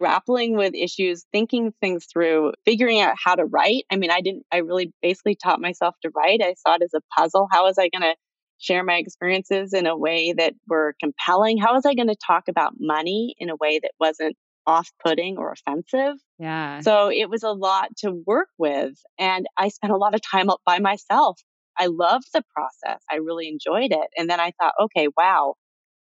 grappling 0.00 0.56
with 0.56 0.74
issues, 0.74 1.26
thinking 1.30 1.74
things 1.82 2.06
through, 2.10 2.54
figuring 2.64 3.00
out 3.00 3.16
how 3.22 3.34
to 3.34 3.44
write. 3.44 3.84
I 3.92 3.96
mean, 3.96 4.10
I 4.10 4.22
didn't, 4.22 4.44
I 4.50 4.58
really 4.58 4.94
basically 5.02 5.34
taught 5.34 5.60
myself 5.60 5.94
to 6.02 6.10
write. 6.16 6.40
I 6.42 6.54
saw 6.54 6.76
it 6.76 6.82
as 6.82 6.94
a 6.94 7.02
puzzle. 7.18 7.48
How 7.52 7.64
was 7.64 7.76
I 7.76 7.90
going 7.90 8.02
to 8.02 8.14
share 8.58 8.84
my 8.84 8.96
experiences 8.96 9.72
in 9.72 9.86
a 9.86 9.96
way 9.96 10.32
that 10.32 10.54
were 10.68 10.94
compelling? 11.02 11.58
How 11.58 11.74
was 11.74 11.86
I 11.86 11.94
going 11.94 12.08
to 12.08 12.16
talk 12.16 12.44
about 12.48 12.74
money 12.78 13.34
in 13.38 13.50
a 13.50 13.56
way 13.56 13.78
that 13.82 13.92
wasn't 14.00 14.36
off 14.66 14.90
putting 15.04 15.38
or 15.38 15.52
offensive? 15.52 16.16
Yeah. 16.38 16.80
So 16.80 17.10
it 17.10 17.30
was 17.30 17.42
a 17.42 17.52
lot 17.52 17.96
to 17.98 18.22
work 18.26 18.48
with. 18.58 18.94
And 19.18 19.46
I 19.56 19.68
spent 19.68 19.92
a 19.92 19.96
lot 19.96 20.14
of 20.14 20.20
time 20.22 20.48
by 20.64 20.78
myself. 20.78 21.40
I 21.78 21.86
loved 21.86 22.26
the 22.32 22.42
process. 22.54 23.02
I 23.10 23.16
really 23.16 23.48
enjoyed 23.48 23.92
it. 23.92 24.08
And 24.16 24.28
then 24.30 24.40
I 24.40 24.52
thought, 24.60 24.74
okay, 24.80 25.08
wow, 25.16 25.54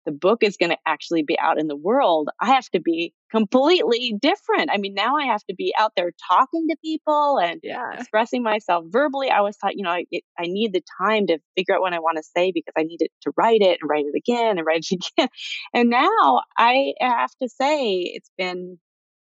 the 0.05 0.13
book 0.13 0.43
is 0.43 0.57
going 0.57 0.71
to 0.71 0.79
actually 0.87 1.23
be 1.23 1.39
out 1.39 1.59
in 1.59 1.67
the 1.67 1.77
world, 1.77 2.29
I 2.41 2.49
have 2.55 2.69
to 2.71 2.81
be 2.81 3.13
completely 3.31 4.15
different. 4.21 4.71
I 4.73 4.79
mean, 4.79 4.95
now 4.95 5.17
I 5.17 5.27
have 5.27 5.43
to 5.45 5.55
be 5.55 5.75
out 5.79 5.93
there 5.97 6.11
talking 6.29 6.67
to 6.69 6.77
people 6.83 7.39
and 7.39 7.61
yeah. 7.63 7.93
expressing 7.95 8.43
myself 8.43 8.85
verbally. 8.89 9.31
I 9.31 9.41
was 9.41 9.57
thought, 9.57 9.77
you 9.77 9.83
know, 9.83 9.91
I, 9.91 10.05
it, 10.11 10.25
I 10.39 10.45
need 10.45 10.73
the 10.73 10.83
time 11.01 11.27
to 11.29 11.39
figure 11.57 11.75
out 11.75 11.81
what 11.81 11.93
I 11.93 12.01
want 12.01 12.19
to 12.19 12.23
say 12.23 12.53
because 12.53 12.75
I 12.77 12.83
needed 12.83 13.09
to 13.23 13.33
write 13.37 13.63
it 13.63 13.79
and 13.81 13.91
write 13.91 14.05
it 14.07 14.17
again 14.17 14.59
and 14.59 14.67
write 14.67 14.87
it 14.91 15.05
again. 15.17 15.29
And 15.73 15.91
now 15.91 16.43
I 16.57 16.95
have 17.01 17.33
to 17.43 17.49
say 17.49 18.01
it's 18.01 18.31
been 18.37 18.79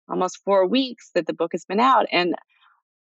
almost 0.08 0.40
four 0.44 0.66
weeks 0.66 1.10
that 1.14 1.26
the 1.26 1.32
book 1.32 1.52
has 1.52 1.64
been 1.64 1.80
out 1.80 2.06
and 2.12 2.34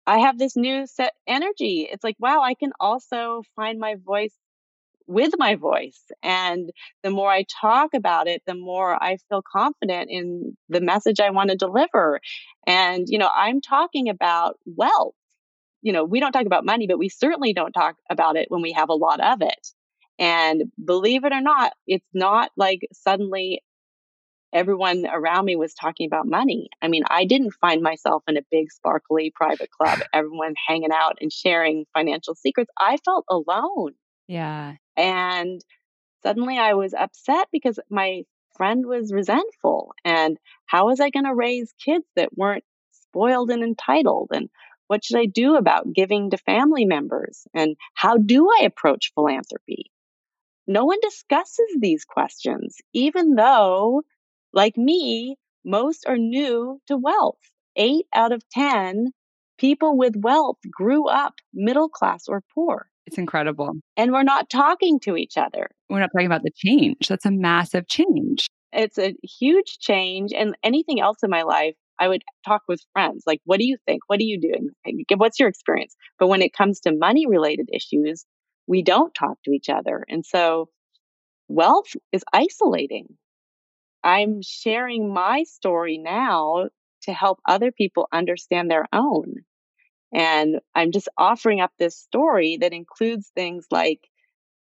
I 0.07 0.19
have 0.19 0.37
this 0.37 0.55
new 0.55 0.85
set 0.85 1.13
energy. 1.27 1.87
It's 1.91 2.03
like, 2.03 2.15
wow, 2.19 2.41
I 2.41 2.53
can 2.53 2.71
also 2.79 3.41
find 3.55 3.79
my 3.79 3.95
voice 3.95 4.35
with 5.07 5.33
my 5.37 5.55
voice. 5.55 6.01
And 6.23 6.71
the 7.03 7.11
more 7.11 7.29
I 7.29 7.45
talk 7.61 7.93
about 7.93 8.27
it, 8.27 8.41
the 8.47 8.55
more 8.55 9.01
I 9.01 9.17
feel 9.29 9.41
confident 9.41 10.09
in 10.09 10.57
the 10.69 10.81
message 10.81 11.19
I 11.19 11.29
want 11.29 11.49
to 11.51 11.55
deliver. 11.55 12.19
And, 12.65 13.05
you 13.07 13.17
know, 13.17 13.29
I'm 13.33 13.61
talking 13.61 14.09
about 14.09 14.57
wealth. 14.65 15.15
You 15.81 15.93
know, 15.93 16.03
we 16.03 16.19
don't 16.19 16.31
talk 16.31 16.47
about 16.47 16.65
money, 16.65 16.87
but 16.87 16.97
we 16.97 17.09
certainly 17.09 17.53
don't 17.53 17.71
talk 17.71 17.95
about 18.09 18.37
it 18.37 18.47
when 18.49 18.61
we 18.61 18.71
have 18.71 18.89
a 18.89 18.95
lot 18.95 19.19
of 19.19 19.41
it. 19.41 19.67
And 20.17 20.63
believe 20.83 21.25
it 21.25 21.33
or 21.33 21.41
not, 21.41 21.73
it's 21.85 22.07
not 22.13 22.49
like 22.57 22.79
suddenly 22.93 23.61
everyone 24.53 25.05
around 25.05 25.45
me 25.45 25.57
was 25.57 25.73
talking 25.73 26.07
about 26.07 26.25
money. 26.25 26.69
I 26.81 26.87
mean, 26.87 27.03
I 27.09 27.25
didn't 27.25 27.53
find 27.59 27.81
myself 27.81 28.23
in 28.27 28.37
a 28.37 28.41
big, 28.49 28.71
sparkly 28.71 29.31
private 29.35 29.69
club, 29.69 29.99
everyone 30.13 30.55
hanging 30.67 30.91
out 30.93 31.17
and 31.21 31.31
sharing 31.31 31.85
financial 31.93 32.33
secrets. 32.33 32.71
I 32.79 32.97
felt 33.03 33.25
alone. 33.29 33.93
Yeah. 34.27 34.75
And 34.97 35.61
suddenly 36.23 36.57
I 36.57 36.73
was 36.73 36.93
upset 36.93 37.47
because 37.51 37.79
my 37.89 38.23
friend 38.55 38.85
was 38.85 39.13
resentful. 39.13 39.93
And 40.05 40.37
how 40.65 40.87
was 40.87 40.99
I 40.99 41.09
going 41.09 41.25
to 41.25 41.35
raise 41.35 41.73
kids 41.83 42.05
that 42.15 42.37
weren't 42.37 42.63
spoiled 42.91 43.51
and 43.51 43.63
entitled? 43.63 44.29
And 44.33 44.49
what 44.87 45.03
should 45.05 45.17
I 45.17 45.25
do 45.25 45.55
about 45.55 45.93
giving 45.93 46.31
to 46.31 46.37
family 46.37 46.85
members? 46.85 47.47
And 47.53 47.77
how 47.95 48.17
do 48.17 48.49
I 48.59 48.65
approach 48.65 49.11
philanthropy? 49.15 49.91
No 50.67 50.85
one 50.85 50.99
discusses 51.01 51.75
these 51.79 52.05
questions, 52.05 52.77
even 52.93 53.35
though, 53.35 54.03
like 54.53 54.77
me, 54.77 55.37
most 55.63 56.05
are 56.07 56.17
new 56.17 56.79
to 56.87 56.97
wealth. 56.97 57.39
Eight 57.75 58.07
out 58.13 58.31
of 58.31 58.47
10 58.49 59.13
people 59.57 59.97
with 59.97 60.15
wealth 60.15 60.59
grew 60.71 61.07
up 61.07 61.35
middle 61.53 61.89
class 61.89 62.27
or 62.27 62.43
poor. 62.53 62.89
It's 63.07 63.17
incredible. 63.17 63.73
And 63.97 64.11
we're 64.11 64.23
not 64.23 64.49
talking 64.49 64.99
to 65.01 65.15
each 65.15 65.37
other. 65.37 65.69
We're 65.89 65.99
not 65.99 66.09
talking 66.11 66.25
about 66.25 66.43
the 66.43 66.51
change. 66.55 67.07
That's 67.07 67.25
a 67.25 67.31
massive 67.31 67.87
change. 67.87 68.47
It's 68.73 68.97
a 68.97 69.15
huge 69.23 69.77
change. 69.79 70.33
And 70.33 70.55
anything 70.63 70.99
else 70.99 71.17
in 71.23 71.29
my 71.29 71.43
life 71.43 71.75
I 71.99 72.07
would 72.07 72.23
talk 72.45 72.63
with 72.67 72.81
friends, 72.93 73.23
like, 73.25 73.39
what 73.45 73.59
do 73.59 73.65
you 73.65 73.77
think? 73.85 74.01
What 74.07 74.19
are 74.19 74.23
you 74.23 74.39
doing? 74.39 74.69
What's 75.15 75.39
your 75.39 75.47
experience? 75.47 75.95
But 76.19 76.27
when 76.27 76.41
it 76.41 76.53
comes 76.53 76.81
to 76.81 76.91
money 76.91 77.25
related 77.25 77.69
issues, 77.71 78.25
we 78.67 78.81
don't 78.81 79.13
talk 79.13 79.37
to 79.45 79.51
each 79.51 79.69
other. 79.69 80.03
And 80.09 80.25
so 80.25 80.69
wealth 81.47 81.93
is 82.11 82.23
isolating. 82.33 83.07
I'm 84.03 84.41
sharing 84.41 85.13
my 85.13 85.43
story 85.43 85.97
now 85.97 86.69
to 87.03 87.13
help 87.13 87.39
other 87.47 87.71
people 87.71 88.07
understand 88.11 88.69
their 88.69 88.87
own. 88.91 89.35
And 90.15 90.61
I'm 90.73 90.93
just 90.93 91.09
offering 91.17 91.59
up 91.59 91.71
this 91.77 91.97
story 91.97 92.57
that 92.61 92.71
includes 92.71 93.29
things 93.35 93.67
like 93.69 93.99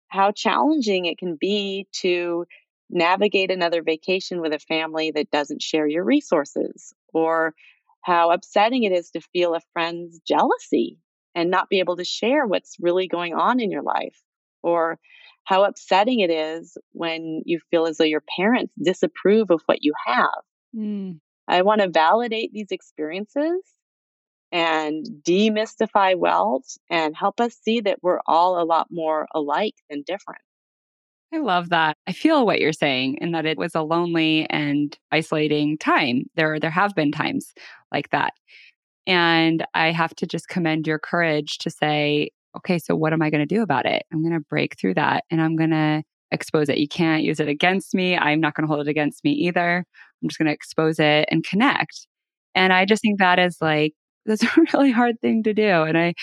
how 0.09 0.31
challenging 0.31 1.05
it 1.05 1.17
can 1.17 1.37
be 1.39 1.87
to 2.01 2.45
navigate 2.89 3.49
another 3.49 3.81
vacation 3.81 4.41
with 4.41 4.51
a 4.51 4.59
family 4.59 5.11
that 5.11 5.31
doesn't 5.31 5.61
share 5.61 5.87
your 5.87 6.03
resources, 6.03 6.93
or 7.13 7.53
how 8.01 8.31
upsetting 8.31 8.83
it 8.83 8.91
is 8.91 9.09
to 9.11 9.21
feel 9.21 9.55
a 9.55 9.61
friend's 9.71 10.19
jealousy 10.27 10.99
and 11.33 11.49
not 11.49 11.69
be 11.69 11.79
able 11.79 11.95
to 11.95 12.03
share 12.03 12.45
what's 12.45 12.75
really 12.81 13.07
going 13.07 13.33
on 13.33 13.61
in 13.61 13.71
your 13.71 13.83
life, 13.83 14.21
or 14.63 14.99
how 15.45 15.63
upsetting 15.63 16.19
it 16.19 16.29
is 16.29 16.77
when 16.91 17.41
you 17.45 17.61
feel 17.71 17.85
as 17.85 17.97
though 17.97 18.03
your 18.03 18.23
parents 18.37 18.73
disapprove 18.83 19.49
of 19.49 19.61
what 19.65 19.79
you 19.81 19.93
have. 20.05 20.43
Mm. 20.75 21.19
I 21.47 21.61
want 21.61 21.79
to 21.79 21.89
validate 21.89 22.51
these 22.51 22.71
experiences 22.71 23.61
and 24.51 25.05
demystify 25.23 26.15
wealth 26.15 26.77
and 26.89 27.15
help 27.15 27.39
us 27.39 27.55
see 27.61 27.81
that 27.81 27.99
we're 28.01 28.19
all 28.25 28.61
a 28.61 28.65
lot 28.65 28.87
more 28.89 29.27
alike 29.33 29.75
than 29.89 30.03
different. 30.03 30.41
I 31.33 31.39
love 31.39 31.69
that. 31.69 31.97
I 32.07 32.13
feel 32.13 32.45
what 32.45 32.61
you're 32.61 32.71
saying 32.71 33.17
and 33.19 33.35
that 33.35 33.45
it 33.45 33.57
was 33.57 33.75
a 33.75 33.81
lonely 33.81 34.49
and 34.49 34.97
isolating 35.11 35.77
time. 35.77 36.23
There 36.35 36.59
there 36.59 36.69
have 36.69 36.95
been 36.95 37.11
times 37.11 37.53
like 37.91 38.09
that. 38.11 38.33
And 39.05 39.65
I 39.73 39.91
have 39.91 40.15
to 40.15 40.27
just 40.27 40.47
commend 40.47 40.87
your 40.87 40.99
courage 40.99 41.57
to 41.59 41.69
say, 41.69 42.29
okay, 42.57 42.79
so 42.79 42.95
what 42.95 43.13
am 43.13 43.21
I 43.21 43.29
going 43.29 43.45
to 43.45 43.55
do 43.55 43.61
about 43.61 43.85
it? 43.85 44.03
I'm 44.11 44.21
going 44.21 44.33
to 44.33 44.45
break 44.49 44.77
through 44.79 44.95
that 44.95 45.25
and 45.29 45.41
I'm 45.41 45.55
going 45.55 45.71
to 45.71 46.03
expose 46.31 46.69
it. 46.69 46.77
You 46.77 46.87
can't 46.87 47.23
use 47.23 47.39
it 47.39 47.47
against 47.47 47.93
me. 47.93 48.17
I'm 48.17 48.39
not 48.41 48.53
going 48.53 48.67
to 48.67 48.73
hold 48.73 48.85
it 48.85 48.89
against 48.89 49.23
me 49.23 49.31
either. 49.31 49.85
I'm 50.21 50.29
just 50.29 50.37
going 50.37 50.47
to 50.47 50.53
expose 50.53 50.99
it 50.99 51.27
and 51.31 51.45
connect. 51.45 52.07
And 52.55 52.73
I 52.73 52.85
just 52.85 53.01
think 53.01 53.19
that 53.19 53.39
is 53.39 53.57
like 53.61 53.93
that's 54.27 54.43
a 54.57 54.65
really 54.73 54.91
hard 54.91 55.19
thing 55.19 55.43
to 55.43 55.53
do. 55.53 55.67
And 55.67 55.97
I 55.97 56.13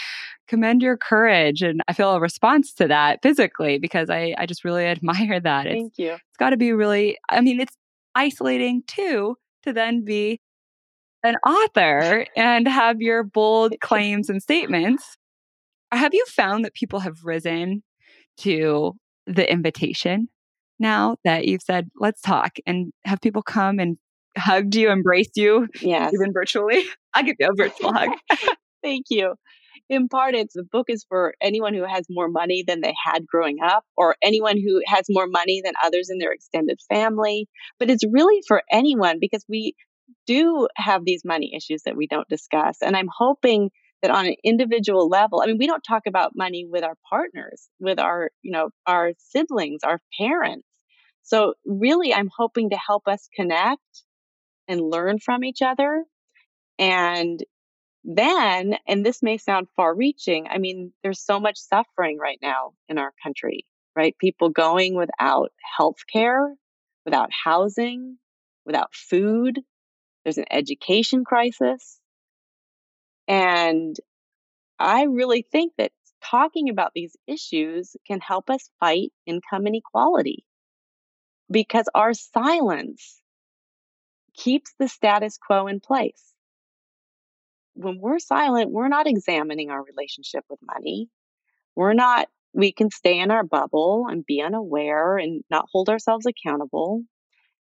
commend 0.46 0.82
your 0.82 0.96
courage. 0.96 1.62
And 1.62 1.82
I 1.88 1.92
feel 1.92 2.12
a 2.12 2.20
response 2.20 2.72
to 2.74 2.88
that 2.88 3.20
physically 3.22 3.78
because 3.78 4.11
I, 4.11 4.34
I 4.38 4.46
just 4.46 4.64
really 4.64 4.84
admire 4.86 5.40
that. 5.40 5.66
Thank 5.66 5.98
you. 5.98 6.12
It's 6.12 6.38
got 6.38 6.50
to 6.50 6.57
be 6.57 6.72
really, 6.72 7.18
I 7.28 7.40
mean, 7.40 7.61
it's 7.61 7.76
isolating 8.14 8.82
too 8.86 9.36
to 9.64 9.72
then 9.72 10.05
be 10.05 10.40
an 11.24 11.36
author 11.36 12.26
and 12.36 12.68
have 12.68 13.00
your 13.00 13.24
bold 13.24 13.74
claims 13.80 14.28
and 14.28 14.42
statements. 14.42 15.16
Have 15.90 16.12
you 16.12 16.24
found 16.28 16.64
that 16.64 16.74
people 16.74 17.00
have 17.00 17.24
risen 17.24 17.82
to 18.38 18.94
the 19.26 19.50
invitation 19.50 20.28
now 20.78 21.16
that 21.24 21.46
you've 21.46 21.62
said, 21.62 21.88
let's 21.98 22.20
talk 22.20 22.57
and 22.66 22.92
have 23.05 23.20
people 23.20 23.42
come 23.42 23.78
and 23.78 23.96
hugged 24.37 24.74
you, 24.74 24.91
embraced 24.91 25.37
you, 25.37 25.68
yes. 25.80 26.12
even 26.12 26.32
virtually. 26.32 26.85
I'll 27.14 27.24
give 27.24 27.37
you 27.39 27.49
a 27.49 27.55
virtual 27.55 27.93
hug. 27.93 28.11
Thank 28.82 29.07
you. 29.11 29.35
In 29.91 30.09
part, 30.09 30.35
it's 30.35 30.55
the 30.55 30.64
book 30.64 30.87
is 30.89 31.05
for 31.09 31.35
anyone 31.43 31.74
who 31.74 31.85
has 31.85 32.07
more 32.09 32.28
money 32.28 32.64
than 32.66 32.80
they 32.80 32.95
had 33.05 33.26
growing 33.26 33.59
up, 33.62 33.85
or 33.97 34.16
anyone 34.22 34.57
who 34.57 34.80
has 34.87 35.05
more 35.11 35.26
money 35.26 35.61
than 35.62 35.74
others 35.85 36.09
in 36.11 36.18
their 36.18 36.32
extended 36.32 36.78
family. 36.89 37.49
But 37.78 37.91
it's 37.91 38.05
really 38.11 38.41
for 38.49 38.62
anyone 38.70 39.18
because 39.20 39.45
we 39.49 39.74
do 40.26 40.68
have 40.76 41.05
these 41.05 41.22
money 41.24 41.53
issues 41.57 41.82
that 41.85 41.97
we 41.97 42.07
don't 42.07 42.28
discuss. 42.28 42.78
And 42.82 42.97
I'm 42.97 43.09
hoping 43.14 43.70
that 44.03 44.11
on 44.11 44.26
an 44.26 44.37
individual 44.43 45.09
level, 45.09 45.43
I 45.43 45.47
mean, 45.47 45.59
we 45.59 45.66
don't 45.66 45.82
talk 45.82 46.03
about 46.07 46.32
money 46.35 46.66
with 46.68 46.85
our 46.85 46.95
partners, 47.09 47.68
with 47.78 47.99
our, 47.99 48.30
you 48.43 48.53
know, 48.53 48.70
our 48.87 49.12
siblings, 49.18 49.80
our 49.82 49.99
parents. 50.18 50.66
So 51.22 51.55
really, 51.64 52.12
I'm 52.12 52.28
hoping 52.37 52.70
to 52.70 52.78
help 52.87 53.05
us 53.07 53.28
connect 53.35 53.80
and 54.69 54.81
learn 54.81 55.19
from 55.19 55.45
each 55.45 55.62
other. 55.62 56.05
And 56.79 57.41
then, 58.05 58.77
and 58.87 59.05
this 59.05 59.23
may 59.23 59.39
sound 59.39 59.69
far 59.77 59.95
reaching, 59.95 60.47
I 60.49 60.59
mean, 60.59 60.93
there's 61.03 61.21
so 61.21 61.41
much 61.41 61.59
suffering 61.59 62.19
right 62.19 62.39
now 62.43 62.73
in 62.89 62.99
our 62.99 63.12
country, 63.23 63.65
right? 63.97 64.17
People 64.19 64.51
going 64.51 64.95
without 64.95 65.53
health 65.77 65.99
care, 66.12 66.55
without 67.05 67.31
housing, 67.45 68.19
without 68.67 68.95
food. 68.95 69.61
There's 70.25 70.39
an 70.39 70.47
education 70.51 71.25
crisis. 71.25 71.99
And 73.27 73.97
I 74.79 75.05
really 75.05 75.47
think 75.51 75.73
that 75.79 75.93
talking 76.23 76.69
about 76.69 76.93
these 76.95 77.17
issues 77.27 77.97
can 78.07 78.21
help 78.21 78.51
us 78.51 78.71
fight 78.81 79.12
income 79.27 79.67
inequality 79.67 80.45
because 81.51 81.87
our 81.95 82.15
silence 82.15 83.21
keeps 84.35 84.72
the 84.78 84.89
status 84.89 85.39
quo 85.39 85.66
in 85.66 85.80
place. 85.80 86.22
When 87.74 87.99
we're 88.01 88.18
silent, 88.18 88.70
we're 88.70 88.89
not 88.89 89.07
examining 89.07 89.70
our 89.70 89.82
relationship 89.82 90.45
with 90.49 90.61
money. 90.62 91.09
We're 91.74 91.95
not, 91.95 92.28
we 92.53 92.72
can 92.72 92.91
stay 92.91 93.18
in 93.18 93.30
our 93.30 93.43
bubble 93.43 94.07
and 94.09 94.24
be 94.24 94.41
unaware 94.41 95.16
and 95.16 95.43
not 95.51 95.66
hold 95.72 95.89
ourselves 95.89 96.26
accountable. 96.26 97.03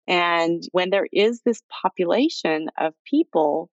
And 0.08 0.62
when 0.72 0.90
there 0.90 1.06
is 1.12 1.40
this 1.44 1.62
population 1.82 2.68
of 2.78 2.94
people 3.08 3.70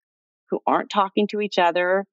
who 0.49 0.59
aren't 0.67 0.89
talking 0.89 1.27
to 1.27 1.39
each 1.39 1.57
other, 1.57 2.05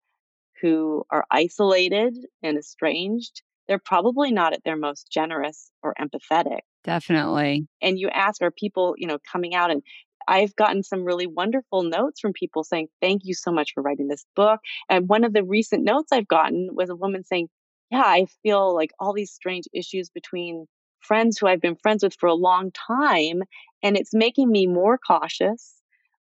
who 0.62 1.04
are 1.10 1.24
isolated 1.30 2.16
and 2.42 2.56
estranged, 2.56 3.42
they're 3.66 3.80
probably 3.84 4.30
not 4.30 4.52
at 4.52 4.62
their 4.64 4.76
most 4.76 5.10
generous 5.10 5.70
or 5.82 5.94
empathetic. 6.00 6.60
Definitely. 6.84 7.66
And 7.82 7.98
you 7.98 8.08
ask, 8.10 8.42
are 8.42 8.50
people, 8.50 8.94
you 8.96 9.06
know, 9.06 9.18
coming 9.30 9.54
out 9.54 9.70
and 9.70 9.82
I've 10.28 10.54
gotten 10.56 10.82
some 10.82 11.04
really 11.04 11.26
wonderful 11.26 11.82
notes 11.82 12.20
from 12.20 12.32
people 12.32 12.64
saying, 12.64 12.88
Thank 13.00 13.22
you 13.24 13.34
so 13.34 13.52
much 13.52 13.72
for 13.74 13.82
writing 13.82 14.08
this 14.08 14.24
book. 14.36 14.60
And 14.88 15.08
one 15.08 15.24
of 15.24 15.32
the 15.32 15.44
recent 15.44 15.84
notes 15.84 16.12
I've 16.12 16.28
gotten 16.28 16.70
was 16.72 16.90
a 16.90 16.96
woman 16.96 17.24
saying, 17.24 17.48
Yeah, 17.90 18.02
I 18.04 18.26
feel 18.42 18.74
like 18.74 18.90
all 18.98 19.12
these 19.12 19.32
strange 19.32 19.64
issues 19.72 20.10
between 20.10 20.66
friends 21.00 21.38
who 21.38 21.46
I've 21.46 21.60
been 21.60 21.76
friends 21.76 22.02
with 22.02 22.14
for 22.18 22.28
a 22.28 22.34
long 22.34 22.70
time. 22.72 23.42
And 23.82 23.96
it's 23.96 24.14
making 24.14 24.50
me 24.50 24.66
more 24.66 24.98
cautious, 24.98 25.74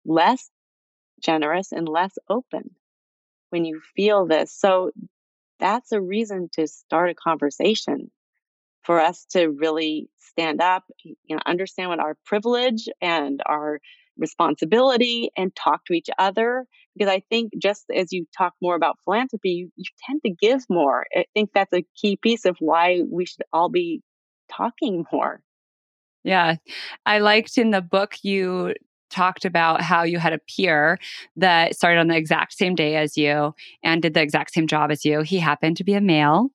less 0.06 0.49
generous, 1.22 1.72
and 1.72 1.88
less 1.88 2.18
open 2.30 2.76
when 3.49 3.66
you 3.66 3.82
feel 3.95 4.26
this. 4.26 4.54
So 4.54 4.91
that's 5.60 5.91
a 5.91 6.01
reason 6.01 6.49
to 6.54 6.68
start 6.68 7.10
a 7.10 7.16
conversation 7.16 8.12
for 8.84 9.00
us 9.00 9.26
to 9.32 9.48
really 9.48 10.10
stand 10.18 10.62
up, 10.62 10.84
you 11.04 11.16
know, 11.30 11.40
understand 11.46 11.90
what 11.90 12.00
our 12.00 12.18
privilege 12.26 12.88
and 13.02 13.42
our 13.46 13.80
responsibility 14.18 15.30
and 15.36 15.56
talk 15.56 15.86
to 15.86 15.94
each 15.94 16.10
other. 16.20 16.66
Because 16.96 17.12
I 17.12 17.24
think 17.30 17.54
just 17.60 17.86
as 17.96 18.12
you 18.12 18.26
talk 18.38 18.54
more 18.62 18.76
about 18.76 18.98
philanthropy, 19.04 19.50
you, 19.50 19.72
you 19.76 19.86
tend 20.08 20.22
to 20.26 20.32
give 20.32 20.62
more. 20.70 21.06
I 21.16 21.26
think 21.34 21.52
that's 21.54 21.74
a 21.74 21.86
key 21.96 22.18
piece 22.18 22.46
of 22.46 22.58
why 22.60 23.02
we 23.10 23.26
should 23.26 23.44
all 23.52 23.70
be 23.70 24.02
talking 24.52 25.06
more. 25.12 25.42
Yeah. 26.24 26.56
I 27.06 27.20
liked 27.20 27.58
in 27.58 27.72
the 27.72 27.82
book 27.82 28.16
you 28.22 28.76
talked 29.14 29.45
about 29.45 29.82
how 29.82 30.03
you 30.03 30.20
had 30.20 30.34
a 30.34 30.39
peer 30.39 30.97
that 31.36 31.76
started 31.76 31.99
on 31.99 32.07
the 32.07 32.18
exact 32.18 32.53
same 32.53 32.76
day 32.76 32.95
as 32.95 33.16
you 33.16 33.53
and 33.84 34.01
did 34.01 34.14
the 34.14 34.22
exact 34.22 34.53
same 34.53 34.68
job 34.68 34.91
as 34.91 35.05
you. 35.05 35.22
He 35.22 35.39
happened 35.39 35.78
to 35.78 35.84
be 35.84 35.93
a 35.93 36.01
male 36.01 36.49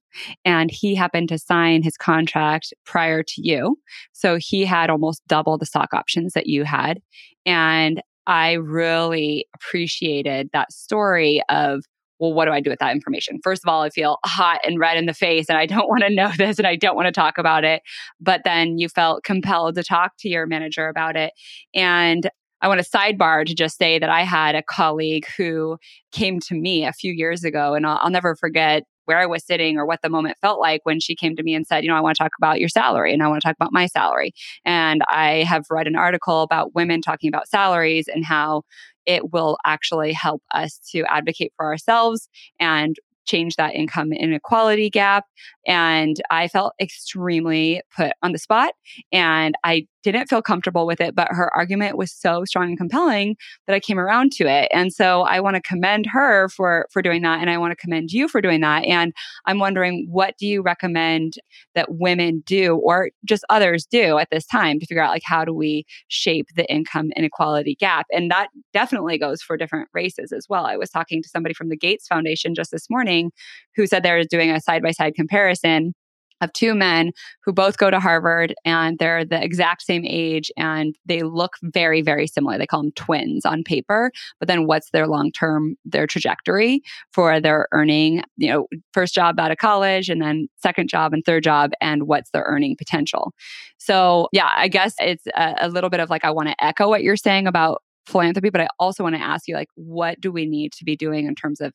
and 0.44 0.70
he 0.70 0.94
happened 0.94 1.28
to 1.30 1.38
sign 1.38 1.82
his 1.82 1.96
contract 1.96 2.74
prior 2.84 3.22
to 3.22 3.42
you. 3.42 3.78
So 4.12 4.36
he 4.40 4.64
had 4.64 4.90
almost 4.90 5.22
double 5.28 5.56
the 5.56 5.66
stock 5.66 5.94
options 5.94 6.32
that 6.32 6.46
you 6.46 6.64
had. 6.64 7.00
And 7.46 8.02
I 8.26 8.52
really 8.52 9.46
appreciated 9.54 10.50
that 10.52 10.72
story 10.72 11.42
of 11.48 11.84
well, 12.18 12.32
what 12.32 12.46
do 12.46 12.50
I 12.50 12.60
do 12.60 12.70
with 12.70 12.80
that 12.80 12.94
information? 12.94 13.38
First 13.42 13.62
of 13.64 13.68
all, 13.68 13.82
I 13.82 13.90
feel 13.90 14.18
hot 14.24 14.60
and 14.64 14.78
red 14.78 14.96
in 14.96 15.06
the 15.06 15.14
face 15.14 15.46
and 15.48 15.56
I 15.56 15.66
don't 15.66 15.88
want 15.88 16.02
to 16.02 16.10
know 16.10 16.30
this 16.36 16.58
and 16.58 16.66
I 16.66 16.76
don't 16.76 16.96
want 16.96 17.06
to 17.06 17.12
talk 17.12 17.38
about 17.38 17.64
it. 17.64 17.82
But 18.20 18.42
then 18.44 18.78
you 18.78 18.88
felt 18.88 19.24
compelled 19.24 19.76
to 19.76 19.84
talk 19.84 20.12
to 20.20 20.28
your 20.28 20.46
manager 20.46 20.88
about 20.88 21.16
it. 21.16 21.32
And 21.74 22.28
I 22.60 22.68
want 22.68 22.82
to 22.82 22.90
sidebar 22.90 23.46
to 23.46 23.54
just 23.54 23.78
say 23.78 23.98
that 23.98 24.10
I 24.10 24.22
had 24.22 24.54
a 24.54 24.62
colleague 24.62 25.26
who 25.36 25.78
came 26.12 26.40
to 26.40 26.54
me 26.54 26.84
a 26.84 26.92
few 26.92 27.12
years 27.12 27.44
ago, 27.44 27.74
and 27.74 27.86
I'll, 27.86 27.98
I'll, 28.02 28.10
never 28.10 28.34
forget 28.34 28.84
where 29.04 29.18
I 29.18 29.26
was 29.26 29.44
sitting 29.44 29.78
or 29.78 29.86
what 29.86 30.00
the 30.02 30.10
moment 30.10 30.36
felt 30.42 30.60
like 30.60 30.80
when 30.84 31.00
she 31.00 31.14
came 31.14 31.34
to 31.36 31.42
me 31.42 31.54
and 31.54 31.66
said, 31.66 31.82
You 31.82 31.90
know, 31.90 31.96
I 31.96 32.00
want 32.00 32.16
to 32.16 32.22
talk 32.22 32.32
about 32.38 32.60
your 32.60 32.68
salary 32.68 33.14
and 33.14 33.22
I 33.22 33.28
want 33.28 33.40
to 33.40 33.48
talk 33.48 33.56
about 33.56 33.72
my 33.72 33.86
salary. 33.86 34.32
And 34.64 35.02
I 35.08 35.44
have 35.48 35.64
read 35.70 35.86
an 35.86 35.96
article 35.96 36.42
about 36.42 36.74
women 36.74 37.00
talking 37.00 37.28
about 37.28 37.48
salaries 37.48 38.06
and 38.06 38.24
how 38.24 38.62
it 39.06 39.32
will 39.32 39.56
actually 39.64 40.12
help 40.12 40.42
us 40.52 40.78
to 40.90 41.04
advocate 41.08 41.52
for 41.56 41.66
ourselves 41.66 42.28
and 42.60 42.96
change 43.28 43.56
that 43.56 43.74
income 43.74 44.12
inequality 44.12 44.90
gap. 44.90 45.24
And 45.66 46.16
I 46.30 46.48
felt 46.48 46.74
extremely 46.80 47.82
put 47.94 48.12
on 48.22 48.32
the 48.32 48.38
spot. 48.38 48.72
And 49.12 49.54
I 49.64 49.86
didn't 50.02 50.28
feel 50.28 50.42
comfortable 50.42 50.86
with 50.86 51.00
it, 51.00 51.14
but 51.14 51.28
her 51.30 51.54
argument 51.54 51.96
was 51.96 52.12
so 52.12 52.44
strong 52.44 52.68
and 52.68 52.78
compelling 52.78 53.36
that 53.66 53.74
I 53.74 53.80
came 53.80 53.98
around 53.98 54.32
to 54.32 54.46
it. 54.46 54.68
And 54.72 54.92
so 54.92 55.22
I 55.22 55.40
want 55.40 55.56
to 55.56 55.62
commend 55.62 56.06
her 56.06 56.48
for 56.48 56.86
for 56.90 57.02
doing 57.02 57.22
that 57.22 57.40
and 57.40 57.50
I 57.50 57.58
want 57.58 57.72
to 57.72 57.76
commend 57.76 58.12
you 58.12 58.28
for 58.28 58.40
doing 58.40 58.60
that. 58.60 58.84
And 58.84 59.12
I'm 59.46 59.58
wondering 59.58 60.06
what 60.10 60.34
do 60.38 60.46
you 60.46 60.62
recommend 60.62 61.34
that 61.74 61.88
women 61.90 62.42
do 62.46 62.76
or 62.76 63.10
just 63.24 63.44
others 63.50 63.86
do 63.86 64.18
at 64.18 64.28
this 64.30 64.46
time 64.46 64.78
to 64.78 64.86
figure 64.86 65.02
out 65.02 65.10
like 65.10 65.22
how 65.24 65.44
do 65.44 65.52
we 65.52 65.84
shape 66.08 66.46
the 66.54 66.70
income 66.72 67.10
inequality 67.16 67.76
gap? 67.78 68.06
And 68.12 68.30
that 68.30 68.48
definitely 68.72 69.18
goes 69.18 69.42
for 69.42 69.56
different 69.56 69.88
races 69.92 70.32
as 70.32 70.46
well. 70.48 70.66
I 70.66 70.76
was 70.76 70.90
talking 70.90 71.22
to 71.22 71.28
somebody 71.28 71.54
from 71.54 71.68
the 71.68 71.76
Gates 71.76 72.06
Foundation 72.06 72.54
just 72.54 72.70
this 72.70 72.88
morning 72.88 73.32
who 73.74 73.86
said 73.86 74.02
they're 74.02 74.24
doing 74.24 74.50
a 74.50 74.60
side 74.60 74.82
by 74.82 74.92
side 74.92 75.14
comparison 75.14 75.94
of 76.40 76.52
two 76.52 76.74
men 76.74 77.12
who 77.44 77.52
both 77.52 77.78
go 77.78 77.90
to 77.90 78.00
Harvard 78.00 78.54
and 78.64 78.98
they're 78.98 79.24
the 79.24 79.42
exact 79.42 79.82
same 79.82 80.04
age 80.06 80.50
and 80.56 80.96
they 81.06 81.22
look 81.22 81.56
very, 81.62 82.02
very 82.02 82.26
similar. 82.26 82.58
They 82.58 82.66
call 82.66 82.82
them 82.82 82.92
twins 82.92 83.44
on 83.44 83.64
paper. 83.64 84.12
But 84.38 84.48
then 84.48 84.66
what's 84.66 84.90
their 84.90 85.06
long 85.06 85.32
term, 85.32 85.76
their 85.84 86.06
trajectory 86.06 86.82
for 87.12 87.40
their 87.40 87.68
earning, 87.72 88.22
you 88.36 88.48
know, 88.48 88.66
first 88.92 89.14
job 89.14 89.38
out 89.40 89.50
of 89.50 89.58
college 89.58 90.08
and 90.08 90.22
then 90.22 90.48
second 90.56 90.88
job 90.88 91.12
and 91.12 91.24
third 91.24 91.44
job 91.44 91.72
and 91.80 92.04
what's 92.04 92.30
their 92.30 92.44
earning 92.46 92.76
potential. 92.76 93.32
So, 93.78 94.28
yeah, 94.32 94.50
I 94.56 94.68
guess 94.68 94.94
it's 94.98 95.26
a, 95.36 95.54
a 95.60 95.68
little 95.68 95.90
bit 95.90 96.00
of 96.00 96.10
like, 96.10 96.24
I 96.24 96.30
want 96.30 96.48
to 96.48 96.64
echo 96.64 96.88
what 96.88 97.02
you're 97.02 97.16
saying 97.16 97.46
about 97.46 97.82
philanthropy, 98.06 98.50
but 98.50 98.60
I 98.60 98.68
also 98.78 99.02
want 99.02 99.16
to 99.16 99.22
ask 99.22 99.46
you, 99.46 99.54
like, 99.54 99.68
what 99.74 100.20
do 100.20 100.32
we 100.32 100.46
need 100.46 100.72
to 100.72 100.84
be 100.84 100.96
doing 100.96 101.26
in 101.26 101.34
terms 101.34 101.60
of 101.60 101.72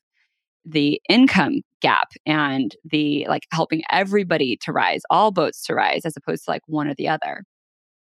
the 0.64 1.00
income 1.08 1.60
gap 1.80 2.08
and 2.26 2.74
the 2.84 3.26
like 3.28 3.46
helping 3.52 3.82
everybody 3.90 4.56
to 4.62 4.72
rise, 4.72 5.02
all 5.10 5.30
boats 5.30 5.64
to 5.66 5.74
rise, 5.74 6.04
as 6.04 6.16
opposed 6.16 6.44
to 6.44 6.50
like 6.50 6.62
one 6.66 6.88
or 6.88 6.94
the 6.94 7.08
other. 7.08 7.44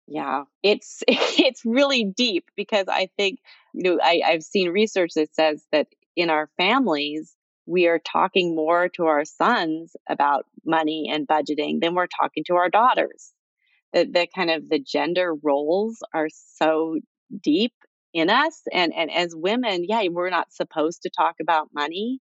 Yeah, 0.07 0.45
it's 0.63 1.03
it's 1.09 1.63
really 1.65 2.05
deep 2.05 2.47
because 2.57 2.87
I 2.89 3.09
think 3.17 3.41
you 3.75 3.83
know 3.85 3.99
I, 4.03 4.23
I've 4.25 4.43
seen 4.43 4.71
research 4.71 5.13
that 5.15 5.35
says 5.35 5.65
that 5.73 5.89
in 6.17 6.31
our 6.31 6.49
families 6.57 7.35
we 7.67 7.87
are 7.87 7.99
talking 7.99 8.57
more 8.57 8.89
to 8.89 9.05
our 9.05 9.27
sons 9.27 9.95
about 10.09 10.47
money 10.65 11.11
and 11.13 11.29
budgeting 11.29 11.81
than 11.81 11.95
we're 11.95 12.07
talking 12.07 12.43
to 12.47 12.55
our 12.55 12.71
daughters. 12.71 13.33
The 13.93 14.05
the 14.05 14.27
kind 14.35 14.51
of 14.51 14.69
the 14.69 14.81
gender 14.81 15.35
roles 15.35 15.99
are 16.15 16.29
so 16.31 16.99
deep 17.43 17.75
in 18.15 18.31
us 18.31 18.63
and 18.73 18.93
and 18.95 19.13
as 19.13 19.37
women, 19.37 19.85
yeah, 19.87 20.03
we're 20.11 20.31
not 20.31 20.53
supposed 20.53 21.03
to 21.03 21.11
talk 21.11 21.37
about 21.41 21.69
money 21.75 22.21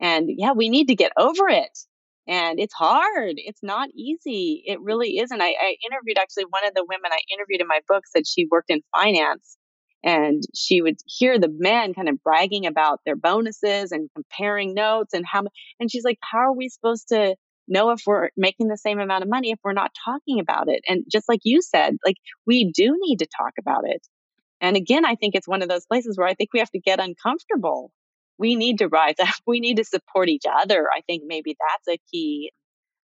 and 0.00 0.28
yeah, 0.36 0.52
we 0.52 0.68
need 0.68 0.88
to 0.88 0.94
get 0.94 1.12
over 1.16 1.48
it. 1.48 1.78
And 2.26 2.60
it's 2.60 2.74
hard. 2.74 3.34
It's 3.36 3.62
not 3.62 3.88
easy. 3.94 4.62
It 4.66 4.78
mm. 4.78 4.82
really 4.84 5.18
isn't. 5.18 5.40
I, 5.40 5.54
I 5.60 5.76
interviewed 5.84 6.18
actually 6.18 6.44
one 6.44 6.66
of 6.66 6.74
the 6.74 6.84
women 6.88 7.10
I 7.12 7.20
interviewed 7.32 7.60
in 7.60 7.66
my 7.66 7.80
book 7.88 8.04
said 8.06 8.26
she 8.26 8.46
worked 8.50 8.70
in 8.70 8.82
finance 8.94 9.56
and 10.02 10.42
she 10.54 10.80
would 10.82 10.96
hear 11.06 11.38
the 11.38 11.52
men 11.52 11.94
kind 11.94 12.08
of 12.08 12.22
bragging 12.22 12.66
about 12.66 13.00
their 13.04 13.16
bonuses 13.16 13.92
and 13.92 14.08
comparing 14.14 14.74
notes 14.74 15.12
and 15.12 15.24
how 15.26 15.42
and 15.78 15.90
she's 15.90 16.04
like 16.04 16.18
how 16.22 16.38
are 16.38 16.54
we 16.54 16.68
supposed 16.68 17.08
to 17.08 17.34
know 17.68 17.90
if 17.90 18.00
we're 18.06 18.30
making 18.36 18.68
the 18.68 18.78
same 18.78 18.98
amount 18.98 19.22
of 19.22 19.28
money 19.28 19.50
if 19.50 19.58
we're 19.62 19.72
not 19.72 19.92
talking 20.04 20.40
about 20.40 20.68
it 20.68 20.82
and 20.88 21.04
just 21.10 21.28
like 21.28 21.40
you 21.44 21.60
said 21.60 21.96
like 22.04 22.16
we 22.46 22.70
do 22.72 22.96
need 23.00 23.18
to 23.18 23.26
talk 23.26 23.52
about 23.58 23.82
it 23.84 24.06
and 24.60 24.76
again 24.76 25.04
i 25.04 25.14
think 25.14 25.34
it's 25.34 25.48
one 25.48 25.62
of 25.62 25.68
those 25.68 25.86
places 25.86 26.16
where 26.16 26.26
i 26.26 26.34
think 26.34 26.50
we 26.52 26.60
have 26.60 26.70
to 26.70 26.80
get 26.80 26.98
uncomfortable 27.00 27.92
we 28.40 28.56
need 28.56 28.78
to 28.78 28.88
rise 28.88 29.14
up. 29.20 29.28
We 29.46 29.60
need 29.60 29.76
to 29.76 29.84
support 29.84 30.28
each 30.28 30.44
other. 30.50 30.88
I 30.90 31.02
think 31.02 31.24
maybe 31.26 31.56
that's 31.58 31.96
a 31.96 32.00
key. 32.10 32.50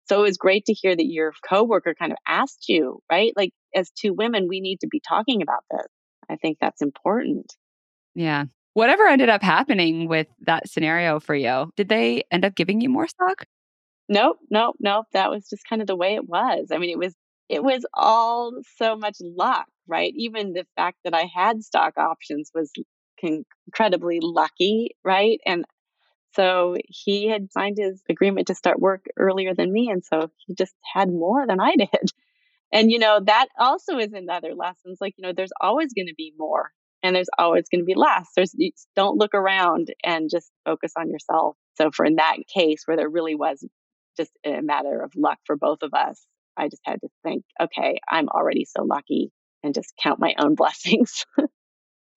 So 0.08 0.20
it 0.20 0.24
was 0.24 0.38
great 0.38 0.66
to 0.66 0.74
hear 0.74 0.96
that 0.96 1.06
your 1.06 1.32
coworker 1.48 1.96
kind 1.98 2.12
of 2.12 2.18
asked 2.28 2.68
you, 2.68 3.00
right? 3.10 3.32
Like 3.36 3.52
as 3.74 3.92
two 3.92 4.14
women, 4.14 4.48
we 4.50 4.60
need 4.60 4.80
to 4.82 4.88
be 4.88 5.02
talking 5.08 5.42
about 5.42 5.64
this. 5.72 5.88
I 6.30 6.36
think 6.36 6.58
that's 6.60 6.82
important. 6.82 7.54
Yeah. 8.14 8.46
Whatever 8.74 9.08
ended 9.08 9.30
up 9.30 9.42
happening 9.42 10.08
with 10.08 10.28
that 10.42 10.70
scenario 10.70 11.20
for 11.20 11.36
you, 11.36 11.72
did 11.76 11.90
they 11.90 12.24
end 12.32 12.44
up 12.46 12.56
giving 12.56 12.82
you 12.82 12.90
more 12.90 13.08
stock? 13.08 13.46
Nope, 14.10 14.38
nope, 14.50 14.76
nope. 14.80 15.06
That 15.14 15.30
was 15.30 15.48
just 15.50 15.64
kind 15.70 15.82
of 15.82 15.88
the 15.88 15.96
way 15.96 16.16
it 16.16 16.28
was. 16.28 16.68
I 16.72 16.78
mean, 16.78 16.90
it 16.90 16.98
was 16.98 17.16
it 17.48 17.64
was 17.64 17.86
all 17.94 18.54
so 18.78 18.96
much 18.96 19.18
luck, 19.22 19.68
right? 19.88 20.14
Even 20.16 20.54
the 20.54 20.66
fact 20.76 20.98
that 21.04 21.14
I 21.14 21.30
had 21.34 21.64
stock 21.64 21.98
options 21.98 22.50
was 22.54 22.72
incredibly 23.22 24.20
lucky, 24.22 24.96
right? 25.04 25.40
And 25.46 25.66
so 26.34 26.78
he 26.88 27.28
had 27.28 27.52
signed 27.52 27.78
his 27.78 28.02
agreement 28.10 28.48
to 28.48 28.56
start 28.56 28.80
work 28.80 29.06
earlier 29.18 29.54
than 29.54 29.72
me. 29.72 29.90
And 29.90 30.04
so 30.04 30.32
he 30.46 30.56
just 30.56 30.74
had 30.94 31.10
more 31.10 31.46
than 31.46 31.60
I 31.60 31.76
did. 31.78 32.12
And, 32.74 32.90
you 32.90 33.00
know, 33.00 33.20
that 33.26 33.48
also 33.60 33.98
is 33.98 34.14
another 34.14 34.56
lesson. 34.56 34.92
It's 34.92 35.02
like, 35.02 35.16
you 35.18 35.24
know, 35.24 35.34
there's 35.36 35.52
always 35.60 35.94
going 35.94 36.08
to 36.08 36.16
be 36.16 36.34
more 36.38 36.72
and 37.04 37.16
there's 37.16 37.30
always 37.38 37.66
going 37.70 37.82
to 37.82 37.86
be 37.86 37.96
less. 37.96 38.30
There's, 38.36 38.56
don't 38.96 39.18
look 39.18 39.34
around 39.34 39.90
and 40.04 40.30
just 40.32 40.52
focus 40.66 40.94
on 40.98 41.10
yourself. 41.10 41.58
So 41.76 41.92
for 41.92 42.06
in 42.06 42.16
that 42.16 42.38
case 42.54 42.84
where 42.86 42.96
there 42.96 43.10
really 43.10 43.36
was 43.36 43.66
just 44.18 44.32
a 44.46 44.62
matter 44.62 45.02
of 45.02 45.12
luck 45.16 45.40
for 45.46 45.58
both 45.58 45.80
of 45.82 45.94
us, 45.94 46.26
I 46.56 46.70
just 46.70 46.82
had 46.86 47.02
to 47.02 47.10
think, 47.24 47.44
okay, 47.62 48.00
I'm 48.08 48.30
already 48.30 48.66
so 48.66 48.84
lucky 48.84 49.32
and 49.64 49.74
just 49.74 49.94
count 50.02 50.20
my 50.20 50.34
own 50.38 50.56
blessings. 50.62 51.26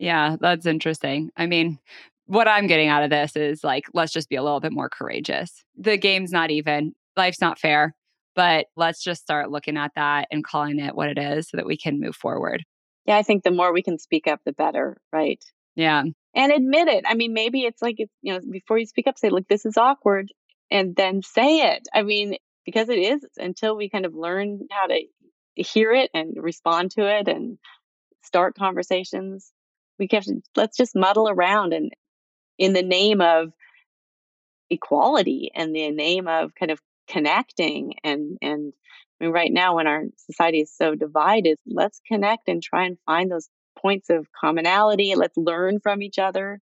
Yeah, 0.04 0.36
that's 0.38 0.66
interesting. 0.66 1.30
I 1.34 1.46
mean, 1.46 1.78
what 2.26 2.46
I'm 2.46 2.66
getting 2.66 2.88
out 2.88 3.04
of 3.04 3.08
this 3.08 3.36
is 3.36 3.64
like, 3.64 3.86
let's 3.94 4.12
just 4.12 4.28
be 4.28 4.36
a 4.36 4.42
little 4.42 4.60
bit 4.60 4.72
more 4.72 4.90
courageous. 4.90 5.64
The 5.78 5.96
game's 5.96 6.30
not 6.30 6.50
even, 6.50 6.92
life's 7.16 7.40
not 7.40 7.58
fair, 7.58 7.94
but 8.36 8.66
let's 8.76 9.02
just 9.02 9.22
start 9.22 9.50
looking 9.50 9.78
at 9.78 9.92
that 9.96 10.28
and 10.30 10.44
calling 10.44 10.78
it 10.78 10.94
what 10.94 11.08
it 11.08 11.16
is 11.16 11.48
so 11.48 11.56
that 11.56 11.64
we 11.64 11.78
can 11.78 12.00
move 12.00 12.14
forward. 12.14 12.64
Yeah, 13.06 13.16
I 13.16 13.22
think 13.22 13.44
the 13.44 13.50
more 13.50 13.72
we 13.72 13.82
can 13.82 13.98
speak 13.98 14.26
up, 14.26 14.40
the 14.44 14.52
better, 14.52 14.98
right? 15.10 15.42
Yeah. 15.74 16.02
And 16.34 16.52
admit 16.52 16.88
it. 16.88 17.04
I 17.08 17.14
mean, 17.14 17.32
maybe 17.32 17.62
it's 17.62 17.80
like, 17.80 17.94
it's, 17.96 18.12
you 18.20 18.34
know, 18.34 18.40
before 18.50 18.76
you 18.76 18.84
speak 18.84 19.06
up, 19.06 19.16
say, 19.16 19.30
like, 19.30 19.48
this 19.48 19.64
is 19.64 19.78
awkward, 19.78 20.28
and 20.70 20.94
then 20.94 21.22
say 21.22 21.72
it. 21.72 21.88
I 21.94 22.02
mean, 22.02 22.36
because 22.66 22.90
it 22.90 22.98
is 22.98 23.24
until 23.38 23.74
we 23.74 23.88
kind 23.88 24.04
of 24.04 24.14
learn 24.14 24.66
how 24.70 24.86
to 24.88 25.00
hear 25.54 25.92
it 25.92 26.10
and 26.12 26.34
respond 26.36 26.90
to 26.90 27.06
it 27.06 27.26
and 27.26 27.56
start 28.22 28.54
conversations 28.54 29.50
we 29.98 30.08
have 30.12 30.24
to 30.24 30.40
let's 30.56 30.76
just 30.76 30.96
muddle 30.96 31.28
around 31.28 31.72
and 31.72 31.92
in 32.58 32.72
the 32.72 32.82
name 32.82 33.20
of 33.20 33.52
equality 34.70 35.50
and 35.54 35.74
the 35.74 35.90
name 35.90 36.28
of 36.28 36.54
kind 36.54 36.70
of 36.70 36.80
connecting 37.08 37.94
and 38.02 38.38
and 38.42 38.72
I 39.20 39.24
mean, 39.24 39.32
right 39.32 39.52
now 39.52 39.76
when 39.76 39.86
our 39.86 40.04
society 40.16 40.60
is 40.60 40.76
so 40.76 40.94
divided, 40.94 41.58
let's 41.66 42.00
connect 42.06 42.48
and 42.48 42.62
try 42.62 42.84
and 42.84 42.98
find 43.06 43.30
those 43.30 43.48
points 43.78 44.10
of 44.10 44.26
commonality. 44.38 45.14
Let's 45.14 45.36
learn 45.36 45.78
from 45.80 46.02
each 46.02 46.18
other. 46.18 46.60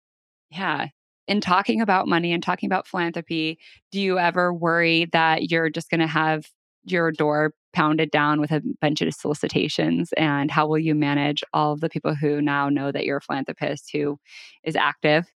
Yeah. 0.51 0.87
In 1.27 1.43
talking 1.43 1.83
about 1.83 2.09
money 2.09 2.33
and 2.33 2.43
talking 2.43 2.69
about 2.69 2.87
philanthropy, 2.87 3.59
do 3.93 4.01
you 4.01 4.19
ever 4.19 4.53
worry 4.53 5.07
that 5.13 5.51
you're 5.51 5.69
just 5.69 5.91
going 5.91 6.01
to 6.01 6.07
have 6.07 6.47
your 6.85 7.13
door 7.13 7.53
pounded 7.79 8.11
down 8.11 8.41
with 8.41 8.51
a 8.51 8.61
bunch 8.81 9.01
of 9.01 9.15
solicitations 9.15 10.13
and 10.17 10.51
how 10.51 10.67
will 10.67 10.79
you 10.79 10.97
manage 10.97 11.45
all 11.53 11.73
of 11.73 11.81
the 11.81 11.89
people 11.89 12.13
who 12.13 12.43
now 12.43 12.69
know 12.69 12.91
that 12.91 13.05
you're 13.05 13.19
a 13.19 13.21
philanthropist 13.21 13.91
who 13.93 14.19
is 14.65 14.75
active 14.75 15.27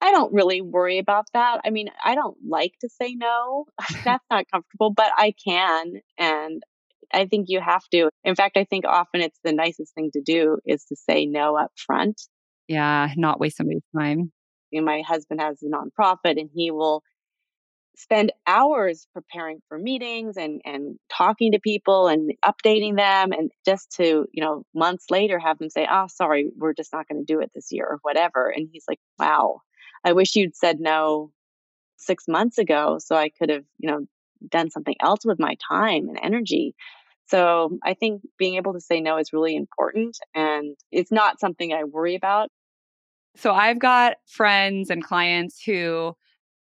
I 0.00 0.10
don't 0.10 0.34
really 0.34 0.60
worry 0.60 0.98
about 0.98 1.24
that. 1.32 1.62
I 1.64 1.70
mean, 1.70 1.88
I 2.04 2.14
don't 2.14 2.36
like 2.46 2.74
to 2.82 2.90
say 2.90 3.14
no. 3.14 3.64
That's 4.04 4.24
not 4.30 4.44
comfortable, 4.52 4.90
but 4.90 5.10
I 5.16 5.32
can. 5.42 5.94
And 6.18 6.62
I 7.10 7.24
think 7.24 7.46
you 7.48 7.58
have 7.60 7.88
to. 7.92 8.10
In 8.22 8.34
fact, 8.34 8.58
I 8.58 8.64
think 8.64 8.84
often 8.84 9.22
it's 9.22 9.38
the 9.44 9.52
nicest 9.54 9.94
thing 9.94 10.10
to 10.12 10.20
do 10.20 10.58
is 10.66 10.84
to 10.86 10.96
say 10.96 11.24
no 11.24 11.56
up 11.56 11.72
front. 11.76 12.20
Yeah, 12.68 13.08
not 13.16 13.40
waste 13.40 13.56
somebody's 13.56 13.82
time. 13.96 14.30
You 14.70 14.80
know, 14.80 14.84
my 14.84 15.02
husband 15.06 15.40
has 15.40 15.62
a 15.62 15.66
nonprofit 15.66 16.38
and 16.38 16.50
he 16.54 16.70
will 16.70 17.02
spend 17.96 18.32
hours 18.46 19.06
preparing 19.12 19.60
for 19.68 19.78
meetings 19.78 20.36
and 20.36 20.60
and 20.64 20.98
talking 21.08 21.52
to 21.52 21.60
people 21.60 22.08
and 22.08 22.32
updating 22.44 22.96
them 22.96 23.32
and 23.32 23.50
just 23.64 23.92
to 23.92 24.26
you 24.32 24.42
know 24.42 24.64
months 24.74 25.06
later 25.10 25.38
have 25.38 25.58
them 25.58 25.70
say 25.70 25.86
oh 25.90 26.06
sorry 26.08 26.50
we're 26.56 26.74
just 26.74 26.92
not 26.92 27.06
going 27.08 27.24
to 27.24 27.32
do 27.32 27.40
it 27.40 27.50
this 27.54 27.68
year 27.70 27.86
or 27.86 27.98
whatever 28.02 28.48
and 28.48 28.68
he's 28.72 28.84
like 28.88 29.00
wow. 29.18 29.60
I 30.06 30.12
wish 30.12 30.36
you'd 30.36 30.56
said 30.56 30.80
no 30.80 31.30
6 31.98 32.24
months 32.28 32.58
ago 32.58 32.98
so 32.98 33.16
i 33.16 33.28
could 33.28 33.50
have 33.50 33.64
you 33.78 33.90
know 33.90 34.00
done 34.48 34.70
something 34.70 34.96
else 35.00 35.24
with 35.24 35.38
my 35.38 35.56
time 35.70 36.08
and 36.08 36.18
energy. 36.22 36.74
So 37.26 37.78
i 37.84 37.94
think 37.94 38.22
being 38.38 38.56
able 38.56 38.72
to 38.74 38.80
say 38.80 39.00
no 39.00 39.18
is 39.18 39.32
really 39.32 39.56
important 39.56 40.18
and 40.34 40.76
it's 40.90 41.12
not 41.12 41.40
something 41.40 41.72
i 41.72 41.84
worry 41.84 42.16
about. 42.16 42.50
So 43.36 43.52
i've 43.54 43.78
got 43.78 44.16
friends 44.26 44.90
and 44.90 45.02
clients 45.02 45.62
who 45.64 46.14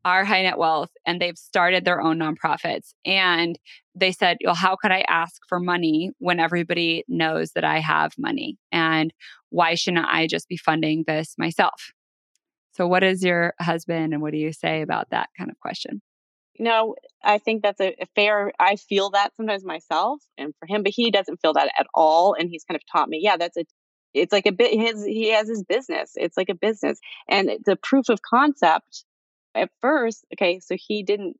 are 0.03 0.25
high 0.25 0.41
net 0.41 0.57
wealth 0.57 0.89
and 1.05 1.21
they've 1.21 1.37
started 1.37 1.85
their 1.85 2.01
own 2.01 2.19
nonprofits. 2.19 2.93
And 3.05 3.57
they 3.95 4.11
said, 4.11 4.37
well, 4.43 4.55
how 4.55 4.75
could 4.75 4.91
I 4.91 5.05
ask 5.07 5.41
for 5.47 5.59
money 5.59 6.11
when 6.19 6.39
everybody 6.39 7.03
knows 7.07 7.51
that 7.51 7.63
I 7.63 7.79
have 7.79 8.13
money? 8.17 8.57
And 8.71 9.13
why 9.49 9.75
shouldn't 9.75 10.05
I 10.05 10.27
just 10.27 10.47
be 10.47 10.57
funding 10.57 11.03
this 11.05 11.35
myself? 11.37 11.91
So, 12.73 12.87
what 12.87 13.03
is 13.03 13.23
your 13.23 13.53
husband 13.59 14.13
and 14.13 14.21
what 14.21 14.31
do 14.31 14.37
you 14.37 14.53
say 14.53 14.81
about 14.81 15.09
that 15.11 15.29
kind 15.37 15.51
of 15.51 15.59
question? 15.59 16.01
You 16.55 16.65
know, 16.65 16.95
I 17.23 17.37
think 17.37 17.63
that's 17.63 17.81
a, 17.81 17.95
a, 18.01 18.05
fair, 18.15 18.51
I 18.59 18.75
feel 18.75 19.09
that 19.11 19.35
sometimes 19.35 19.63
myself 19.63 20.21
and 20.37 20.53
for 20.59 20.67
him, 20.67 20.83
but 20.83 20.91
he 20.95 21.11
doesn't 21.11 21.41
feel 21.41 21.53
that 21.53 21.71
at 21.77 21.87
all. 21.93 22.35
And 22.37 22.49
he's 22.49 22.63
kind 22.63 22.75
of 22.75 22.81
taught 22.91 23.09
me, 23.09 23.19
yeah, 23.21 23.37
that's 23.37 23.57
a, 23.57 23.65
it's 24.13 24.33
like 24.33 24.45
a 24.45 24.51
bit 24.51 24.77
his, 24.77 25.05
he 25.05 25.31
has 25.31 25.47
his 25.47 25.63
business. 25.63 26.11
It's 26.15 26.37
like 26.37 26.49
a 26.49 26.55
business. 26.55 26.99
And 27.29 27.51
the 27.65 27.77
proof 27.77 28.09
of 28.09 28.21
concept 28.21 29.05
at 29.55 29.69
first, 29.81 30.25
okay, 30.33 30.59
so 30.59 30.75
he 30.77 31.03
didn't 31.03 31.37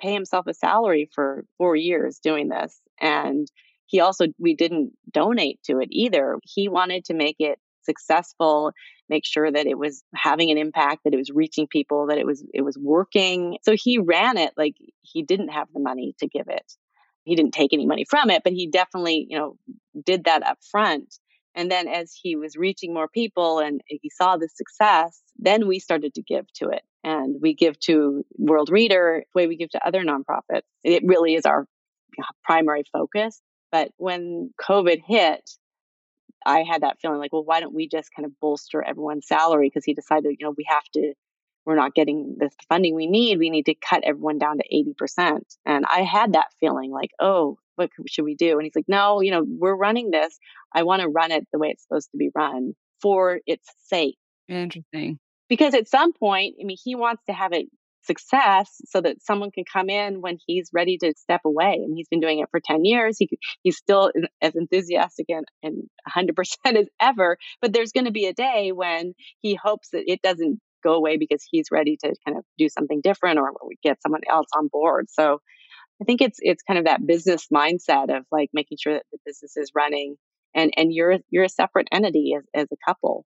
pay 0.00 0.12
himself 0.12 0.46
a 0.46 0.54
salary 0.54 1.08
for 1.14 1.44
four 1.58 1.76
years 1.76 2.18
doing 2.18 2.48
this. 2.48 2.80
And 3.00 3.48
he 3.86 4.00
also, 4.00 4.26
we 4.38 4.54
didn't 4.54 4.92
donate 5.10 5.62
to 5.64 5.78
it 5.78 5.88
either. 5.90 6.38
He 6.42 6.68
wanted 6.68 7.04
to 7.06 7.14
make 7.14 7.36
it 7.38 7.58
successful 7.84 8.72
make 9.08 9.24
sure 9.24 9.50
that 9.50 9.66
it 9.66 9.78
was 9.78 10.02
having 10.14 10.50
an 10.50 10.58
impact 10.58 11.04
that 11.04 11.14
it 11.14 11.18
was 11.18 11.30
reaching 11.30 11.66
people 11.66 12.06
that 12.06 12.18
it 12.18 12.26
was 12.26 12.42
it 12.52 12.62
was 12.62 12.78
working 12.78 13.58
so 13.62 13.74
he 13.76 13.98
ran 13.98 14.36
it 14.36 14.52
like 14.56 14.74
he 15.02 15.22
didn't 15.22 15.48
have 15.48 15.68
the 15.72 15.80
money 15.80 16.14
to 16.18 16.26
give 16.26 16.48
it 16.48 16.72
he 17.24 17.34
didn't 17.34 17.52
take 17.52 17.72
any 17.72 17.86
money 17.86 18.04
from 18.08 18.30
it 18.30 18.42
but 18.42 18.52
he 18.52 18.66
definitely 18.66 19.26
you 19.28 19.38
know 19.38 19.56
did 20.04 20.24
that 20.24 20.46
up 20.46 20.58
front 20.70 21.18
and 21.54 21.70
then 21.70 21.88
as 21.88 22.12
he 22.12 22.36
was 22.36 22.56
reaching 22.56 22.92
more 22.92 23.08
people 23.08 23.58
and 23.58 23.80
he 23.86 24.10
saw 24.10 24.36
the 24.36 24.48
success 24.48 25.24
then 25.38 25.66
we 25.66 25.78
started 25.78 26.14
to 26.14 26.22
give 26.22 26.46
to 26.54 26.68
it. 26.68 26.82
And 27.02 27.36
we 27.40 27.54
give 27.54 27.78
to 27.80 28.24
Worldreader 28.40 29.20
the 29.20 29.24
way 29.34 29.46
we 29.46 29.56
give 29.56 29.70
to 29.70 29.86
other 29.86 30.02
nonprofits. 30.02 30.62
It 30.82 31.02
really 31.04 31.34
is 31.34 31.44
our 31.44 31.66
primary 32.44 32.84
focus. 32.92 33.40
But 33.70 33.90
when 33.96 34.52
covid 34.60 35.00
hit 35.06 35.50
I 36.46 36.62
had 36.62 36.82
that 36.82 36.98
feeling 37.00 37.18
like, 37.18 37.32
well, 37.32 37.44
why 37.44 37.60
don't 37.60 37.74
we 37.74 37.88
just 37.88 38.10
kind 38.14 38.26
of 38.26 38.38
bolster 38.38 38.82
everyone's 38.82 39.26
salary? 39.26 39.68
Because 39.68 39.84
he 39.84 39.94
decided, 39.94 40.36
you 40.38 40.46
know, 40.46 40.54
we 40.56 40.66
have 40.68 40.84
to, 40.92 41.14
we're 41.66 41.76
not 41.76 41.94
getting 41.94 42.36
the 42.38 42.50
funding 42.68 42.94
we 42.94 43.06
need. 43.06 43.38
We 43.38 43.50
need 43.50 43.66
to 43.66 43.74
cut 43.74 44.02
everyone 44.04 44.38
down 44.38 44.58
to 44.58 44.64
80%. 44.72 45.40
And 45.64 45.84
I 45.86 46.02
had 46.02 46.34
that 46.34 46.52
feeling 46.60 46.90
like, 46.90 47.10
oh, 47.20 47.58
what 47.76 47.90
should 48.08 48.24
we 48.24 48.34
do? 48.34 48.52
And 48.52 48.62
he's 48.62 48.76
like, 48.76 48.88
no, 48.88 49.20
you 49.20 49.30
know, 49.30 49.44
we're 49.46 49.76
running 49.76 50.10
this. 50.10 50.38
I 50.72 50.82
want 50.84 51.02
to 51.02 51.08
run 51.08 51.32
it 51.32 51.46
the 51.52 51.58
way 51.58 51.68
it's 51.68 51.82
supposed 51.82 52.10
to 52.12 52.18
be 52.18 52.30
run 52.34 52.74
for 53.00 53.40
its 53.46 53.68
sake. 53.86 54.16
Interesting. 54.48 55.18
Because 55.48 55.74
at 55.74 55.88
some 55.88 56.12
point, 56.12 56.56
I 56.60 56.64
mean, 56.64 56.76
he 56.82 56.94
wants 56.94 57.22
to 57.26 57.32
have 57.32 57.52
it 57.52 57.66
success 58.04 58.80
so 58.86 59.00
that 59.00 59.22
someone 59.22 59.50
can 59.50 59.64
come 59.70 59.88
in 59.88 60.20
when 60.20 60.38
he's 60.46 60.70
ready 60.72 60.98
to 60.98 61.14
step 61.16 61.40
away. 61.44 61.74
And 61.74 61.94
he's 61.96 62.08
been 62.08 62.20
doing 62.20 62.40
it 62.40 62.48
for 62.50 62.60
10 62.60 62.84
years. 62.84 63.16
He, 63.18 63.28
he's 63.62 63.76
still 63.76 64.12
as 64.40 64.54
enthusiastic 64.54 65.26
and, 65.28 65.46
and 65.62 65.84
100% 66.14 66.32
as 66.76 66.86
ever. 67.00 67.38
But 67.60 67.72
there's 67.72 67.92
going 67.92 68.06
to 68.06 68.12
be 68.12 68.26
a 68.26 68.34
day 68.34 68.72
when 68.72 69.14
he 69.40 69.54
hopes 69.54 69.90
that 69.90 70.04
it 70.06 70.22
doesn't 70.22 70.60
go 70.84 70.94
away 70.94 71.16
because 71.16 71.42
he's 71.50 71.68
ready 71.72 71.96
to 72.04 72.14
kind 72.26 72.36
of 72.36 72.44
do 72.58 72.68
something 72.68 73.00
different 73.02 73.38
or 73.38 73.52
get 73.82 74.02
someone 74.02 74.20
else 74.30 74.48
on 74.56 74.68
board. 74.68 75.06
So 75.10 75.38
I 76.00 76.04
think 76.04 76.20
it's 76.20 76.38
it's 76.40 76.62
kind 76.62 76.78
of 76.78 76.84
that 76.86 77.06
business 77.06 77.46
mindset 77.52 78.14
of 78.16 78.24
like 78.30 78.50
making 78.52 78.78
sure 78.80 78.94
that 78.94 79.04
the 79.12 79.18
business 79.24 79.56
is 79.56 79.70
running 79.74 80.16
and 80.54 80.72
and 80.76 80.92
you're 80.92 81.18
you're 81.30 81.44
a 81.44 81.48
separate 81.48 81.88
entity 81.92 82.34
as, 82.36 82.44
as 82.54 82.68
a 82.72 82.90
couple 82.90 83.24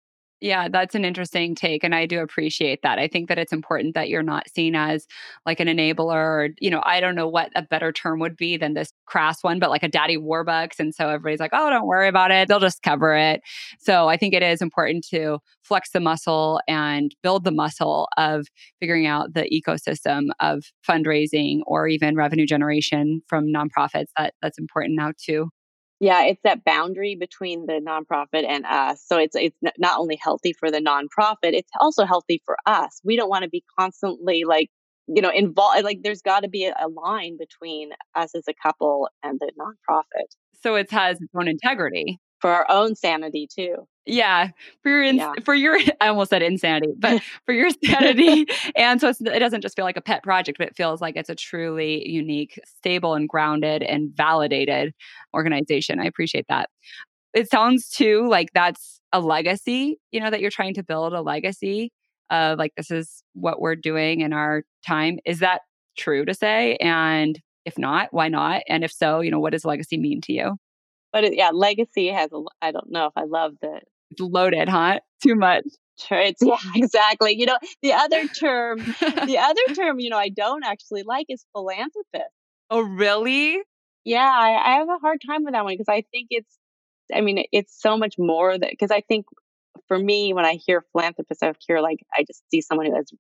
yeah, 0.42 0.68
that's 0.68 0.96
an 0.96 1.04
interesting 1.04 1.54
take. 1.54 1.84
And 1.84 1.94
I 1.94 2.04
do 2.04 2.20
appreciate 2.20 2.82
that. 2.82 2.98
I 2.98 3.06
think 3.06 3.28
that 3.28 3.38
it's 3.38 3.52
important 3.52 3.94
that 3.94 4.08
you're 4.08 4.24
not 4.24 4.50
seen 4.50 4.74
as 4.74 5.06
like 5.46 5.60
an 5.60 5.68
enabler 5.68 6.14
or, 6.14 6.48
you 6.60 6.68
know, 6.68 6.82
I 6.84 6.98
don't 6.98 7.14
know 7.14 7.28
what 7.28 7.50
a 7.54 7.62
better 7.62 7.92
term 7.92 8.18
would 8.18 8.36
be 8.36 8.56
than 8.56 8.74
this 8.74 8.92
crass 9.06 9.44
one, 9.44 9.60
but 9.60 9.70
like 9.70 9.84
a 9.84 9.88
daddy 9.88 10.16
warbucks. 10.16 10.80
And 10.80 10.92
so 10.92 11.08
everybody's 11.08 11.38
like, 11.38 11.52
oh, 11.52 11.70
don't 11.70 11.86
worry 11.86 12.08
about 12.08 12.32
it. 12.32 12.48
They'll 12.48 12.58
just 12.58 12.82
cover 12.82 13.14
it. 13.14 13.40
So 13.78 14.08
I 14.08 14.16
think 14.16 14.34
it 14.34 14.42
is 14.42 14.60
important 14.60 15.06
to 15.10 15.38
flex 15.62 15.90
the 15.92 16.00
muscle 16.00 16.60
and 16.66 17.14
build 17.22 17.44
the 17.44 17.52
muscle 17.52 18.08
of 18.16 18.48
figuring 18.80 19.06
out 19.06 19.34
the 19.34 19.48
ecosystem 19.48 20.30
of 20.40 20.64
fundraising 20.86 21.60
or 21.66 21.86
even 21.86 22.16
revenue 22.16 22.46
generation 22.46 23.22
from 23.28 23.46
nonprofits. 23.46 24.06
That 24.18 24.34
that's 24.42 24.58
important 24.58 24.96
now 24.96 25.12
too. 25.16 25.50
Yeah, 26.02 26.24
it's 26.24 26.40
that 26.42 26.64
boundary 26.64 27.14
between 27.14 27.66
the 27.66 27.74
nonprofit 27.74 28.44
and 28.44 28.66
us. 28.66 29.04
So 29.06 29.18
it's 29.18 29.36
it's 29.36 29.56
not 29.78 30.00
only 30.00 30.18
healthy 30.20 30.52
for 30.52 30.68
the 30.68 30.80
nonprofit, 30.80 31.52
it's 31.52 31.70
also 31.80 32.04
healthy 32.04 32.42
for 32.44 32.56
us. 32.66 33.00
We 33.04 33.16
don't 33.16 33.28
want 33.28 33.44
to 33.44 33.48
be 33.48 33.62
constantly 33.78 34.42
like, 34.44 34.68
you 35.06 35.22
know, 35.22 35.30
involved 35.30 35.84
like 35.84 36.00
there's 36.02 36.20
got 36.20 36.40
to 36.40 36.48
be 36.48 36.64
a, 36.64 36.74
a 36.76 36.88
line 36.88 37.36
between 37.38 37.90
us 38.16 38.34
as 38.34 38.42
a 38.48 38.54
couple 38.60 39.08
and 39.22 39.38
the 39.38 39.52
nonprofit. 39.56 40.26
So 40.60 40.74
it 40.74 40.90
has 40.90 41.20
its 41.20 41.30
own 41.38 41.46
integrity 41.46 42.18
for 42.40 42.50
our 42.50 42.66
own 42.68 42.96
sanity 42.96 43.46
too. 43.48 43.86
Yeah, 44.04 44.48
for 44.82 44.88
your 44.88 45.02
ins- 45.02 45.18
yeah. 45.18 45.32
for 45.44 45.54
your 45.54 45.78
I 46.00 46.08
almost 46.08 46.30
said 46.30 46.42
insanity, 46.42 46.92
but 46.98 47.22
for 47.46 47.52
your 47.52 47.70
sanity, 47.84 48.46
and 48.74 49.00
so 49.00 49.08
it 49.10 49.38
doesn't 49.38 49.60
just 49.60 49.76
feel 49.76 49.84
like 49.84 49.96
a 49.96 50.02
pet 50.02 50.22
project, 50.22 50.58
but 50.58 50.66
it 50.66 50.76
feels 50.76 51.00
like 51.00 51.16
it's 51.16 51.30
a 51.30 51.34
truly 51.34 52.08
unique, 52.08 52.58
stable, 52.64 53.14
and 53.14 53.28
grounded 53.28 53.82
and 53.82 54.10
validated 54.14 54.92
organization. 55.34 56.00
I 56.00 56.04
appreciate 56.04 56.46
that. 56.48 56.68
It 57.32 57.48
sounds 57.50 57.88
too 57.88 58.28
like 58.28 58.52
that's 58.54 59.00
a 59.12 59.20
legacy. 59.20 59.98
You 60.10 60.20
know 60.20 60.30
that 60.30 60.40
you're 60.40 60.50
trying 60.50 60.74
to 60.74 60.82
build 60.82 61.12
a 61.12 61.22
legacy 61.22 61.92
of 62.30 62.58
like 62.58 62.72
this 62.76 62.90
is 62.90 63.22
what 63.34 63.60
we're 63.60 63.76
doing 63.76 64.20
in 64.20 64.32
our 64.32 64.64
time. 64.84 65.18
Is 65.24 65.38
that 65.40 65.60
true 65.96 66.24
to 66.24 66.34
say? 66.34 66.76
And 66.76 67.38
if 67.64 67.78
not, 67.78 68.08
why 68.10 68.28
not? 68.28 68.62
And 68.68 68.82
if 68.82 68.92
so, 68.92 69.20
you 69.20 69.30
know 69.30 69.38
what 69.38 69.52
does 69.52 69.64
legacy 69.64 69.98
mean 69.98 70.20
to 70.22 70.32
you? 70.32 70.56
But 71.12 71.24
it, 71.24 71.34
yeah, 71.36 71.50
legacy 71.52 72.08
has 72.08 72.30
a. 72.32 72.42
I 72.60 72.72
don't 72.72 72.90
know 72.90 73.06
if 73.06 73.12
I 73.16 73.24
love 73.24 73.52
the. 73.60 73.80
It's 74.12 74.20
loaded, 74.20 74.68
huh? 74.68 75.00
Too 75.22 75.34
much. 75.34 75.64
It's, 76.10 76.42
yeah, 76.42 76.56
exactly. 76.74 77.38
You 77.38 77.46
know, 77.46 77.58
the 77.82 77.92
other 77.92 78.26
term, 78.26 78.78
the 79.00 79.38
other 79.38 79.74
term, 79.74 80.00
you 80.00 80.10
know, 80.10 80.18
I 80.18 80.28
don't 80.28 80.64
actually 80.64 81.02
like 81.02 81.26
is 81.28 81.44
philanthropist. 81.52 82.30
Oh, 82.70 82.80
really? 82.80 83.60
Yeah, 84.04 84.28
I, 84.28 84.72
I 84.72 84.74
have 84.78 84.88
a 84.88 84.98
hard 85.00 85.20
time 85.24 85.44
with 85.44 85.54
that 85.54 85.64
one 85.64 85.74
because 85.74 85.88
I 85.88 86.04
think 86.12 86.28
it's. 86.30 86.58
I 87.14 87.20
mean, 87.20 87.44
it's 87.52 87.78
so 87.78 87.98
much 87.98 88.14
more 88.18 88.56
that 88.56 88.70
because 88.70 88.90
I 88.90 89.02
think 89.02 89.26
for 89.86 89.98
me, 89.98 90.32
when 90.32 90.46
I 90.46 90.54
hear 90.54 90.84
philanthropist, 90.92 91.42
I 91.42 91.52
hear 91.66 91.80
like 91.80 91.98
I 92.16 92.24
just 92.26 92.42
see 92.50 92.62
someone 92.62 92.86
who 92.86 92.94
has 92.96 93.10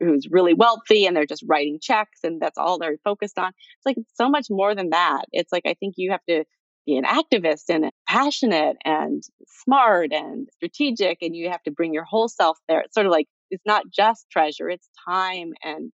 who's 0.00 0.26
really 0.30 0.54
wealthy 0.54 1.06
and 1.06 1.16
they're 1.16 1.26
just 1.26 1.44
writing 1.46 1.78
checks 1.80 2.20
and 2.24 2.40
that's 2.40 2.58
all 2.58 2.78
they're 2.78 2.96
focused 3.04 3.38
on. 3.38 3.48
It's 3.48 3.86
like 3.86 3.96
so 4.14 4.28
much 4.28 4.46
more 4.50 4.74
than 4.74 4.90
that. 4.90 5.24
It's 5.32 5.52
like 5.52 5.64
I 5.66 5.74
think 5.74 5.94
you 5.96 6.10
have 6.12 6.24
to 6.28 6.44
be 6.86 6.96
an 6.96 7.04
activist 7.04 7.64
and 7.68 7.90
passionate 8.08 8.76
and 8.84 9.22
smart 9.46 10.12
and 10.12 10.48
strategic 10.52 11.18
and 11.22 11.34
you 11.34 11.50
have 11.50 11.62
to 11.64 11.70
bring 11.70 11.94
your 11.94 12.04
whole 12.04 12.28
self 12.28 12.58
there. 12.68 12.80
It's 12.80 12.94
sort 12.94 13.06
of 13.06 13.12
like 13.12 13.26
it's 13.50 13.64
not 13.66 13.84
just 13.90 14.26
treasure 14.30 14.68
it's 14.68 14.88
time 15.08 15.52
and 15.62 15.92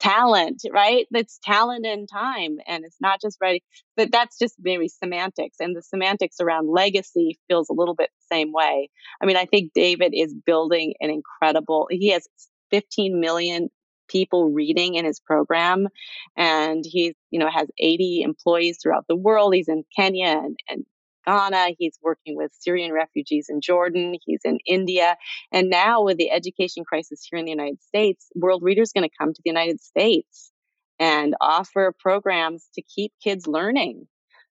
talent 0.00 0.62
right? 0.72 1.06
That's 1.10 1.40
talent 1.42 1.84
and 1.84 2.08
time 2.08 2.58
and 2.66 2.84
it's 2.84 2.98
not 3.00 3.20
just 3.20 3.38
ready 3.40 3.62
but 3.96 4.12
that's 4.12 4.38
just 4.38 4.54
maybe 4.60 4.88
semantics 4.88 5.56
and 5.60 5.76
the 5.76 5.82
semantics 5.82 6.36
around 6.40 6.68
legacy 6.68 7.38
feels 7.48 7.68
a 7.68 7.74
little 7.74 7.94
bit 7.94 8.10
the 8.10 8.36
same 8.36 8.52
way. 8.52 8.90
I 9.20 9.26
mean 9.26 9.36
i 9.36 9.44
think 9.44 9.72
david 9.74 10.12
is 10.14 10.34
building 10.46 10.94
an 11.00 11.10
incredible 11.10 11.88
he 11.90 12.10
has 12.10 12.28
15 12.70 13.18
million 13.20 13.70
people 14.08 14.50
reading 14.50 14.94
in 14.94 15.04
his 15.04 15.20
program. 15.20 15.88
And 16.36 16.84
he, 16.86 17.14
you 17.30 17.38
know, 17.38 17.50
has 17.50 17.68
80 17.78 18.22
employees 18.22 18.78
throughout 18.82 19.06
the 19.08 19.16
world. 19.16 19.54
He's 19.54 19.68
in 19.68 19.84
Kenya 19.94 20.40
and, 20.44 20.58
and 20.68 20.84
Ghana. 21.26 21.74
He's 21.78 21.98
working 22.02 22.36
with 22.36 22.52
Syrian 22.58 22.92
refugees 22.92 23.46
in 23.48 23.60
Jordan. 23.60 24.14
He's 24.24 24.40
in 24.44 24.58
India. 24.66 25.16
And 25.52 25.70
now 25.70 26.02
with 26.02 26.16
the 26.16 26.30
education 26.30 26.84
crisis 26.84 27.26
here 27.28 27.38
in 27.38 27.44
the 27.44 27.50
United 27.50 27.82
States, 27.82 28.28
Worldreader 28.36 28.82
is 28.82 28.92
going 28.92 29.08
to 29.08 29.16
come 29.18 29.32
to 29.32 29.42
the 29.44 29.50
United 29.50 29.80
States 29.80 30.50
and 30.98 31.34
offer 31.40 31.94
programs 31.98 32.68
to 32.74 32.82
keep 32.82 33.12
kids 33.22 33.46
learning. 33.46 34.06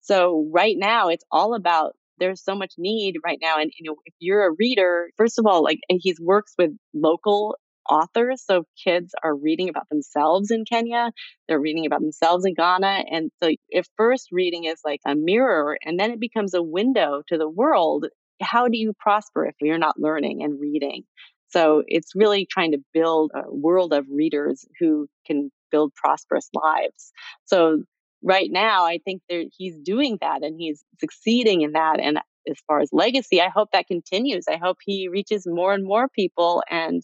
So 0.00 0.48
right 0.52 0.76
now 0.78 1.08
it's 1.08 1.24
all 1.30 1.54
about 1.54 1.94
there's 2.18 2.44
so 2.44 2.54
much 2.54 2.74
need 2.78 3.16
right 3.24 3.38
now 3.40 3.58
and 3.58 3.72
you 3.78 3.90
know 3.90 3.96
if 4.04 4.14
you're 4.18 4.46
a 4.46 4.54
reader 4.58 5.10
first 5.16 5.38
of 5.38 5.46
all 5.46 5.64
like 5.64 5.80
he's 5.88 6.20
works 6.20 6.54
with 6.58 6.70
local 6.94 7.56
authors. 7.88 8.42
So 8.44 8.64
kids 8.82 9.14
are 9.22 9.34
reading 9.34 9.68
about 9.68 9.88
themselves 9.88 10.50
in 10.50 10.64
Kenya, 10.64 11.12
they're 11.48 11.60
reading 11.60 11.86
about 11.86 12.00
themselves 12.00 12.44
in 12.44 12.54
Ghana. 12.54 13.04
And 13.10 13.30
so 13.42 13.50
if 13.68 13.86
first 13.96 14.28
reading 14.32 14.64
is 14.64 14.80
like 14.84 15.00
a 15.06 15.14
mirror 15.14 15.78
and 15.84 15.98
then 15.98 16.10
it 16.10 16.20
becomes 16.20 16.54
a 16.54 16.62
window 16.62 17.22
to 17.28 17.38
the 17.38 17.48
world, 17.48 18.06
how 18.42 18.68
do 18.68 18.78
you 18.78 18.92
prosper 18.98 19.46
if 19.46 19.54
you're 19.60 19.78
not 19.78 19.98
learning 19.98 20.42
and 20.42 20.60
reading? 20.60 21.02
So 21.48 21.82
it's 21.86 22.14
really 22.14 22.46
trying 22.46 22.72
to 22.72 22.78
build 22.94 23.32
a 23.34 23.52
world 23.52 23.92
of 23.92 24.06
readers 24.08 24.64
who 24.78 25.08
can 25.26 25.50
build 25.70 25.92
prosperous 25.94 26.48
lives. 26.54 27.12
So 27.44 27.82
right 28.22 28.48
now, 28.50 28.84
I 28.84 28.98
think 29.04 29.22
he's 29.56 29.76
doing 29.76 30.18
that 30.20 30.42
and 30.42 30.56
he's 30.58 30.84
succeeding 31.00 31.62
in 31.62 31.72
that. 31.72 31.98
And 32.00 32.18
as 32.48 32.56
far 32.66 32.80
as 32.80 32.90
legacy, 32.92 33.40
I 33.40 33.48
hope 33.48 33.70
that 33.72 33.86
continues. 33.86 34.44
I 34.48 34.56
hope 34.56 34.78
he 34.84 35.08
reaches 35.08 35.44
more 35.46 35.74
and 35.74 35.84
more 35.84 36.08
people 36.08 36.62
and 36.70 37.02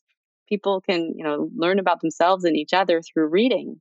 people 0.48 0.80
can, 0.80 1.12
you 1.16 1.24
know, 1.24 1.50
learn 1.56 1.78
about 1.78 2.00
themselves 2.00 2.44
and 2.44 2.56
each 2.56 2.72
other 2.72 3.02
through 3.02 3.28
reading. 3.28 3.80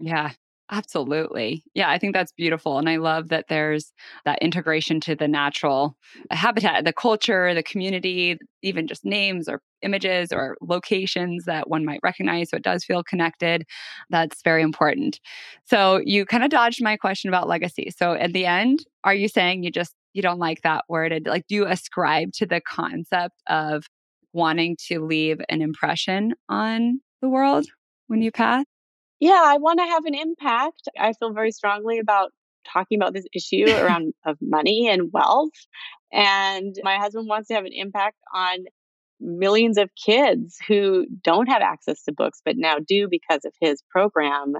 Yeah. 0.00 0.32
Absolutely. 0.70 1.64
Yeah, 1.72 1.88
I 1.88 1.96
think 1.98 2.12
that's 2.12 2.32
beautiful. 2.32 2.78
And 2.78 2.90
I 2.90 2.96
love 2.96 3.28
that 3.30 3.46
there's 3.48 3.90
that 4.26 4.38
integration 4.42 5.00
to 5.00 5.16
the 5.16 5.26
natural 5.26 5.96
habitat, 6.30 6.84
the 6.84 6.92
culture, 6.92 7.54
the 7.54 7.62
community, 7.62 8.36
even 8.62 8.86
just 8.86 9.02
names 9.02 9.48
or 9.48 9.62
images 9.80 10.30
or 10.30 10.58
locations 10.60 11.46
that 11.46 11.70
one 11.70 11.86
might 11.86 12.00
recognize. 12.02 12.50
So 12.50 12.58
it 12.58 12.64
does 12.64 12.84
feel 12.84 13.02
connected. 13.02 13.64
That's 14.10 14.42
very 14.42 14.60
important. 14.60 15.20
So 15.64 16.02
you 16.04 16.26
kind 16.26 16.44
of 16.44 16.50
dodged 16.50 16.82
my 16.82 16.98
question 16.98 17.28
about 17.28 17.48
legacy. 17.48 17.90
So 17.96 18.12
at 18.12 18.34
the 18.34 18.44
end, 18.44 18.84
are 19.04 19.14
you 19.14 19.28
saying 19.28 19.62
you 19.62 19.70
just 19.70 19.94
you 20.12 20.20
don't 20.20 20.38
like 20.38 20.62
that 20.62 20.84
worded? 20.88 21.26
Like, 21.26 21.46
do 21.46 21.54
you 21.54 21.66
ascribe 21.66 22.32
to 22.34 22.46
the 22.46 22.60
concept 22.60 23.36
of 23.46 23.84
wanting 24.38 24.76
to 24.88 25.04
leave 25.04 25.40
an 25.48 25.60
impression 25.60 26.32
on 26.48 27.00
the 27.20 27.28
world 27.28 27.66
when 28.06 28.22
you 28.22 28.32
pass? 28.32 28.64
Yeah, 29.20 29.42
I 29.44 29.58
want 29.58 29.80
to 29.80 29.86
have 29.86 30.04
an 30.04 30.14
impact. 30.14 30.88
I 30.98 31.12
feel 31.12 31.32
very 31.32 31.50
strongly 31.50 31.98
about 31.98 32.30
talking 32.72 32.98
about 32.98 33.14
this 33.14 33.26
issue 33.34 33.66
around 33.68 34.14
of 34.24 34.36
money 34.40 34.88
and 34.88 35.12
wealth. 35.12 35.50
And 36.12 36.74
my 36.82 36.96
husband 36.96 37.28
wants 37.28 37.48
to 37.48 37.54
have 37.54 37.64
an 37.64 37.72
impact 37.72 38.16
on 38.32 38.64
millions 39.20 39.78
of 39.78 39.90
kids 40.06 40.58
who 40.68 41.06
don't 41.22 41.48
have 41.48 41.62
access 41.62 42.02
to 42.04 42.12
books, 42.12 42.40
but 42.44 42.56
now 42.56 42.76
do 42.78 43.08
because 43.10 43.44
of 43.44 43.52
his 43.60 43.82
program. 43.90 44.54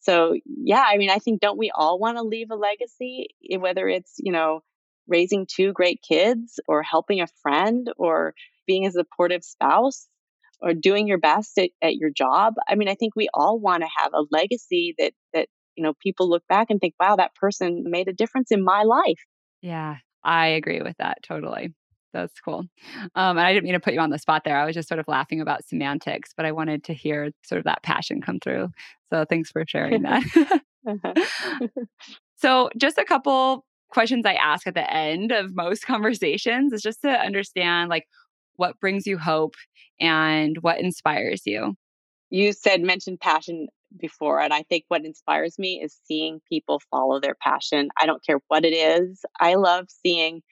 So, 0.00 0.34
yeah, 0.44 0.84
I 0.86 0.98
mean, 0.98 1.08
I 1.08 1.18
think, 1.18 1.40
don't 1.40 1.58
we 1.58 1.70
all 1.74 1.98
want 1.98 2.18
to 2.18 2.22
leave 2.22 2.50
a 2.50 2.56
legacy, 2.56 3.28
whether 3.58 3.88
it's, 3.88 4.14
you 4.18 4.32
know, 4.32 4.60
raising 5.08 5.46
two 5.46 5.72
great 5.72 6.00
kids 6.06 6.60
or 6.68 6.82
helping 6.82 7.20
a 7.20 7.26
friend 7.42 7.90
or 7.96 8.34
being 8.66 8.86
a 8.86 8.92
supportive 8.92 9.44
spouse 9.44 10.06
or 10.60 10.72
doing 10.72 11.06
your 11.06 11.18
best 11.18 11.58
at, 11.58 11.70
at 11.82 11.94
your 11.94 12.10
job. 12.10 12.54
I 12.68 12.74
mean, 12.74 12.88
I 12.88 12.94
think 12.94 13.14
we 13.16 13.28
all 13.34 13.58
want 13.58 13.82
to 13.82 13.88
have 13.98 14.12
a 14.14 14.24
legacy 14.30 14.94
that, 14.98 15.12
that, 15.32 15.48
you 15.76 15.82
know, 15.82 15.92
people 16.02 16.28
look 16.28 16.44
back 16.48 16.68
and 16.70 16.80
think, 16.80 16.94
wow, 17.00 17.16
that 17.16 17.34
person 17.34 17.84
made 17.86 18.08
a 18.08 18.12
difference 18.12 18.50
in 18.50 18.64
my 18.64 18.82
life. 18.82 19.20
Yeah, 19.60 19.96
I 20.22 20.48
agree 20.48 20.82
with 20.82 20.96
that 20.98 21.18
totally. 21.22 21.74
That's 22.12 22.38
cool. 22.40 22.64
Um, 23.16 23.38
and 23.38 23.40
I 23.40 23.52
didn't 23.52 23.64
mean 23.64 23.72
to 23.72 23.80
put 23.80 23.94
you 23.94 23.98
on 23.98 24.10
the 24.10 24.20
spot 24.20 24.42
there. 24.44 24.56
I 24.56 24.64
was 24.64 24.74
just 24.74 24.88
sort 24.88 25.00
of 25.00 25.08
laughing 25.08 25.40
about 25.40 25.66
semantics, 25.66 26.30
but 26.36 26.46
I 26.46 26.52
wanted 26.52 26.84
to 26.84 26.94
hear 26.94 27.32
sort 27.44 27.58
of 27.58 27.64
that 27.64 27.82
passion 27.82 28.22
come 28.22 28.38
through. 28.38 28.68
So 29.12 29.24
thanks 29.28 29.50
for 29.50 29.64
sharing 29.66 30.02
that. 30.02 30.62
So, 32.44 32.68
just 32.76 32.98
a 32.98 33.06
couple 33.06 33.64
questions 33.88 34.26
I 34.26 34.34
ask 34.34 34.66
at 34.66 34.74
the 34.74 34.92
end 34.92 35.32
of 35.32 35.54
most 35.54 35.86
conversations 35.86 36.74
is 36.74 36.82
just 36.82 37.00
to 37.00 37.08
understand 37.08 37.88
like 37.88 38.04
what 38.56 38.78
brings 38.80 39.06
you 39.06 39.18
hope 39.18 39.54
and 40.00 40.58
what 40.58 40.80
inspires 40.80 41.42
you. 41.44 41.74
You 42.30 42.52
said 42.52 42.80
mentioned 42.80 43.20
passion 43.20 43.68
before 43.98 44.40
and 44.40 44.52
I 44.52 44.62
think 44.64 44.84
what 44.88 45.04
inspires 45.04 45.58
me 45.58 45.80
is 45.82 45.96
seeing 46.04 46.40
people 46.48 46.80
follow 46.90 47.20
their 47.20 47.36
passion. 47.40 47.88
I 48.00 48.06
don't 48.06 48.24
care 48.24 48.40
what 48.48 48.64
it 48.64 48.72
is. 48.72 49.24
I 49.38 49.54
love 49.54 49.86
seeing 49.88 50.42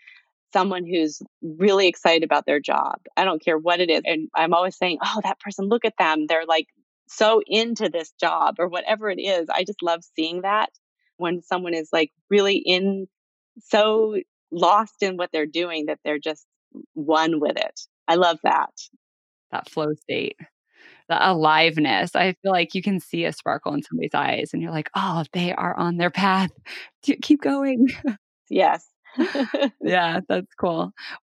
someone 0.53 0.85
who's 0.85 1.23
really 1.43 1.89
excited 1.89 2.23
about 2.23 2.47
their 2.47 2.61
job. 2.61 2.97
I 3.17 3.25
don't 3.25 3.43
care 3.43 3.59
what 3.59 3.81
it 3.81 3.91
is. 3.91 4.03
And 4.05 4.29
I'm 4.35 4.55
always 4.55 4.77
saying, 4.77 4.99
"Oh, 5.03 5.21
that 5.25 5.41
person, 5.41 5.69
look 5.69 5.85
at 5.85 5.97
them. 5.99 6.27
They're 6.27 6.47
like 6.47 6.69
so 7.09 7.43
into 7.47 7.89
this 7.89 8.13
job 8.21 8.57
or 8.59 8.69
whatever 8.69 9.11
it 9.11 9.21
is." 9.21 9.49
I 9.49 9.65
just 9.65 9.83
love 9.83 10.05
seeing 10.15 10.43
that 10.43 10.71
when 11.17 11.43
someone 11.43 11.75
is 11.75 11.89
like 11.93 12.13
really 12.31 12.57
in 12.57 13.09
so 13.61 14.17
lost 14.51 15.03
in 15.03 15.17
what 15.17 15.31
they're 15.33 15.47
doing 15.47 15.87
that 15.87 15.99
they're 16.05 16.19
just 16.19 16.47
one 16.95 17.41
with 17.41 17.57
it. 17.57 17.81
I 18.09 18.17
love 18.17 18.39
that. 18.45 18.71
That 19.51 19.69
flow 19.69 19.95
state, 19.95 20.37
the 21.09 21.31
aliveness. 21.31 22.17
I 22.17 22.35
feel 22.43 22.53
like 22.53 22.75
you 22.75 22.83
can 22.83 23.01
see 23.01 23.25
a 23.25 23.33
sparkle 23.33 23.75
in 23.75 23.83
somebody's 23.83 24.15
eyes 24.15 24.51
and 24.53 24.63
you're 24.63 24.73
like, 24.73 24.91
oh, 24.97 25.25
they 25.33 25.53
are 25.55 25.77
on 25.77 25.99
their 25.99 26.11
path. 26.11 26.51
Keep 27.03 27.43
going. 27.43 27.89
Yes. 28.51 28.87
yeah, 29.81 30.21
that's 30.29 30.53
cool. 30.61 30.93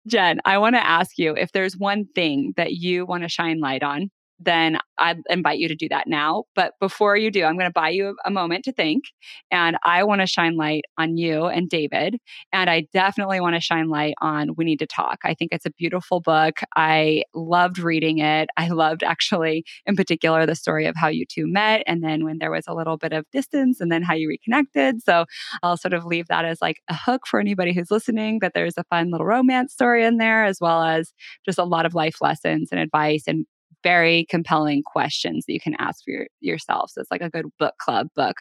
Jen, 0.08 0.40
I 0.44 0.58
want 0.58 0.74
to 0.74 0.84
ask 0.84 1.16
you 1.16 1.36
if 1.36 1.52
there's 1.52 1.76
one 1.76 2.06
thing 2.14 2.54
that 2.56 2.72
you 2.72 3.06
want 3.06 3.22
to 3.22 3.28
shine 3.28 3.60
light 3.60 3.84
on 3.84 4.10
then 4.44 4.78
I 4.98 5.16
invite 5.28 5.58
you 5.58 5.68
to 5.68 5.74
do 5.74 5.88
that 5.88 6.06
now. 6.06 6.44
But 6.54 6.74
before 6.80 7.16
you 7.16 7.30
do, 7.30 7.44
I'm 7.44 7.56
going 7.56 7.68
to 7.68 7.72
buy 7.72 7.90
you 7.90 8.16
a 8.24 8.30
moment 8.30 8.64
to 8.64 8.72
think. 8.72 9.04
And 9.50 9.76
I 9.84 10.04
want 10.04 10.20
to 10.20 10.26
shine 10.26 10.56
light 10.56 10.84
on 10.98 11.16
you 11.16 11.46
and 11.46 11.68
David. 11.68 12.18
And 12.52 12.70
I 12.70 12.86
definitely 12.92 13.40
want 13.40 13.54
to 13.56 13.60
shine 13.60 13.88
light 13.88 14.14
on 14.20 14.50
We 14.56 14.64
Need 14.64 14.78
to 14.80 14.86
Talk. 14.86 15.18
I 15.24 15.34
think 15.34 15.52
it's 15.52 15.66
a 15.66 15.70
beautiful 15.70 16.20
book. 16.20 16.60
I 16.76 17.24
loved 17.34 17.78
reading 17.78 18.18
it. 18.18 18.48
I 18.56 18.68
loved 18.68 19.02
actually, 19.02 19.64
in 19.86 19.96
particular, 19.96 20.46
the 20.46 20.54
story 20.54 20.86
of 20.86 20.94
how 20.96 21.08
you 21.08 21.24
two 21.26 21.46
met 21.46 21.82
and 21.86 22.02
then 22.02 22.24
when 22.24 22.38
there 22.38 22.50
was 22.50 22.64
a 22.66 22.74
little 22.74 22.96
bit 22.96 23.12
of 23.12 23.24
distance 23.32 23.80
and 23.80 23.90
then 23.90 24.02
how 24.02 24.14
you 24.14 24.28
reconnected. 24.28 25.02
So 25.02 25.24
I'll 25.62 25.76
sort 25.76 25.94
of 25.94 26.04
leave 26.04 26.28
that 26.28 26.44
as 26.44 26.60
like 26.60 26.80
a 26.88 26.94
hook 26.94 27.22
for 27.26 27.40
anybody 27.40 27.72
who's 27.72 27.90
listening 27.90 28.38
that 28.40 28.52
there's 28.54 28.78
a 28.78 28.84
fun 28.84 29.10
little 29.10 29.26
romance 29.26 29.72
story 29.72 30.04
in 30.04 30.18
there, 30.18 30.44
as 30.44 30.58
well 30.60 30.82
as 30.82 31.12
just 31.44 31.58
a 31.58 31.64
lot 31.64 31.86
of 31.86 31.94
life 31.94 32.16
lessons 32.20 32.68
and 32.70 32.80
advice 32.80 33.24
and 33.26 33.46
very 33.84 34.26
compelling 34.28 34.82
questions 34.82 35.44
that 35.46 35.52
you 35.52 35.60
can 35.60 35.76
ask 35.78 36.02
for 36.04 36.10
your, 36.10 36.26
yourself. 36.40 36.90
So 36.90 37.00
it's 37.00 37.10
like 37.10 37.22
a 37.22 37.30
good 37.30 37.46
book 37.60 37.74
club 37.78 38.08
book. 38.16 38.38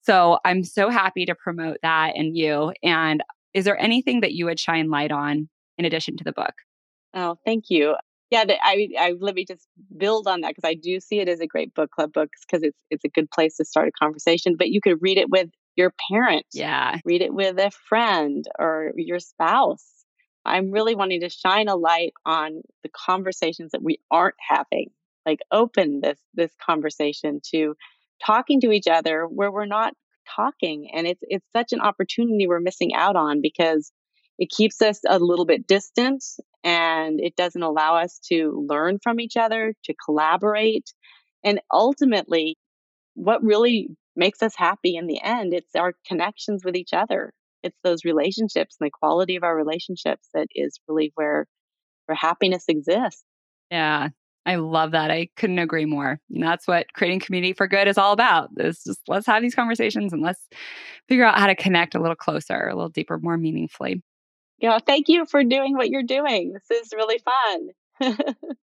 So 0.00 0.38
I'm 0.44 0.64
so 0.64 0.88
happy 0.88 1.26
to 1.26 1.34
promote 1.34 1.76
that 1.82 2.12
and 2.16 2.34
you. 2.36 2.72
And 2.82 3.22
is 3.52 3.66
there 3.66 3.78
anything 3.78 4.20
that 4.22 4.32
you 4.32 4.46
would 4.46 4.58
shine 4.58 4.88
light 4.88 5.12
on 5.12 5.48
in 5.76 5.84
addition 5.84 6.16
to 6.16 6.24
the 6.24 6.32
book? 6.32 6.54
Oh, 7.14 7.36
thank 7.44 7.64
you. 7.68 7.96
Yeah, 8.30 8.44
I, 8.62 8.88
I 8.98 9.14
let 9.18 9.34
me 9.34 9.46
just 9.46 9.66
build 9.96 10.26
on 10.26 10.42
that 10.42 10.54
because 10.54 10.68
I 10.68 10.74
do 10.74 11.00
see 11.00 11.20
it 11.20 11.28
as 11.28 11.40
a 11.40 11.46
great 11.46 11.74
book 11.74 11.90
club 11.90 12.12
book 12.12 12.28
because 12.46 12.62
it's 12.62 12.78
it's 12.90 13.04
a 13.04 13.08
good 13.08 13.30
place 13.30 13.56
to 13.56 13.64
start 13.64 13.88
a 13.88 13.92
conversation. 13.92 14.54
But 14.58 14.68
you 14.68 14.82
could 14.82 14.98
read 15.00 15.16
it 15.16 15.30
with 15.30 15.48
your 15.76 15.94
parents. 16.10 16.48
Yeah, 16.52 16.98
read 17.06 17.22
it 17.22 17.32
with 17.32 17.58
a 17.58 17.70
friend 17.88 18.44
or 18.58 18.92
your 18.96 19.18
spouse. 19.18 19.97
I'm 20.48 20.70
really 20.70 20.94
wanting 20.94 21.20
to 21.20 21.28
shine 21.28 21.68
a 21.68 21.76
light 21.76 22.12
on 22.24 22.62
the 22.82 22.88
conversations 22.88 23.72
that 23.72 23.82
we 23.82 23.98
aren't 24.10 24.36
having. 24.38 24.90
Like 25.26 25.40
open 25.52 26.00
this 26.00 26.18
this 26.34 26.52
conversation 26.64 27.40
to 27.52 27.74
talking 28.24 28.60
to 28.62 28.72
each 28.72 28.86
other 28.86 29.26
where 29.26 29.52
we're 29.52 29.66
not 29.66 29.92
talking 30.34 30.90
and 30.94 31.06
it's 31.06 31.20
it's 31.22 31.46
such 31.52 31.72
an 31.72 31.80
opportunity 31.80 32.46
we're 32.46 32.60
missing 32.60 32.94
out 32.94 33.16
on 33.16 33.40
because 33.42 33.92
it 34.38 34.50
keeps 34.50 34.80
us 34.80 35.00
a 35.06 35.18
little 35.18 35.44
bit 35.44 35.66
distant 35.66 36.24
and 36.64 37.20
it 37.20 37.36
doesn't 37.36 37.62
allow 37.62 37.96
us 37.96 38.20
to 38.30 38.64
learn 38.68 38.98
from 39.02 39.20
each 39.20 39.36
other, 39.36 39.74
to 39.84 39.94
collaborate. 40.04 40.92
And 41.44 41.60
ultimately, 41.72 42.56
what 43.14 43.42
really 43.42 43.88
makes 44.16 44.42
us 44.42 44.54
happy 44.56 44.96
in 44.96 45.06
the 45.06 45.20
end, 45.20 45.54
it's 45.54 45.74
our 45.74 45.94
connections 46.06 46.64
with 46.64 46.76
each 46.76 46.92
other 46.92 47.32
it's 47.62 47.78
those 47.82 48.04
relationships 48.04 48.76
and 48.80 48.86
the 48.86 48.90
quality 48.90 49.36
of 49.36 49.42
our 49.42 49.56
relationships 49.56 50.28
that 50.34 50.48
is 50.54 50.78
really 50.88 51.12
where 51.14 51.46
where 52.06 52.16
happiness 52.16 52.64
exists. 52.68 53.24
Yeah. 53.70 54.08
I 54.46 54.56
love 54.56 54.92
that. 54.92 55.10
I 55.10 55.28
couldn't 55.36 55.58
agree 55.58 55.84
more. 55.84 56.18
And 56.32 56.42
that's 56.42 56.66
what 56.66 56.92
creating 56.94 57.20
community 57.20 57.52
for 57.52 57.68
good 57.68 57.86
is 57.86 57.98
all 57.98 58.12
about. 58.12 58.48
Is 58.56 58.82
just 58.82 59.00
let's 59.06 59.26
have 59.26 59.42
these 59.42 59.54
conversations 59.54 60.14
and 60.14 60.22
let's 60.22 60.40
figure 61.06 61.24
out 61.24 61.38
how 61.38 61.48
to 61.48 61.54
connect 61.54 61.94
a 61.94 62.00
little 62.00 62.16
closer, 62.16 62.66
a 62.66 62.74
little 62.74 62.88
deeper, 62.88 63.18
more 63.18 63.36
meaningfully. 63.36 64.02
Yeah, 64.58 64.78
thank 64.84 65.08
you 65.08 65.26
for 65.26 65.44
doing 65.44 65.76
what 65.76 65.90
you're 65.90 66.02
doing. 66.02 66.54
This 66.54 66.82
is 66.82 66.92
really 66.96 67.20
fun. 68.00 68.14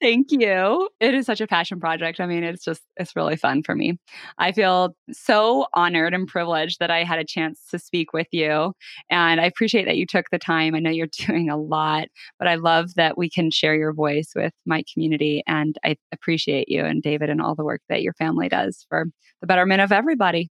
Thank 0.00 0.32
you. 0.32 0.88
It 0.98 1.14
is 1.14 1.26
such 1.26 1.42
a 1.42 1.46
passion 1.46 1.78
project. 1.78 2.20
I 2.20 2.26
mean, 2.26 2.42
it's 2.42 2.64
just, 2.64 2.80
it's 2.96 3.14
really 3.14 3.36
fun 3.36 3.62
for 3.62 3.74
me. 3.74 3.98
I 4.38 4.52
feel 4.52 4.96
so 5.12 5.66
honored 5.74 6.14
and 6.14 6.26
privileged 6.26 6.78
that 6.80 6.90
I 6.90 7.04
had 7.04 7.18
a 7.18 7.24
chance 7.24 7.66
to 7.70 7.78
speak 7.78 8.14
with 8.14 8.28
you. 8.32 8.72
And 9.10 9.40
I 9.40 9.44
appreciate 9.44 9.84
that 9.84 9.98
you 9.98 10.06
took 10.06 10.30
the 10.30 10.38
time. 10.38 10.74
I 10.74 10.78
know 10.78 10.90
you're 10.90 11.08
doing 11.26 11.50
a 11.50 11.56
lot, 11.58 12.08
but 12.38 12.48
I 12.48 12.54
love 12.54 12.94
that 12.94 13.18
we 13.18 13.28
can 13.28 13.50
share 13.50 13.74
your 13.74 13.92
voice 13.92 14.32
with 14.34 14.54
my 14.64 14.84
community. 14.90 15.42
And 15.46 15.76
I 15.84 15.96
appreciate 16.12 16.70
you 16.70 16.82
and 16.82 17.02
David 17.02 17.28
and 17.28 17.42
all 17.42 17.54
the 17.54 17.64
work 17.64 17.82
that 17.90 18.02
your 18.02 18.14
family 18.14 18.48
does 18.48 18.86
for 18.88 19.06
the 19.42 19.46
betterment 19.46 19.82
of 19.82 19.92
everybody. 19.92 20.50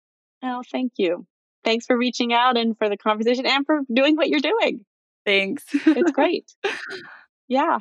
Oh, 0.44 0.62
thank 0.70 0.92
you. 0.98 1.26
Thanks 1.64 1.86
for 1.86 1.98
reaching 1.98 2.32
out 2.32 2.56
and 2.56 2.76
for 2.78 2.88
the 2.88 2.96
conversation 2.96 3.46
and 3.46 3.66
for 3.66 3.80
doing 3.92 4.16
what 4.16 4.28
you're 4.28 4.40
doing. 4.40 4.84
Thanks. 5.26 5.64
it's 5.72 6.12
great. 6.12 6.52
Yeah. 7.48 7.80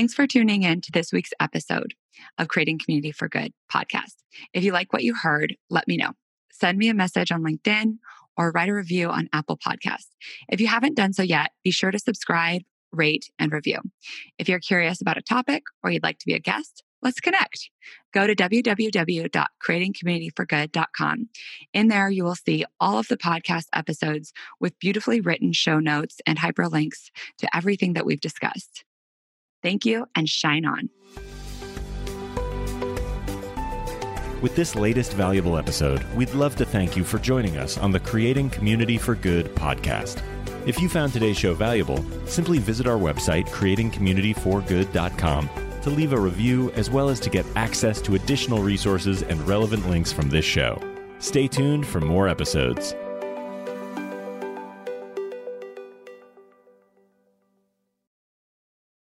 Thanks 0.00 0.14
for 0.14 0.26
tuning 0.26 0.62
in 0.62 0.80
to 0.80 0.90
this 0.92 1.12
week's 1.12 1.34
episode 1.40 1.92
of 2.38 2.48
Creating 2.48 2.78
Community 2.78 3.12
for 3.12 3.28
Good 3.28 3.52
podcast. 3.70 4.14
If 4.54 4.64
you 4.64 4.72
like 4.72 4.94
what 4.94 5.04
you 5.04 5.14
heard, 5.14 5.56
let 5.68 5.86
me 5.86 5.98
know. 5.98 6.12
Send 6.50 6.78
me 6.78 6.88
a 6.88 6.94
message 6.94 7.30
on 7.30 7.42
LinkedIn 7.42 7.98
or 8.34 8.50
write 8.50 8.70
a 8.70 8.74
review 8.74 9.10
on 9.10 9.28
Apple 9.34 9.58
Podcasts. 9.58 10.08
If 10.48 10.58
you 10.58 10.68
haven't 10.68 10.96
done 10.96 11.12
so 11.12 11.22
yet, 11.22 11.50
be 11.64 11.70
sure 11.70 11.90
to 11.90 11.98
subscribe, 11.98 12.62
rate, 12.90 13.30
and 13.38 13.52
review. 13.52 13.80
If 14.38 14.48
you're 14.48 14.58
curious 14.58 15.02
about 15.02 15.18
a 15.18 15.22
topic 15.22 15.64
or 15.82 15.90
you'd 15.90 16.02
like 16.02 16.18
to 16.20 16.26
be 16.26 16.32
a 16.32 16.40
guest, 16.40 16.82
let's 17.02 17.20
connect. 17.20 17.68
Go 18.14 18.26
to 18.26 18.34
www.creatingcommunityforgood.com. 18.34 21.28
In 21.74 21.88
there, 21.88 22.08
you 22.08 22.24
will 22.24 22.36
see 22.36 22.64
all 22.80 22.98
of 22.98 23.08
the 23.08 23.18
podcast 23.18 23.66
episodes 23.74 24.32
with 24.58 24.78
beautifully 24.78 25.20
written 25.20 25.52
show 25.52 25.78
notes 25.78 26.22
and 26.26 26.38
hyperlinks 26.38 27.10
to 27.36 27.54
everything 27.54 27.92
that 27.92 28.06
we've 28.06 28.18
discussed. 28.18 28.86
Thank 29.62 29.84
you 29.84 30.06
and 30.14 30.28
shine 30.28 30.64
on. 30.64 30.90
With 34.40 34.56
this 34.56 34.74
latest 34.74 35.12
valuable 35.12 35.58
episode, 35.58 36.02
we'd 36.14 36.32
love 36.32 36.56
to 36.56 36.64
thank 36.64 36.96
you 36.96 37.04
for 37.04 37.18
joining 37.18 37.58
us 37.58 37.76
on 37.76 37.90
the 37.90 38.00
Creating 38.00 38.48
Community 38.48 38.96
for 38.96 39.14
Good 39.14 39.54
podcast. 39.54 40.22
If 40.66 40.80
you 40.80 40.88
found 40.88 41.12
today's 41.12 41.36
show 41.36 41.52
valuable, 41.52 42.02
simply 42.26 42.58
visit 42.58 42.86
our 42.86 42.96
website, 42.96 43.46
creatingcommunityforgood.com, 43.48 45.50
to 45.82 45.90
leave 45.90 46.14
a 46.14 46.20
review 46.20 46.72
as 46.72 46.90
well 46.90 47.10
as 47.10 47.20
to 47.20 47.30
get 47.30 47.44
access 47.54 48.00
to 48.02 48.14
additional 48.14 48.62
resources 48.62 49.22
and 49.22 49.46
relevant 49.46 49.88
links 49.88 50.12
from 50.12 50.30
this 50.30 50.44
show. 50.44 50.80
Stay 51.18 51.46
tuned 51.46 51.86
for 51.86 52.00
more 52.00 52.28
episodes. 52.28 52.94